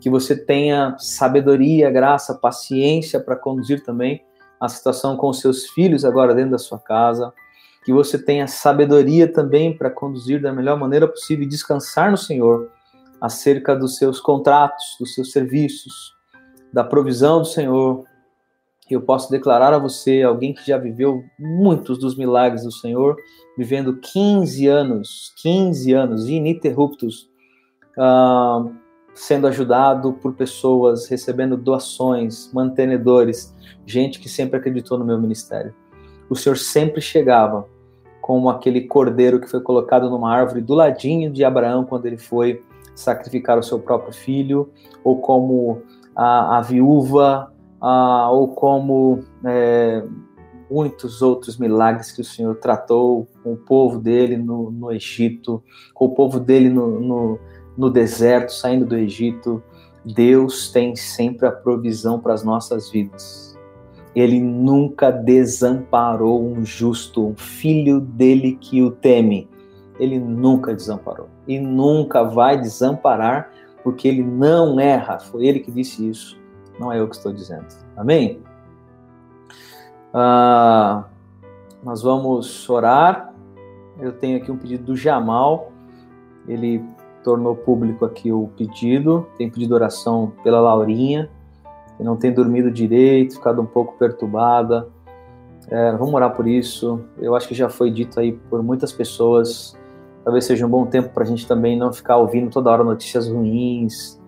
que 0.00 0.08
você 0.08 0.34
tenha 0.36 0.96
sabedoria, 0.98 1.90
graça, 1.90 2.34
paciência 2.34 3.20
para 3.20 3.36
conduzir 3.36 3.84
também 3.84 4.24
a 4.60 4.68
situação 4.68 5.16
com 5.16 5.28
os 5.28 5.40
seus 5.40 5.68
filhos 5.68 6.04
agora 6.04 6.34
dentro 6.34 6.52
da 6.52 6.58
sua 6.58 6.78
casa, 6.78 7.32
que 7.84 7.92
você 7.92 8.18
tenha 8.18 8.46
sabedoria 8.46 9.30
também 9.30 9.76
para 9.76 9.90
conduzir 9.90 10.40
da 10.40 10.52
melhor 10.52 10.78
maneira 10.78 11.08
possível 11.08 11.44
e 11.44 11.48
descansar 11.48 12.10
no 12.10 12.16
Senhor 12.16 12.70
acerca 13.20 13.76
dos 13.76 13.96
seus 13.96 14.20
contratos, 14.20 14.96
dos 14.98 15.14
seus 15.14 15.32
serviços, 15.32 16.14
da 16.72 16.84
provisão 16.84 17.40
do 17.40 17.46
Senhor, 17.46 18.04
eu 18.94 19.00
posso 19.00 19.30
declarar 19.30 19.72
a 19.72 19.78
você, 19.78 20.22
alguém 20.22 20.52
que 20.52 20.66
já 20.66 20.76
viveu 20.78 21.22
muitos 21.38 21.98
dos 21.98 22.16
milagres 22.16 22.64
do 22.64 22.72
Senhor, 22.72 23.16
vivendo 23.56 23.98
15 23.98 24.66
anos, 24.66 25.32
15 25.36 25.92
anos 25.92 26.28
ininterruptos, 26.28 27.30
uh, 27.96 28.72
sendo 29.14 29.46
ajudado 29.46 30.14
por 30.14 30.34
pessoas, 30.34 31.08
recebendo 31.08 31.56
doações, 31.56 32.50
mantenedores, 32.52 33.54
gente 33.86 34.18
que 34.18 34.28
sempre 34.28 34.58
acreditou 34.58 34.98
no 34.98 35.04
meu 35.04 35.20
ministério. 35.20 35.74
O 36.28 36.36
Senhor 36.36 36.56
sempre 36.56 37.00
chegava 37.00 37.66
como 38.20 38.48
aquele 38.48 38.82
cordeiro 38.82 39.40
que 39.40 39.48
foi 39.48 39.60
colocado 39.60 40.08
numa 40.08 40.32
árvore 40.32 40.60
do 40.60 40.74
ladinho 40.74 41.30
de 41.30 41.44
Abraão 41.44 41.84
quando 41.84 42.06
ele 42.06 42.18
foi 42.18 42.62
sacrificar 42.94 43.58
o 43.58 43.62
seu 43.62 43.78
próprio 43.78 44.12
filho, 44.12 44.70
ou 45.02 45.20
como 45.20 45.82
a, 46.14 46.58
a 46.58 46.60
viúva 46.60 47.52
ah, 47.80 48.30
ou 48.30 48.48
como 48.48 49.20
é, 49.44 50.04
muitos 50.70 51.22
outros 51.22 51.58
milagres 51.58 52.12
que 52.12 52.20
o 52.20 52.24
Senhor 52.24 52.54
tratou 52.56 53.26
com 53.42 53.54
o 53.54 53.56
povo 53.56 53.98
dele 53.98 54.36
no, 54.36 54.70
no 54.70 54.92
Egito, 54.92 55.62
com 55.94 56.06
o 56.06 56.14
povo 56.14 56.38
dele 56.38 56.68
no, 56.68 57.00
no, 57.00 57.38
no 57.76 57.90
deserto, 57.90 58.52
saindo 58.52 58.86
do 58.86 58.96
Egito. 58.96 59.62
Deus 60.04 60.70
tem 60.70 60.94
sempre 60.94 61.46
a 61.46 61.52
provisão 61.52 62.20
para 62.20 62.32
as 62.32 62.44
nossas 62.44 62.90
vidas. 62.90 63.58
Ele 64.14 64.40
nunca 64.40 65.10
desamparou 65.10 66.42
um 66.44 66.64
justo, 66.64 67.26
um 67.26 67.36
filho 67.36 68.00
dele 68.00 68.56
que 68.60 68.82
o 68.82 68.90
teme. 68.90 69.48
Ele 69.98 70.18
nunca 70.18 70.74
desamparou 70.74 71.28
e 71.46 71.58
nunca 71.58 72.22
vai 72.22 72.58
desamparar, 72.58 73.52
porque 73.84 74.08
ele 74.08 74.22
não 74.22 74.80
erra. 74.80 75.18
Foi 75.18 75.46
ele 75.46 75.60
que 75.60 75.70
disse 75.70 76.08
isso 76.08 76.39
não 76.80 76.90
é 76.90 76.98
eu 76.98 77.06
que 77.06 77.14
estou 77.14 77.30
dizendo. 77.30 77.66
Amém? 77.94 78.40
Ah, 80.14 81.04
nós 81.84 82.02
vamos 82.02 82.68
orar. 82.70 83.34
Eu 84.00 84.12
tenho 84.12 84.38
aqui 84.38 84.50
um 84.50 84.56
pedido 84.56 84.84
do 84.84 84.96
Jamal. 84.96 85.70
Ele 86.48 86.82
tornou 87.22 87.54
público 87.54 88.06
aqui 88.06 88.32
o 88.32 88.48
pedido. 88.56 89.26
Tem 89.36 89.50
pedido 89.50 89.74
oração 89.74 90.32
pela 90.42 90.58
Laurinha, 90.58 91.28
que 91.98 92.02
não 92.02 92.16
tem 92.16 92.32
dormido 92.32 92.70
direito, 92.70 93.34
ficado 93.34 93.60
um 93.60 93.66
pouco 93.66 93.98
perturbada. 93.98 94.88
É, 95.68 95.92
vamos 95.92 96.14
orar 96.14 96.34
por 96.34 96.48
isso. 96.48 97.04
Eu 97.18 97.36
acho 97.36 97.46
que 97.46 97.54
já 97.54 97.68
foi 97.68 97.90
dito 97.90 98.18
aí 98.18 98.32
por 98.32 98.62
muitas 98.62 98.90
pessoas. 98.90 99.76
Talvez 100.24 100.46
seja 100.46 100.66
um 100.66 100.70
bom 100.70 100.86
tempo 100.86 101.10
para 101.10 101.24
a 101.24 101.26
gente 101.26 101.46
também 101.46 101.78
não 101.78 101.92
ficar 101.92 102.16
ouvindo 102.16 102.50
toda 102.50 102.70
hora 102.70 102.82
notícias 102.82 103.28
ruins. 103.28 104.18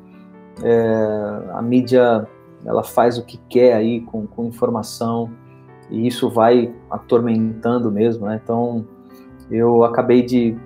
É, 0.62 1.50
a 1.54 1.62
mídia 1.62 2.28
ela 2.64 2.82
faz 2.82 3.18
o 3.18 3.24
que 3.24 3.38
quer 3.48 3.74
aí 3.74 4.00
com, 4.00 4.26
com 4.26 4.46
informação 4.46 5.30
e 5.90 6.06
isso 6.06 6.30
vai 6.30 6.74
atormentando 6.90 7.90
mesmo, 7.90 8.26
né? 8.26 8.40
Então, 8.42 8.86
eu 9.50 9.84
acabei 9.84 10.22
de, 10.22 10.56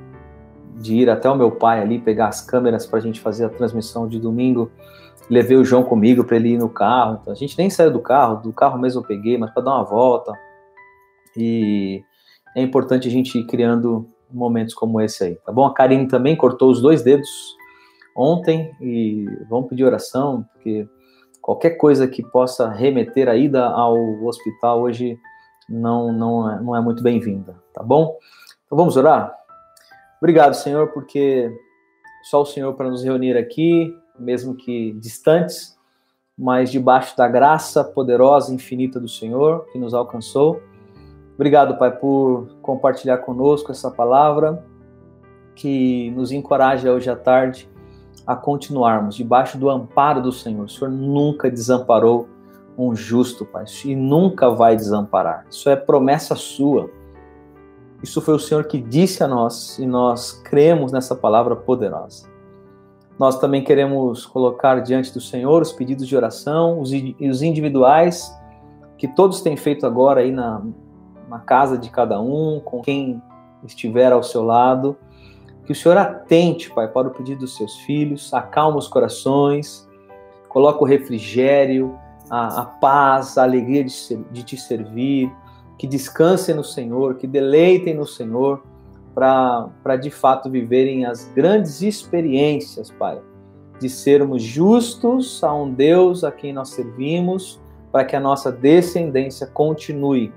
de 0.77 0.97
ir 0.97 1.11
até 1.11 1.29
o 1.29 1.35
meu 1.35 1.51
pai 1.51 1.81
ali, 1.81 1.99
pegar 1.99 2.29
as 2.29 2.41
câmeras 2.41 2.87
para 2.87 2.99
a 2.99 3.03
gente 3.03 3.21
fazer 3.21 3.45
a 3.45 3.49
transmissão 3.49 4.07
de 4.07 4.21
domingo. 4.21 4.71
Levei 5.29 5.57
o 5.57 5.65
João 5.65 5.83
comigo 5.83 6.23
para 6.23 6.37
ele 6.37 6.51
ir 6.51 6.59
no 6.59 6.69
carro. 6.69 7.19
Então, 7.21 7.33
a 7.33 7.37
gente 7.37 7.59
nem 7.59 7.69
saiu 7.69 7.91
do 7.91 8.01
carro, 8.01 8.43
do 8.43 8.53
carro 8.53 8.79
mesmo 8.79 9.01
eu 9.01 9.07
peguei, 9.07 9.37
mas 9.37 9.51
para 9.51 9.65
dar 9.65 9.75
uma 9.75 9.85
volta. 9.85 10.33
E 11.37 12.05
é 12.55 12.63
importante 12.63 13.09
a 13.09 13.11
gente 13.11 13.37
ir 13.39 13.47
criando 13.47 14.09
momentos 14.31 14.75
como 14.75 15.01
esse 15.01 15.25
aí, 15.25 15.35
tá 15.37 15.53
bom? 15.53 15.67
A 15.67 15.75
Karine 15.75 16.07
também 16.09 16.37
cortou 16.37 16.71
os 16.71 16.81
dois 16.81 17.03
dedos 17.03 17.29
ontem 18.17 18.73
e 18.81 19.27
vamos 19.49 19.69
pedir 19.69 19.85
oração, 19.85 20.45
porque 20.53 20.89
qualquer 21.47 21.77
coisa 21.77 22.09
que 22.09 22.25
possa 22.25 22.69
remeter 22.69 23.29
a 23.29 23.37
ida 23.37 23.67
ao 23.67 23.97
hospital 24.25 24.83
hoje 24.83 25.17
não, 25.69 26.13
não, 26.13 26.51
é, 26.51 26.61
não 26.61 26.75
é 26.75 26.81
muito 26.81 27.05
bem-vinda, 27.05 27.55
tá 27.73 27.85
bom? 27.85 28.19
Então 28.65 28.77
vamos 28.77 28.97
orar? 28.97 29.33
Obrigado, 30.21 30.55
Senhor, 30.55 30.89
porque 30.89 31.57
só 32.25 32.43
o 32.43 32.45
Senhor 32.45 32.75
para 32.75 32.91
nos 32.91 33.05
reunir 33.05 33.37
aqui, 33.37 33.97
mesmo 34.19 34.57
que 34.57 34.91
distantes, 34.95 35.79
mas 36.37 36.73
debaixo 36.73 37.17
da 37.17 37.29
graça 37.29 37.85
poderosa 37.85 38.51
e 38.51 38.57
infinita 38.57 38.99
do 38.99 39.09
Senhor 39.09 39.67
que 39.71 39.79
nos 39.79 39.95
alcançou. 39.95 40.61
Obrigado, 41.37 41.79
Pai, 41.79 41.97
por 41.97 42.49
compartilhar 42.61 43.19
conosco 43.19 43.71
essa 43.71 43.89
palavra 43.89 44.65
que 45.55 46.11
nos 46.11 46.33
encoraja 46.33 46.91
hoje 46.91 47.09
à 47.09 47.15
tarde 47.15 47.71
a 48.27 48.37
continuarmos 48.37 49.14
debaixo 49.14 49.59
do 49.59 49.69
amparo 49.69 50.23
do 50.23 50.33
Senhor. 50.33 50.64
O 50.64 50.69
Senhor 50.69 50.91
nunca 50.91 51.51
desamparou 51.51 52.29
um 52.79 52.95
justo, 52.95 53.45
Pai, 53.45 53.64
e 53.85 53.97
nunca 53.97 54.51
vai 54.51 54.77
desamparar. 54.77 55.47
Isso 55.51 55.69
é 55.71 55.77
promessa 55.77 56.35
sua. 56.35 56.91
Isso 58.03 58.21
foi 58.21 58.35
o 58.35 58.39
Senhor 58.39 58.64
que 58.64 58.81
disse 58.81 59.25
a 59.25 59.29
nós 59.29 59.79
e 59.79 59.87
nós 59.87 60.33
cremos 60.33 60.93
nessa 60.93 61.14
palavra 61.14 61.57
poderosa. 61.57 62.29
Nós 63.19 63.39
também 63.39 63.64
queremos 63.64 64.27
colocar 64.27 64.81
diante 64.81 65.12
do 65.12 65.21
Senhor 65.21 65.62
os 65.62 65.73
pedidos 65.73 66.07
de 66.07 66.14
oração, 66.14 66.81
os, 66.81 66.91
os 66.93 67.43
individuais, 67.43 68.31
que 68.99 69.09
todos 69.09 69.41
têm 69.41 69.57
feito 69.57 69.87
agora 69.87 70.21
aí 70.21 70.31
na, 70.31 70.62
na 71.29 71.39
casa 71.39 71.79
de 71.79 71.89
cada 71.89 72.21
um, 72.21 72.61
com 72.62 72.83
quem 72.83 73.23
estiver 73.64 74.12
ao 74.12 74.23
seu 74.23 74.43
lado. 74.43 74.97
Que 75.67 75.73
o 75.73 75.75
Senhor 75.75 75.99
atente, 75.99 76.71
Pai, 76.71 76.87
para 76.87 77.09
o 77.09 77.11
pedido 77.11 77.41
dos 77.41 77.57
seus 77.57 77.77
filhos, 77.81 78.33
acalma 78.33 78.79
os 78.79 78.87
corações, 78.87 79.87
coloca 80.49 80.83
o 80.83 80.87
refrigério, 80.87 81.99
a, 82.31 82.62
a 82.62 82.64
paz, 82.64 83.37
a 83.37 83.43
alegria 83.43 83.83
de, 83.83 83.91
ser, 83.91 84.25
de 84.31 84.45
te 84.45 84.57
servir, 84.57 85.31
que 85.77 85.87
descansem 85.87 86.55
no 86.55 86.62
Senhor, 86.64 87.17
que 87.17 87.27
deleitem 87.27 87.95
no 87.95 88.07
Senhor, 88.07 88.62
para 89.12 89.97
de 90.01 90.11
fato 90.11 90.49
viverem 90.49 91.05
as 91.05 91.25
grandes 91.35 91.83
experiências, 91.83 92.91
Pai, 92.91 93.21
de 93.81 93.89
sermos 93.89 94.43
justos 94.43 95.43
a 95.43 95.53
um 95.53 95.73
Deus 95.73 96.23
a 96.23 96.31
quem 96.31 96.53
nós 96.53 96.69
servimos, 96.69 97.61
para 97.91 98.05
que 98.05 98.14
a 98.14 98.21
nossa 98.21 98.53
descendência 98.53 99.47
continue 99.49 100.33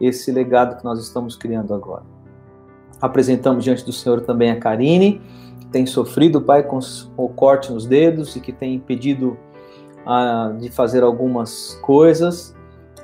esse 0.00 0.32
legado 0.32 0.76
que 0.76 0.84
nós 0.84 0.98
estamos 0.98 1.36
criando 1.36 1.72
agora. 1.72 2.02
Apresentamos 3.02 3.64
diante 3.64 3.84
do 3.84 3.92
Senhor 3.92 4.20
também 4.20 4.52
a 4.52 4.56
Karine, 4.60 5.20
que 5.58 5.66
tem 5.66 5.84
sofrido, 5.84 6.40
Pai, 6.40 6.62
com 6.62 6.78
o 7.16 7.28
corte 7.28 7.72
nos 7.72 7.84
dedos 7.84 8.36
e 8.36 8.40
que 8.40 8.52
tem 8.52 8.74
impedido 8.76 9.36
ah, 10.06 10.54
de 10.56 10.70
fazer 10.70 11.02
algumas 11.02 11.74
coisas, 11.82 12.54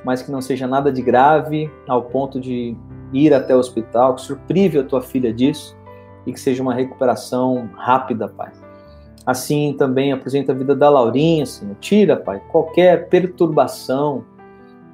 mas 0.04 0.22
que 0.22 0.30
não 0.30 0.40
seja 0.40 0.68
nada 0.68 0.92
de 0.92 1.02
grave 1.02 1.68
ao 1.88 2.04
ponto 2.04 2.40
de 2.40 2.76
ir 3.12 3.34
até 3.34 3.56
o 3.56 3.58
hospital, 3.58 4.14
que 4.14 4.20
surprive 4.20 4.78
a 4.78 4.84
tua 4.84 5.02
filha 5.02 5.32
disso 5.32 5.76
e 6.24 6.32
que 6.32 6.38
seja 6.38 6.62
uma 6.62 6.74
recuperação 6.74 7.68
rápida, 7.74 8.28
Pai. 8.28 8.52
Assim 9.26 9.74
também 9.76 10.12
apresenta 10.12 10.52
a 10.52 10.54
vida 10.54 10.74
da 10.74 10.88
Laurinha, 10.88 11.44
Senhor. 11.44 11.74
Tira, 11.80 12.16
Pai, 12.16 12.40
qualquer 12.50 13.08
perturbação, 13.08 14.24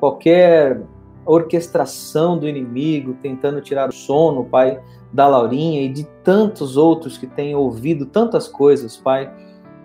qualquer 0.01 0.81
orquestração 1.27 2.39
do 2.39 2.49
inimigo, 2.49 3.15
tentando 3.21 3.61
tirar 3.61 3.89
o 3.89 3.93
sono, 3.93 4.45
Pai, 4.45 4.81
da 5.13 5.27
Laurinha 5.27 5.83
e 5.83 5.89
de 5.89 6.05
tantos 6.23 6.77
outros 6.77 7.17
que 7.17 7.27
têm 7.27 7.55
ouvido 7.55 8.07
tantas 8.07 8.49
coisas, 8.49 8.97
Pai, 8.97 9.33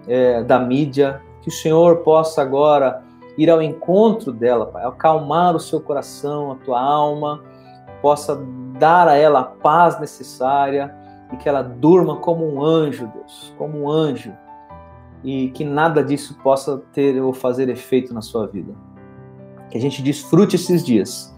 é, 0.07 0.43
da 0.43 0.59
mídia, 0.59 1.21
que 1.41 1.49
o 1.49 1.51
Senhor 1.51 1.97
possa 1.97 2.41
agora 2.41 3.03
ir 3.37 3.49
ao 3.49 3.61
encontro 3.61 4.31
dela, 4.31 4.65
Pai, 4.65 4.83
acalmar 4.85 5.55
o 5.55 5.59
seu 5.59 5.79
coração, 5.79 6.51
a 6.51 6.55
tua 6.55 6.81
alma, 6.81 7.41
possa 8.01 8.39
dar 8.77 9.07
a 9.07 9.15
ela 9.15 9.41
a 9.41 9.43
paz 9.43 9.99
necessária 9.99 10.95
e 11.31 11.37
que 11.37 11.47
ela 11.47 11.61
durma 11.61 12.17
como 12.17 12.45
um 12.45 12.63
anjo, 12.63 13.09
Deus, 13.13 13.53
como 13.57 13.83
um 13.83 13.89
anjo, 13.89 14.33
e 15.23 15.49
que 15.49 15.63
nada 15.63 16.03
disso 16.03 16.37
possa 16.41 16.81
ter 16.93 17.21
ou 17.21 17.33
fazer 17.33 17.69
efeito 17.69 18.13
na 18.13 18.21
sua 18.21 18.47
vida. 18.47 18.73
Que 19.69 19.77
a 19.77 19.81
gente 19.81 20.01
desfrute 20.01 20.55
esses 20.55 20.83
dias, 20.83 21.35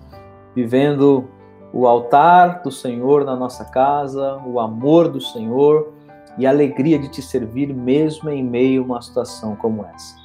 vivendo 0.56 1.30
o 1.74 1.88
altar 1.88 2.62
do 2.62 2.72
Senhor 2.72 3.26
na 3.26 3.36
nossa 3.36 3.66
casa, 3.66 4.38
o 4.46 4.60
amor 4.60 5.10
do 5.10 5.22
Senhor 5.22 5.94
e 6.38 6.46
a 6.46 6.50
alegria 6.50 6.98
de 6.98 7.10
te 7.10 7.22
servir 7.22 7.74
mesmo 7.74 8.30
em 8.30 8.44
meio 8.44 8.82
a 8.82 8.86
uma 8.86 9.02
situação 9.02 9.56
como 9.56 9.86
essa. 9.86 10.16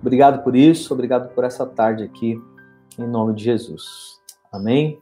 Obrigado 0.00 0.42
por 0.42 0.54
isso, 0.54 0.92
obrigado 0.92 1.34
por 1.34 1.44
essa 1.44 1.66
tarde 1.66 2.04
aqui, 2.04 2.40
em 2.98 3.06
nome 3.06 3.34
de 3.34 3.44
Jesus. 3.44 4.20
Amém. 4.52 5.00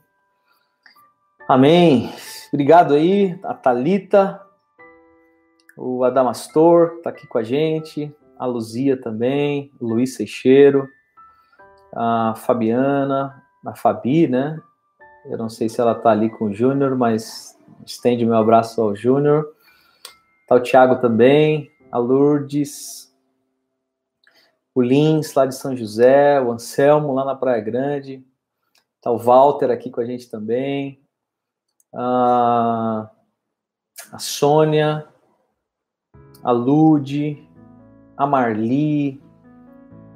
Amém. 1.49 2.11
Obrigado 2.53 2.95
aí, 2.95 3.39
a 3.43 3.53
Talita, 3.53 4.41
o 5.77 6.05
Adamastor 6.05 6.95
está 6.99 7.11
aqui 7.11 7.27
com 7.27 7.39
a 7.39 7.43
gente, 7.43 8.15
a 8.39 8.47
Luzia 8.47 8.97
também, 8.97 9.73
o 9.81 9.87
Luiz 9.87 10.15
Seixeiro, 10.15 10.89
a 11.95 12.35
Fabiana, 12.37 13.43
a 13.65 13.75
Fabi, 13.75 14.27
né? 14.27 14.61
Eu 15.27 15.39
não 15.39 15.49
sei 15.49 15.69
se 15.69 15.81
ela 15.81 15.93
está 15.93 16.11
ali 16.11 16.29
com 16.29 16.47
o 16.47 16.53
Júnior, 16.53 16.97
mas 16.97 17.59
estende 17.87 18.27
meu 18.27 18.37
abraço 18.37 18.81
ao 18.83 18.95
Júnior. 18.95 19.47
Tá 20.47 20.57
o 20.57 20.61
Thiago 20.61 21.01
também, 21.01 21.71
a 21.91 21.99
Lourdes, 21.99 23.15
o 24.75 24.83
Lins 24.83 25.33
lá 25.35 25.47
de 25.47 25.55
São 25.55 25.77
José, 25.77 26.41
o 26.41 26.51
Anselmo 26.53 27.15
lá 27.15 27.25
na 27.25 27.35
Praia 27.35 27.63
Grande, 27.63 28.27
tá 29.01 29.11
o 29.11 29.19
Walter 29.19 29.71
aqui 29.71 29.91
com 29.91 30.01
a 30.01 30.05
gente 30.05 30.29
também, 30.29 31.01
a, 31.95 33.09
a 34.13 34.19
Sônia, 34.19 35.07
a 36.43 36.51
Lude, 36.51 37.49
a 38.17 38.27
Marli 38.27 39.24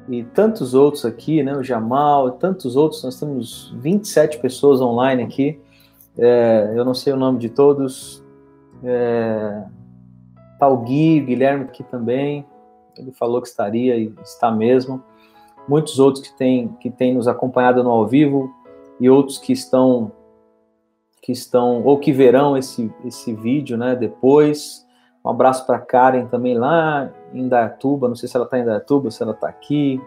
e 0.09 0.25
tantos 0.25 0.75
outros 0.75 1.05
aqui, 1.05 1.43
né? 1.43 1.55
O 1.55 1.63
Jamal, 1.63 2.33
tantos 2.33 2.77
outros. 2.77 3.05
Nós 3.05 3.19
temos 3.21 3.75
27 3.77 4.39
pessoas 4.39 4.81
online 4.81 5.23
aqui. 5.23 5.61
É, 6.17 6.73
eu 6.75 6.85
não 6.85 6.95
sei 6.95 7.13
o 7.13 7.17
nome 7.17 7.39
de 7.39 7.51
todos. 7.51 8.25
É, 8.83 9.65
tá 10.59 10.67
o 10.67 10.79
Gui, 10.79 11.21
o 11.21 11.27
Guilherme 11.27 11.65
aqui 11.65 11.85
também. 11.85 12.47
Ele 12.97 13.13
falou 13.13 13.43
que 13.43 13.49
estaria 13.49 13.97
e 13.97 14.13
está 14.23 14.51
mesmo. 14.51 15.03
Muitos 15.69 15.99
outros 15.99 16.27
que 16.27 16.37
têm 16.37 16.69
que 16.81 16.91
têm 16.91 17.15
nos 17.15 17.29
acompanhado 17.29 17.85
no 17.85 17.91
ao 17.91 18.07
vivo 18.07 18.51
e 18.99 19.11
outros 19.11 19.37
que 19.37 19.53
estão 19.53 20.11
que 21.21 21.33
estão 21.33 21.85
ou 21.85 21.99
que 21.99 22.13
verão 22.13 22.57
esse 22.57 22.91
esse 23.05 23.35
vídeo, 23.35 23.77
né? 23.77 23.95
Depois. 23.95 24.88
Um 25.29 25.33
abraço 25.33 25.67
para 25.67 25.79
Karen 25.79 26.25
também 26.25 26.57
lá 26.57 27.11
em 27.35 27.47
Dayatuba. 27.47 28.09
Não 28.09 28.17
sei 28.17 28.27
se 28.27 28.35
ela 28.35 28.47
está 28.47 28.59
em 28.59 28.65
Dayatuba, 28.65 29.11
se 29.11 29.23
ela 29.23 29.33
está 29.33 29.47
aqui. 29.47 30.01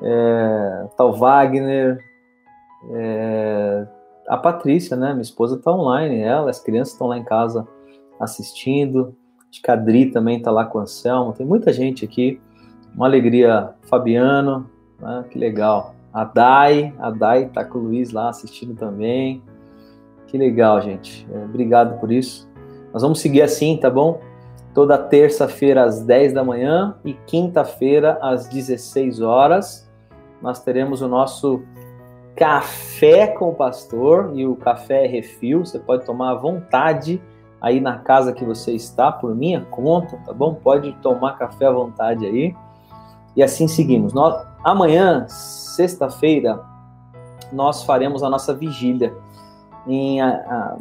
É, 0.00 0.86
tá 0.96 1.04
o 1.04 1.12
Wagner. 1.14 1.98
É, 2.92 3.88
a 4.28 4.36
Patrícia, 4.36 4.96
né? 4.96 5.10
Minha 5.10 5.22
esposa 5.22 5.56
está 5.56 5.72
online. 5.72 6.20
Ela, 6.20 6.48
as 6.48 6.60
crianças 6.60 6.92
estão 6.92 7.08
lá 7.08 7.18
em 7.18 7.24
casa 7.24 7.66
assistindo. 8.20 9.16
Acho 9.50 9.60
que 9.60 9.68
a 9.68 10.12
também 10.12 10.38
está 10.38 10.52
lá 10.52 10.64
com 10.64 10.78
o 10.78 10.82
Anselmo. 10.82 11.32
Tem 11.32 11.44
muita 11.44 11.72
gente 11.72 12.04
aqui. 12.04 12.40
Uma 12.94 13.06
alegria. 13.06 13.70
Fabiano, 13.90 14.70
né? 15.00 15.24
que 15.28 15.40
legal. 15.40 15.92
A 16.12 16.22
Dai, 16.22 16.94
a 17.00 17.10
Dai 17.10 17.46
está 17.46 17.64
com 17.64 17.78
o 17.78 17.82
Luiz 17.82 18.12
lá 18.12 18.28
assistindo 18.28 18.76
também. 18.76 19.42
Que 20.28 20.38
legal, 20.38 20.80
gente. 20.80 21.26
É, 21.32 21.44
obrigado 21.44 21.98
por 21.98 22.12
isso. 22.12 22.48
Nós 22.92 23.02
vamos 23.02 23.18
seguir 23.18 23.42
assim, 23.42 23.76
tá 23.76 23.90
bom? 23.90 24.20
Toda 24.76 24.98
terça-feira 24.98 25.84
às 25.84 26.02
10 26.02 26.34
da 26.34 26.44
manhã 26.44 26.96
e 27.02 27.14
quinta-feira 27.14 28.18
às 28.20 28.46
16 28.46 29.22
horas. 29.22 29.90
Nós 30.42 30.62
teremos 30.62 31.00
o 31.00 31.08
nosso 31.08 31.62
café 32.36 33.26
com 33.26 33.48
o 33.48 33.54
pastor 33.54 34.32
e 34.34 34.46
o 34.46 34.54
café 34.54 35.06
é 35.06 35.08
refil. 35.08 35.64
Você 35.64 35.78
pode 35.78 36.04
tomar 36.04 36.32
à 36.32 36.34
vontade 36.34 37.22
aí 37.58 37.80
na 37.80 38.00
casa 38.00 38.34
que 38.34 38.44
você 38.44 38.72
está, 38.72 39.10
por 39.10 39.34
minha 39.34 39.62
conta, 39.62 40.18
tá 40.26 40.34
bom? 40.34 40.52
Pode 40.52 40.92
tomar 41.00 41.38
café 41.38 41.64
à 41.64 41.72
vontade 41.72 42.26
aí. 42.26 42.54
E 43.34 43.42
assim 43.42 43.66
seguimos. 43.66 44.12
Nós, 44.12 44.46
amanhã, 44.62 45.26
sexta-feira, 45.26 46.60
nós 47.50 47.82
faremos 47.82 48.22
a 48.22 48.28
nossa 48.28 48.52
vigília. 48.52 49.14
Em 49.86 50.20
a, 50.20 50.28
a, 50.28 50.76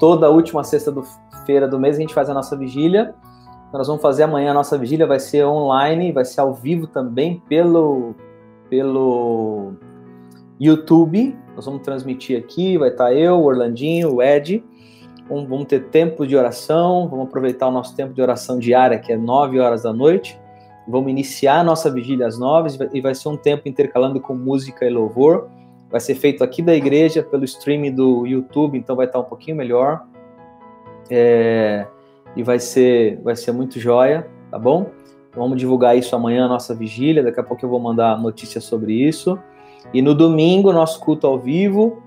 toda 0.00 0.26
a 0.26 0.30
última 0.30 0.64
sexta 0.64 0.90
do, 0.90 1.04
feira 1.50 1.66
do 1.66 1.80
mês 1.80 1.96
a 1.96 2.00
gente 2.00 2.14
faz 2.14 2.30
a 2.30 2.34
nossa 2.34 2.56
vigília. 2.56 3.12
Nós 3.72 3.88
vamos 3.88 4.00
fazer 4.00 4.22
amanhã 4.22 4.52
a 4.52 4.54
nossa 4.54 4.78
vigília, 4.78 5.04
vai 5.04 5.18
ser 5.18 5.44
online, 5.44 6.12
vai 6.12 6.24
ser 6.24 6.40
ao 6.40 6.54
vivo 6.54 6.86
também 6.86 7.42
pelo, 7.48 8.14
pelo 8.68 9.72
YouTube. 10.60 11.36
Nós 11.56 11.64
vamos 11.64 11.82
transmitir 11.82 12.38
aqui, 12.38 12.78
vai 12.78 12.90
estar 12.90 13.12
eu, 13.12 13.34
o 13.34 13.44
Orlandinho, 13.44 14.14
o 14.14 14.22
Ed. 14.22 14.62
Vamos, 15.28 15.66
ter 15.66 15.88
tempo 15.88 16.24
de 16.24 16.36
oração, 16.36 17.08
vamos 17.08 17.26
aproveitar 17.26 17.66
o 17.66 17.72
nosso 17.72 17.96
tempo 17.96 18.12
de 18.12 18.22
oração 18.22 18.58
diária, 18.58 18.98
que 18.98 19.12
é 19.12 19.16
9 19.16 19.58
horas 19.58 19.82
da 19.82 19.92
noite. 19.92 20.40
Vamos 20.86 21.10
iniciar 21.10 21.60
a 21.60 21.64
nossa 21.64 21.90
vigília 21.90 22.28
às 22.28 22.38
9 22.38 22.90
e 22.92 23.00
vai 23.00 23.14
ser 23.14 23.28
um 23.28 23.36
tempo 23.36 23.68
intercalando 23.68 24.20
com 24.20 24.34
música 24.34 24.84
e 24.84 24.90
louvor. 24.90 25.48
Vai 25.90 26.00
ser 26.00 26.14
feito 26.14 26.44
aqui 26.44 26.62
da 26.62 26.74
igreja, 26.74 27.22
pelo 27.24 27.44
stream 27.44 27.92
do 27.92 28.24
YouTube, 28.24 28.78
então 28.78 28.94
vai 28.94 29.06
estar 29.06 29.18
um 29.18 29.24
pouquinho 29.24 29.56
melhor. 29.56 30.04
É, 31.10 31.86
e 32.36 32.42
vai 32.42 32.60
ser, 32.60 33.20
vai 33.22 33.34
ser 33.34 33.52
muito 33.52 33.80
joia, 33.80 34.26
tá 34.50 34.58
bom? 34.58 34.86
Vamos 35.34 35.58
divulgar 35.58 35.96
isso 35.96 36.14
amanhã, 36.14 36.48
nossa 36.48 36.74
vigília. 36.74 37.22
Daqui 37.22 37.40
a 37.40 37.42
pouco 37.42 37.64
eu 37.64 37.68
vou 37.68 37.80
mandar 37.80 38.18
notícias 38.20 38.64
sobre 38.64 38.92
isso. 38.94 39.38
E 39.92 40.02
no 40.02 40.14
domingo, 40.14 40.72
nosso 40.72 41.00
culto 41.00 41.26
ao 41.26 41.38
vivo, 41.38 42.02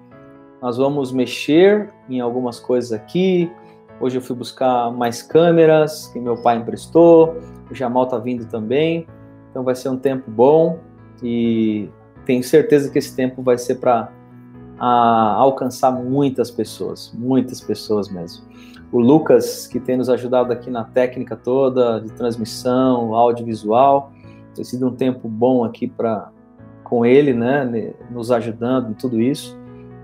nós 0.61 0.77
vamos 0.77 1.11
mexer 1.11 1.89
em 2.09 2.19
algumas 2.19 2.59
coisas 2.59 2.91
aqui. 2.91 3.51
Hoje 3.99 4.17
eu 4.17 4.21
fui 4.21 4.35
buscar 4.35 4.91
mais 4.91 5.21
câmeras 5.21 6.07
que 6.07 6.19
meu 6.19 6.35
pai 6.35 6.57
emprestou. 6.57 7.37
O 7.69 7.75
Jamal 7.75 8.05
tá 8.07 8.17
vindo 8.17 8.45
também. 8.45 9.07
Então 9.49 9.63
vai 9.63 9.75
ser 9.75 9.89
um 9.89 9.97
tempo 9.97 10.29
bom 10.29 10.79
e 11.21 11.89
tenho 12.25 12.43
certeza 12.43 12.89
que 12.89 12.97
esse 12.97 13.15
tempo 13.15 13.41
vai 13.41 13.57
ser 13.57 13.75
para 13.75 14.11
alcançar 14.79 15.91
muitas 15.91 16.49
pessoas, 16.49 17.13
muitas 17.13 17.61
pessoas 17.61 18.09
mesmo 18.09 18.52
o 18.93 18.99
Lucas, 18.99 19.65
que 19.65 19.79
tem 19.79 19.97
nos 19.97 20.07
ajudado 20.07 20.53
aqui 20.53 20.69
na 20.69 20.83
técnica 20.83 21.35
toda 21.35 21.99
de 21.99 22.13
transmissão, 22.13 23.15
audiovisual. 23.15 24.11
Tem 24.53 24.63
sido 24.63 24.87
um 24.87 24.95
tempo 24.95 25.27
bom 25.27 25.63
aqui 25.63 25.87
para 25.87 26.29
com 26.83 27.03
ele, 27.03 27.33
né, 27.33 27.95
nos 28.11 28.31
ajudando 28.31 28.91
em 28.91 28.93
tudo 28.93 29.19
isso. 29.19 29.57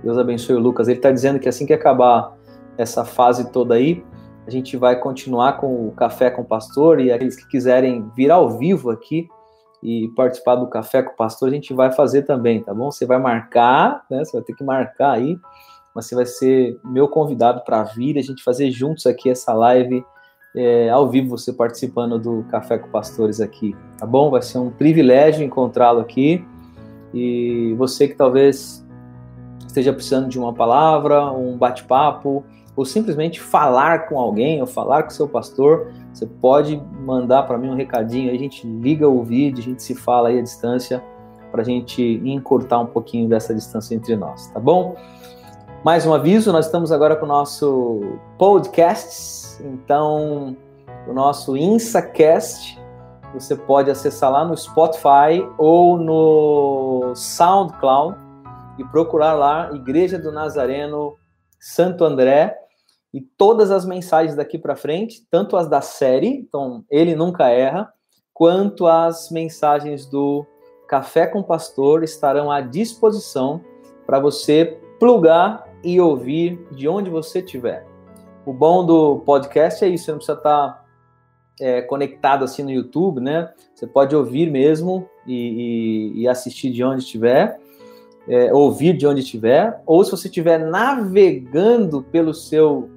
Deus 0.03 0.17
abençoe 0.17 0.55
o 0.55 0.59
Lucas. 0.59 0.87
Ele 0.87 0.97
está 0.97 1.11
dizendo 1.11 1.39
que 1.39 1.47
assim 1.47 1.67
que 1.67 1.73
acabar 1.73 2.33
essa 2.79 3.05
fase 3.05 3.51
toda 3.51 3.75
aí, 3.75 4.03
a 4.47 4.49
gente 4.49 4.75
vai 4.75 4.99
continuar 4.99 5.57
com 5.57 5.87
o 5.87 5.91
Café 5.91 6.31
com 6.31 6.41
o 6.41 6.45
Pastor 6.45 6.99
e 6.99 7.11
aqueles 7.11 7.35
que 7.35 7.47
quiserem 7.47 8.09
vir 8.15 8.31
ao 8.31 8.57
vivo 8.57 8.89
aqui 8.89 9.27
e 9.83 10.07
participar 10.15 10.55
do 10.55 10.67
Café 10.67 11.03
com 11.03 11.11
o 11.11 11.15
Pastor, 11.15 11.49
a 11.49 11.51
gente 11.51 11.75
vai 11.75 11.91
fazer 11.91 12.23
também, 12.23 12.63
tá 12.63 12.73
bom? 12.73 12.89
Você 12.89 13.05
vai 13.05 13.19
marcar, 13.19 14.03
né? 14.09 14.25
Você 14.25 14.31
vai 14.31 14.41
ter 14.41 14.53
que 14.53 14.63
marcar 14.63 15.11
aí 15.11 15.37
você 16.01 16.15
vai 16.15 16.25
ser 16.25 16.79
meu 16.83 17.07
convidado 17.07 17.61
para 17.61 17.83
vir 17.83 18.17
a 18.17 18.21
gente 18.21 18.43
fazer 18.43 18.71
juntos 18.71 19.05
aqui 19.05 19.29
essa 19.29 19.53
live 19.53 20.03
é, 20.55 20.89
ao 20.89 21.09
vivo, 21.09 21.37
você 21.37 21.53
participando 21.53 22.17
do 22.17 22.43
Café 22.49 22.77
com 22.77 22.89
Pastores 22.89 23.39
aqui, 23.39 23.75
tá 23.97 24.05
bom? 24.05 24.31
Vai 24.31 24.41
ser 24.41 24.57
um 24.57 24.71
privilégio 24.71 25.43
encontrá-lo 25.43 25.99
aqui 25.99 26.43
e 27.13 27.75
você 27.77 28.07
que 28.07 28.15
talvez 28.15 28.85
esteja 29.67 29.93
precisando 29.93 30.27
de 30.27 30.39
uma 30.39 30.53
palavra, 30.53 31.31
um 31.31 31.55
bate-papo, 31.57 32.43
ou 32.75 32.85
simplesmente 32.85 33.39
falar 33.39 34.07
com 34.07 34.17
alguém, 34.17 34.61
ou 34.61 34.67
falar 34.67 35.03
com 35.03 35.09
seu 35.09 35.27
pastor, 35.27 35.91
você 36.13 36.25
pode 36.25 36.81
mandar 37.01 37.43
para 37.43 37.57
mim 37.57 37.69
um 37.69 37.75
recadinho, 37.75 38.31
a 38.31 38.37
gente 38.37 38.65
liga 38.65 39.07
o 39.07 39.23
vídeo, 39.23 39.59
a 39.59 39.63
gente 39.63 39.83
se 39.83 39.93
fala 39.93 40.29
aí 40.29 40.39
à 40.39 40.41
distância, 40.41 41.03
para 41.51 41.61
a 41.61 41.65
gente 41.65 42.01
encurtar 42.23 42.79
um 42.79 42.85
pouquinho 42.85 43.27
dessa 43.27 43.53
distância 43.53 43.95
entre 43.95 44.15
nós, 44.15 44.47
tá 44.47 44.59
bom? 44.59 44.95
Mais 45.81 46.05
um 46.05 46.13
aviso, 46.13 46.51
nós 46.51 46.65
estamos 46.65 46.91
agora 46.91 47.15
com 47.15 47.23
o 47.23 47.27
nosso 47.27 48.01
podcast, 48.37 49.63
então 49.63 50.57
o 51.07 51.13
nosso 51.13 51.55
InsaCast, 51.55 52.77
você 53.33 53.55
pode 53.55 53.89
acessar 53.89 54.29
lá 54.29 54.43
no 54.43 54.57
Spotify 54.57 55.41
ou 55.57 55.97
no 55.97 57.13
SoundCloud 57.15 58.17
e 58.77 58.83
procurar 58.83 59.33
lá 59.35 59.71
Igreja 59.73 60.19
do 60.19 60.33
Nazareno 60.33 61.15
Santo 61.57 62.03
André 62.03 62.57
e 63.13 63.21
todas 63.21 63.71
as 63.71 63.85
mensagens 63.85 64.35
daqui 64.35 64.57
para 64.57 64.75
frente, 64.75 65.25
tanto 65.31 65.55
as 65.55 65.69
da 65.69 65.79
série, 65.79 66.27
então 66.27 66.83
ele 66.91 67.15
nunca 67.15 67.47
erra, 67.47 67.89
quanto 68.33 68.85
as 68.85 69.31
mensagens 69.31 70.05
do 70.05 70.45
Café 70.89 71.25
com 71.25 71.41
Pastor 71.41 72.03
estarão 72.03 72.51
à 72.51 72.59
disposição 72.59 73.61
para 74.05 74.19
você 74.19 74.77
plugar 74.99 75.68
e 75.83 75.99
ouvir 75.99 76.59
de 76.71 76.87
onde 76.87 77.09
você 77.09 77.39
estiver. 77.39 77.85
O 78.45 78.53
bom 78.53 78.85
do 78.85 79.19
podcast 79.19 79.83
é 79.83 79.87
isso, 79.87 80.05
você 80.05 80.11
não 80.11 80.17
precisa 80.17 80.37
estar 80.37 80.85
é, 81.59 81.81
conectado 81.81 82.43
assim 82.43 82.63
no 82.63 82.71
YouTube, 82.71 83.19
né? 83.21 83.51
Você 83.75 83.85
pode 83.85 84.15
ouvir 84.15 84.49
mesmo 84.49 85.07
e, 85.27 86.13
e, 86.15 86.21
e 86.21 86.27
assistir 86.27 86.71
de 86.71 86.83
onde 86.83 87.03
estiver. 87.03 87.59
é, 88.29 88.53
ouvir 88.53 88.95
de 88.95 89.07
onde 89.07 89.21
estiver, 89.21 89.81
ou 89.87 90.03
se 90.03 90.11
você 90.11 90.27
estiver 90.27 90.59
navegando 90.59 92.03
pelo 92.03 92.33
seu 92.33 92.87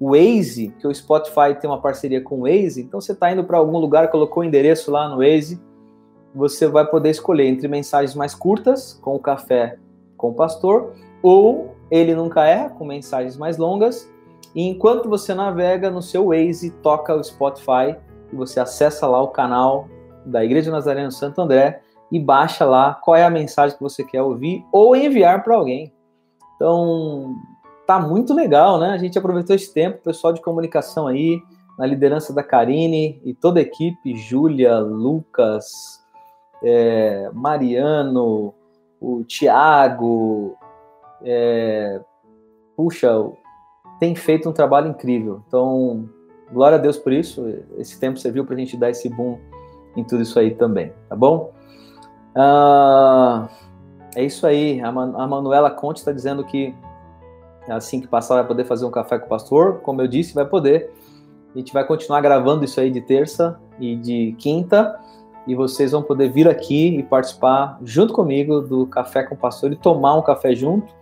Waze, 0.00 0.74
que 0.78 0.86
o 0.86 0.94
Spotify 0.94 1.58
tem 1.60 1.68
uma 1.68 1.80
parceria 1.80 2.20
com 2.20 2.40
o 2.40 2.42
Waze, 2.42 2.82
então 2.82 3.00
você 3.00 3.12
está 3.12 3.32
indo 3.32 3.42
para 3.42 3.58
algum 3.58 3.78
lugar, 3.78 4.10
colocou 4.10 4.42
o 4.42 4.46
endereço 4.46 4.90
lá 4.90 5.08
no 5.08 5.18
Waze, 5.18 5.60
você 6.34 6.68
vai 6.68 6.86
poder 6.86 7.10
escolher 7.10 7.46
entre 7.46 7.66
mensagens 7.66 8.14
mais 8.14 8.34
curtas, 8.34 8.92
com 9.02 9.14
o 9.16 9.18
café 9.18 9.78
com 10.16 10.30
o 10.30 10.34
pastor, 10.34 10.94
ou 11.22 11.75
ele 11.90 12.14
nunca 12.14 12.46
é, 12.46 12.68
com 12.68 12.84
mensagens 12.84 13.36
mais 13.36 13.56
longas, 13.56 14.10
e 14.54 14.62
enquanto 14.62 15.08
você 15.08 15.34
navega 15.34 15.90
no 15.90 16.00
seu 16.00 16.28
Waze, 16.28 16.70
toca 16.82 17.14
o 17.14 17.22
Spotify 17.22 17.96
e 18.32 18.36
você 18.36 18.58
acessa 18.58 19.06
lá 19.06 19.20
o 19.20 19.28
canal 19.28 19.88
da 20.24 20.44
Igreja 20.44 20.70
Nazareno 20.70 21.12
Santo 21.12 21.40
André 21.40 21.82
e 22.10 22.18
baixa 22.18 22.64
lá 22.64 22.94
qual 22.94 23.16
é 23.16 23.24
a 23.24 23.30
mensagem 23.30 23.76
que 23.76 23.82
você 23.82 24.02
quer 24.02 24.22
ouvir 24.22 24.64
ou 24.72 24.96
enviar 24.96 25.42
para 25.42 25.56
alguém. 25.56 25.92
Então, 26.54 27.34
tá 27.86 28.00
muito 28.00 28.32
legal, 28.32 28.78
né? 28.78 28.90
A 28.90 28.98
gente 28.98 29.18
aproveitou 29.18 29.54
esse 29.54 29.72
tempo, 29.72 30.02
pessoal 30.02 30.32
de 30.32 30.40
comunicação 30.40 31.06
aí, 31.06 31.40
na 31.78 31.84
liderança 31.84 32.32
da 32.32 32.42
Karine 32.42 33.20
e 33.24 33.34
toda 33.34 33.60
a 33.60 33.62
equipe, 33.62 34.16
Júlia, 34.16 34.78
Lucas, 34.78 36.02
é, 36.62 37.30
Mariano, 37.34 38.54
o 38.98 39.22
Tiago, 39.24 40.56
é, 41.22 42.00
puxa, 42.76 43.08
tem 43.98 44.14
feito 44.14 44.48
um 44.48 44.52
trabalho 44.52 44.88
incrível. 44.88 45.42
Então, 45.46 46.08
glória 46.52 46.76
a 46.76 46.80
Deus 46.80 46.98
por 46.98 47.12
isso. 47.12 47.44
Esse 47.78 47.98
tempo 47.98 48.18
serviu 48.18 48.44
para 48.44 48.54
a 48.54 48.58
gente 48.58 48.76
dar 48.76 48.90
esse 48.90 49.08
boom 49.08 49.38
em 49.96 50.04
tudo 50.04 50.22
isso 50.22 50.38
aí 50.38 50.54
também, 50.54 50.92
tá 51.08 51.16
bom? 51.16 51.52
Ah, 52.34 53.48
é 54.14 54.24
isso 54.24 54.46
aí. 54.46 54.80
A, 54.80 54.92
Man 54.92 55.14
a 55.16 55.26
Manuela 55.26 55.70
Conte 55.70 55.98
está 55.98 56.12
dizendo 56.12 56.44
que 56.44 56.74
assim 57.68 58.00
que 58.00 58.06
passar 58.06 58.36
vai 58.36 58.46
poder 58.46 58.64
fazer 58.64 58.84
um 58.84 58.90
café 58.90 59.18
com 59.18 59.26
o 59.26 59.28
pastor. 59.28 59.80
Como 59.80 60.00
eu 60.02 60.06
disse, 60.06 60.34
vai 60.34 60.44
poder. 60.44 60.92
A 61.54 61.58
gente 61.58 61.72
vai 61.72 61.86
continuar 61.86 62.20
gravando 62.20 62.64
isso 62.64 62.78
aí 62.78 62.90
de 62.90 63.00
terça 63.00 63.58
e 63.80 63.96
de 63.96 64.36
quinta. 64.38 65.00
E 65.46 65.54
vocês 65.54 65.92
vão 65.92 66.02
poder 66.02 66.30
vir 66.30 66.48
aqui 66.48 66.98
e 66.98 67.02
participar 67.02 67.78
junto 67.82 68.12
comigo 68.12 68.60
do 68.60 68.86
café 68.86 69.22
com 69.22 69.34
o 69.34 69.38
pastor 69.38 69.72
e 69.72 69.76
tomar 69.76 70.14
um 70.16 70.22
café 70.22 70.54
junto. 70.54 70.92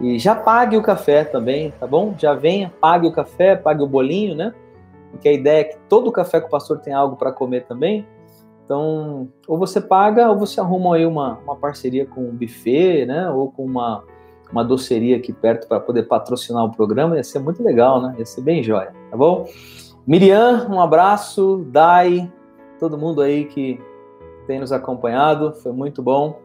E 0.00 0.18
já 0.18 0.34
pague 0.34 0.76
o 0.76 0.82
café 0.82 1.24
também, 1.24 1.72
tá 1.78 1.86
bom? 1.86 2.14
Já 2.18 2.34
venha, 2.34 2.72
pague 2.80 3.06
o 3.06 3.12
café, 3.12 3.54
pague 3.54 3.82
o 3.82 3.86
bolinho, 3.86 4.34
né? 4.34 4.54
Porque 5.10 5.28
a 5.28 5.32
ideia 5.32 5.60
é 5.60 5.64
que 5.64 5.78
todo 5.88 6.10
café 6.10 6.40
com 6.40 6.48
o 6.48 6.50
pastor 6.50 6.78
tem 6.78 6.92
algo 6.92 7.16
para 7.16 7.30
comer 7.30 7.66
também. 7.66 8.06
Então, 8.64 9.28
ou 9.46 9.58
você 9.58 9.80
paga, 9.80 10.30
ou 10.30 10.38
você 10.38 10.58
arruma 10.58 10.96
aí 10.96 11.04
uma, 11.04 11.38
uma 11.44 11.54
parceria 11.54 12.06
com 12.06 12.22
um 12.22 12.34
buffet, 12.34 13.04
né? 13.04 13.28
Ou 13.30 13.50
com 13.52 13.64
uma, 13.64 14.02
uma 14.50 14.64
doceria 14.64 15.18
aqui 15.18 15.32
perto 15.32 15.68
para 15.68 15.78
poder 15.78 16.04
patrocinar 16.04 16.64
o 16.64 16.72
programa. 16.72 17.16
Ia 17.16 17.22
ser 17.22 17.40
muito 17.40 17.62
legal, 17.62 18.00
né? 18.00 18.14
Ia 18.18 18.24
ser 18.24 18.40
bem 18.40 18.62
jóia, 18.62 18.92
tá 19.10 19.16
bom? 19.16 19.46
Miriam, 20.06 20.66
um 20.70 20.80
abraço. 20.80 21.66
Dai, 21.70 22.32
todo 22.82 22.98
mundo 22.98 23.22
aí 23.22 23.44
que 23.44 23.80
tem 24.44 24.58
nos 24.58 24.72
acompanhado. 24.72 25.52
Foi 25.52 25.70
muito 25.70 26.02
bom. 26.02 26.40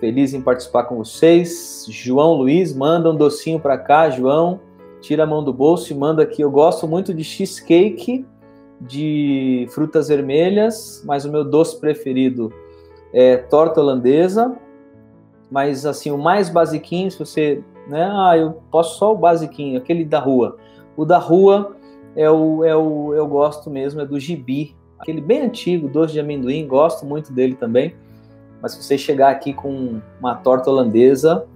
Feliz 0.00 0.34
em 0.34 0.42
participar 0.42 0.82
com 0.82 0.96
vocês. 0.96 1.86
João 1.88 2.32
Luiz, 2.34 2.74
manda 2.74 3.08
um 3.08 3.14
docinho 3.14 3.60
para 3.60 3.78
cá, 3.78 4.10
João. 4.10 4.58
Tira 5.00 5.22
a 5.22 5.26
mão 5.26 5.44
do 5.44 5.52
bolso 5.52 5.92
e 5.92 5.96
manda 5.96 6.24
aqui. 6.24 6.42
Eu 6.42 6.50
gosto 6.50 6.88
muito 6.88 7.14
de 7.14 7.22
cheesecake 7.22 8.26
de 8.80 9.68
frutas 9.70 10.08
vermelhas, 10.08 11.04
mas 11.06 11.24
o 11.24 11.30
meu 11.30 11.44
doce 11.44 11.78
preferido 11.78 12.52
é 13.12 13.36
torta 13.36 13.80
holandesa. 13.80 14.56
Mas 15.48 15.86
assim, 15.86 16.10
o 16.10 16.18
mais 16.18 16.50
basiquinho, 16.50 17.12
se 17.12 17.18
você, 17.18 17.62
né, 17.86 18.10
ah, 18.12 18.36
eu 18.36 18.60
posso 18.72 18.98
só 18.98 19.12
o 19.12 19.16
basiquinho, 19.16 19.78
aquele 19.78 20.04
da 20.04 20.18
rua. 20.18 20.56
O 20.96 21.04
da 21.04 21.18
rua 21.18 21.76
é 22.16 22.28
o, 22.28 22.64
é 22.64 22.74
o 22.74 23.14
eu 23.14 23.28
gosto 23.28 23.70
mesmo, 23.70 24.00
é 24.00 24.06
do 24.06 24.18
gibi, 24.18 24.74
aquele 25.00 25.20
bem 25.20 25.42
antigo, 25.42 25.88
doce 25.88 26.12
de 26.12 26.20
amendoim, 26.20 26.66
gosto 26.66 27.06
muito 27.06 27.32
dele 27.32 27.54
também. 27.54 27.94
Mas 28.60 28.72
se 28.72 28.82
você 28.82 28.98
chegar 28.98 29.30
aqui 29.30 29.54
com 29.54 30.00
uma 30.20 30.34
torta 30.34 30.70
holandesa, 30.70 31.46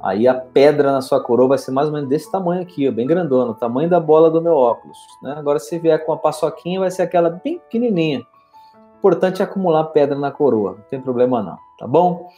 Aí 0.00 0.28
a 0.28 0.34
pedra 0.34 0.92
na 0.92 1.00
sua 1.00 1.20
coroa 1.20 1.48
vai 1.48 1.58
ser 1.58 1.72
mais 1.72 1.88
ou 1.88 1.94
menos 1.94 2.08
desse 2.08 2.30
tamanho 2.30 2.62
aqui, 2.62 2.88
ó, 2.88 2.92
bem 2.92 3.06
grandona, 3.06 3.50
o 3.50 3.54
tamanho 3.54 3.90
da 3.90 3.98
bola 3.98 4.30
do 4.30 4.40
meu 4.40 4.54
óculos. 4.54 4.96
Né? 5.22 5.34
Agora, 5.36 5.58
se 5.58 5.76
vier 5.78 6.04
com 6.04 6.12
a 6.12 6.16
paçoquinha, 6.16 6.80
vai 6.80 6.90
ser 6.90 7.02
aquela 7.02 7.30
bem 7.30 7.58
pequenininha. 7.58 8.24
O 8.94 8.98
importante 8.98 9.42
é 9.42 9.44
acumular 9.44 9.84
pedra 9.84 10.16
na 10.16 10.30
coroa, 10.30 10.72
não 10.72 10.84
tem 10.88 11.00
problema 11.00 11.42
não, 11.42 11.58
tá 11.78 11.86
bom? 11.86 12.28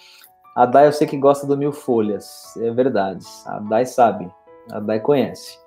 A 0.57 0.67
Dai 0.67 0.87
eu 0.87 0.93
sei 0.93 1.07
que 1.07 1.17
gosta 1.17 1.47
do 1.47 1.57
mil 1.57 1.73
folhas, 1.73 2.55
é 2.57 2.71
verdade. 2.71 3.25
A 3.47 3.59
Dai 3.61 3.85
sabe, 3.85 4.31
a 4.71 4.81
Dai 4.81 5.01
conhece. 5.01 5.59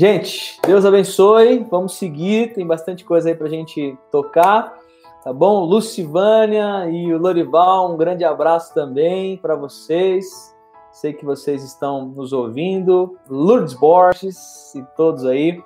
Gente, 0.00 0.60
Deus 0.64 0.84
abençoe, 0.84 1.66
vamos 1.68 1.94
seguir, 1.94 2.52
tem 2.52 2.64
bastante 2.64 3.04
coisa 3.04 3.30
aí 3.30 3.34
pra 3.34 3.48
gente 3.48 3.98
tocar, 4.12 4.78
tá 5.24 5.32
bom? 5.32 5.64
Lucivânia 5.64 6.88
e 6.88 7.12
o 7.12 7.18
Lorival, 7.18 7.92
um 7.92 7.96
grande 7.96 8.22
abraço 8.22 8.72
também 8.72 9.36
para 9.38 9.56
vocês. 9.56 10.54
Sei 10.92 11.12
que 11.12 11.24
vocês 11.24 11.64
estão 11.64 12.06
nos 12.06 12.32
ouvindo. 12.32 13.18
Lourdes 13.28 13.74
Borges 13.74 14.72
e 14.76 14.84
todos 14.96 15.24
aí. 15.24 15.60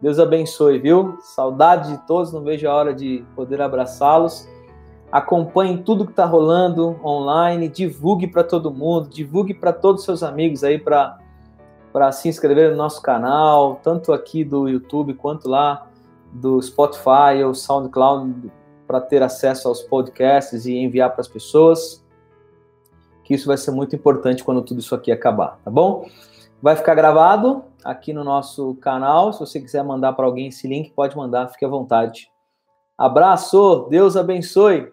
Deus 0.00 0.20
abençoe, 0.20 0.78
viu? 0.78 1.16
Saudade 1.20 1.90
de 1.90 2.06
todos, 2.06 2.32
não 2.32 2.44
vejo 2.44 2.68
a 2.68 2.74
hora 2.74 2.94
de 2.94 3.24
poder 3.34 3.60
abraçá-los. 3.60 4.48
Acompanhe 5.10 5.82
tudo 5.82 6.04
que 6.04 6.12
está 6.12 6.24
rolando 6.24 7.00
online, 7.04 7.68
divulgue 7.68 8.28
para 8.28 8.44
todo 8.44 8.72
mundo, 8.72 9.08
divulgue 9.08 9.54
para 9.54 9.72
todos 9.72 10.02
os 10.02 10.04
seus 10.04 10.22
amigos 10.22 10.62
aí 10.62 10.78
para 10.78 11.18
para 11.92 12.10
se 12.10 12.28
inscrever 12.28 12.70
no 12.70 12.76
nosso 12.76 13.02
canal, 13.02 13.80
tanto 13.82 14.12
aqui 14.12 14.44
do 14.44 14.68
YouTube 14.68 15.14
quanto 15.14 15.48
lá 15.48 15.86
do 16.32 16.60
Spotify 16.62 17.44
ou 17.44 17.54
SoundCloud, 17.54 18.50
para 18.86 19.00
ter 19.00 19.22
acesso 19.22 19.68
aos 19.68 19.82
podcasts 19.82 20.66
e 20.66 20.76
enviar 20.76 21.10
para 21.10 21.20
as 21.20 21.28
pessoas 21.28 22.02
que 23.24 23.34
isso 23.34 23.46
vai 23.46 23.56
ser 23.56 23.70
muito 23.70 23.94
importante 23.94 24.42
quando 24.42 24.62
tudo 24.62 24.80
isso 24.80 24.94
aqui 24.94 25.12
acabar, 25.12 25.58
tá 25.64 25.70
bom? 25.70 26.06
Vai 26.60 26.76
ficar 26.76 26.94
gravado 26.94 27.64
aqui 27.84 28.12
no 28.12 28.22
nosso 28.22 28.74
canal. 28.76 29.32
Se 29.32 29.40
você 29.40 29.60
quiser 29.60 29.82
mandar 29.82 30.12
para 30.12 30.26
alguém 30.26 30.48
esse 30.48 30.68
link, 30.68 30.90
pode 30.90 31.16
mandar, 31.16 31.48
fique 31.48 31.64
à 31.64 31.68
vontade. 31.68 32.30
Abraço, 32.96 33.86
Deus 33.90 34.16
abençoe. 34.16 34.92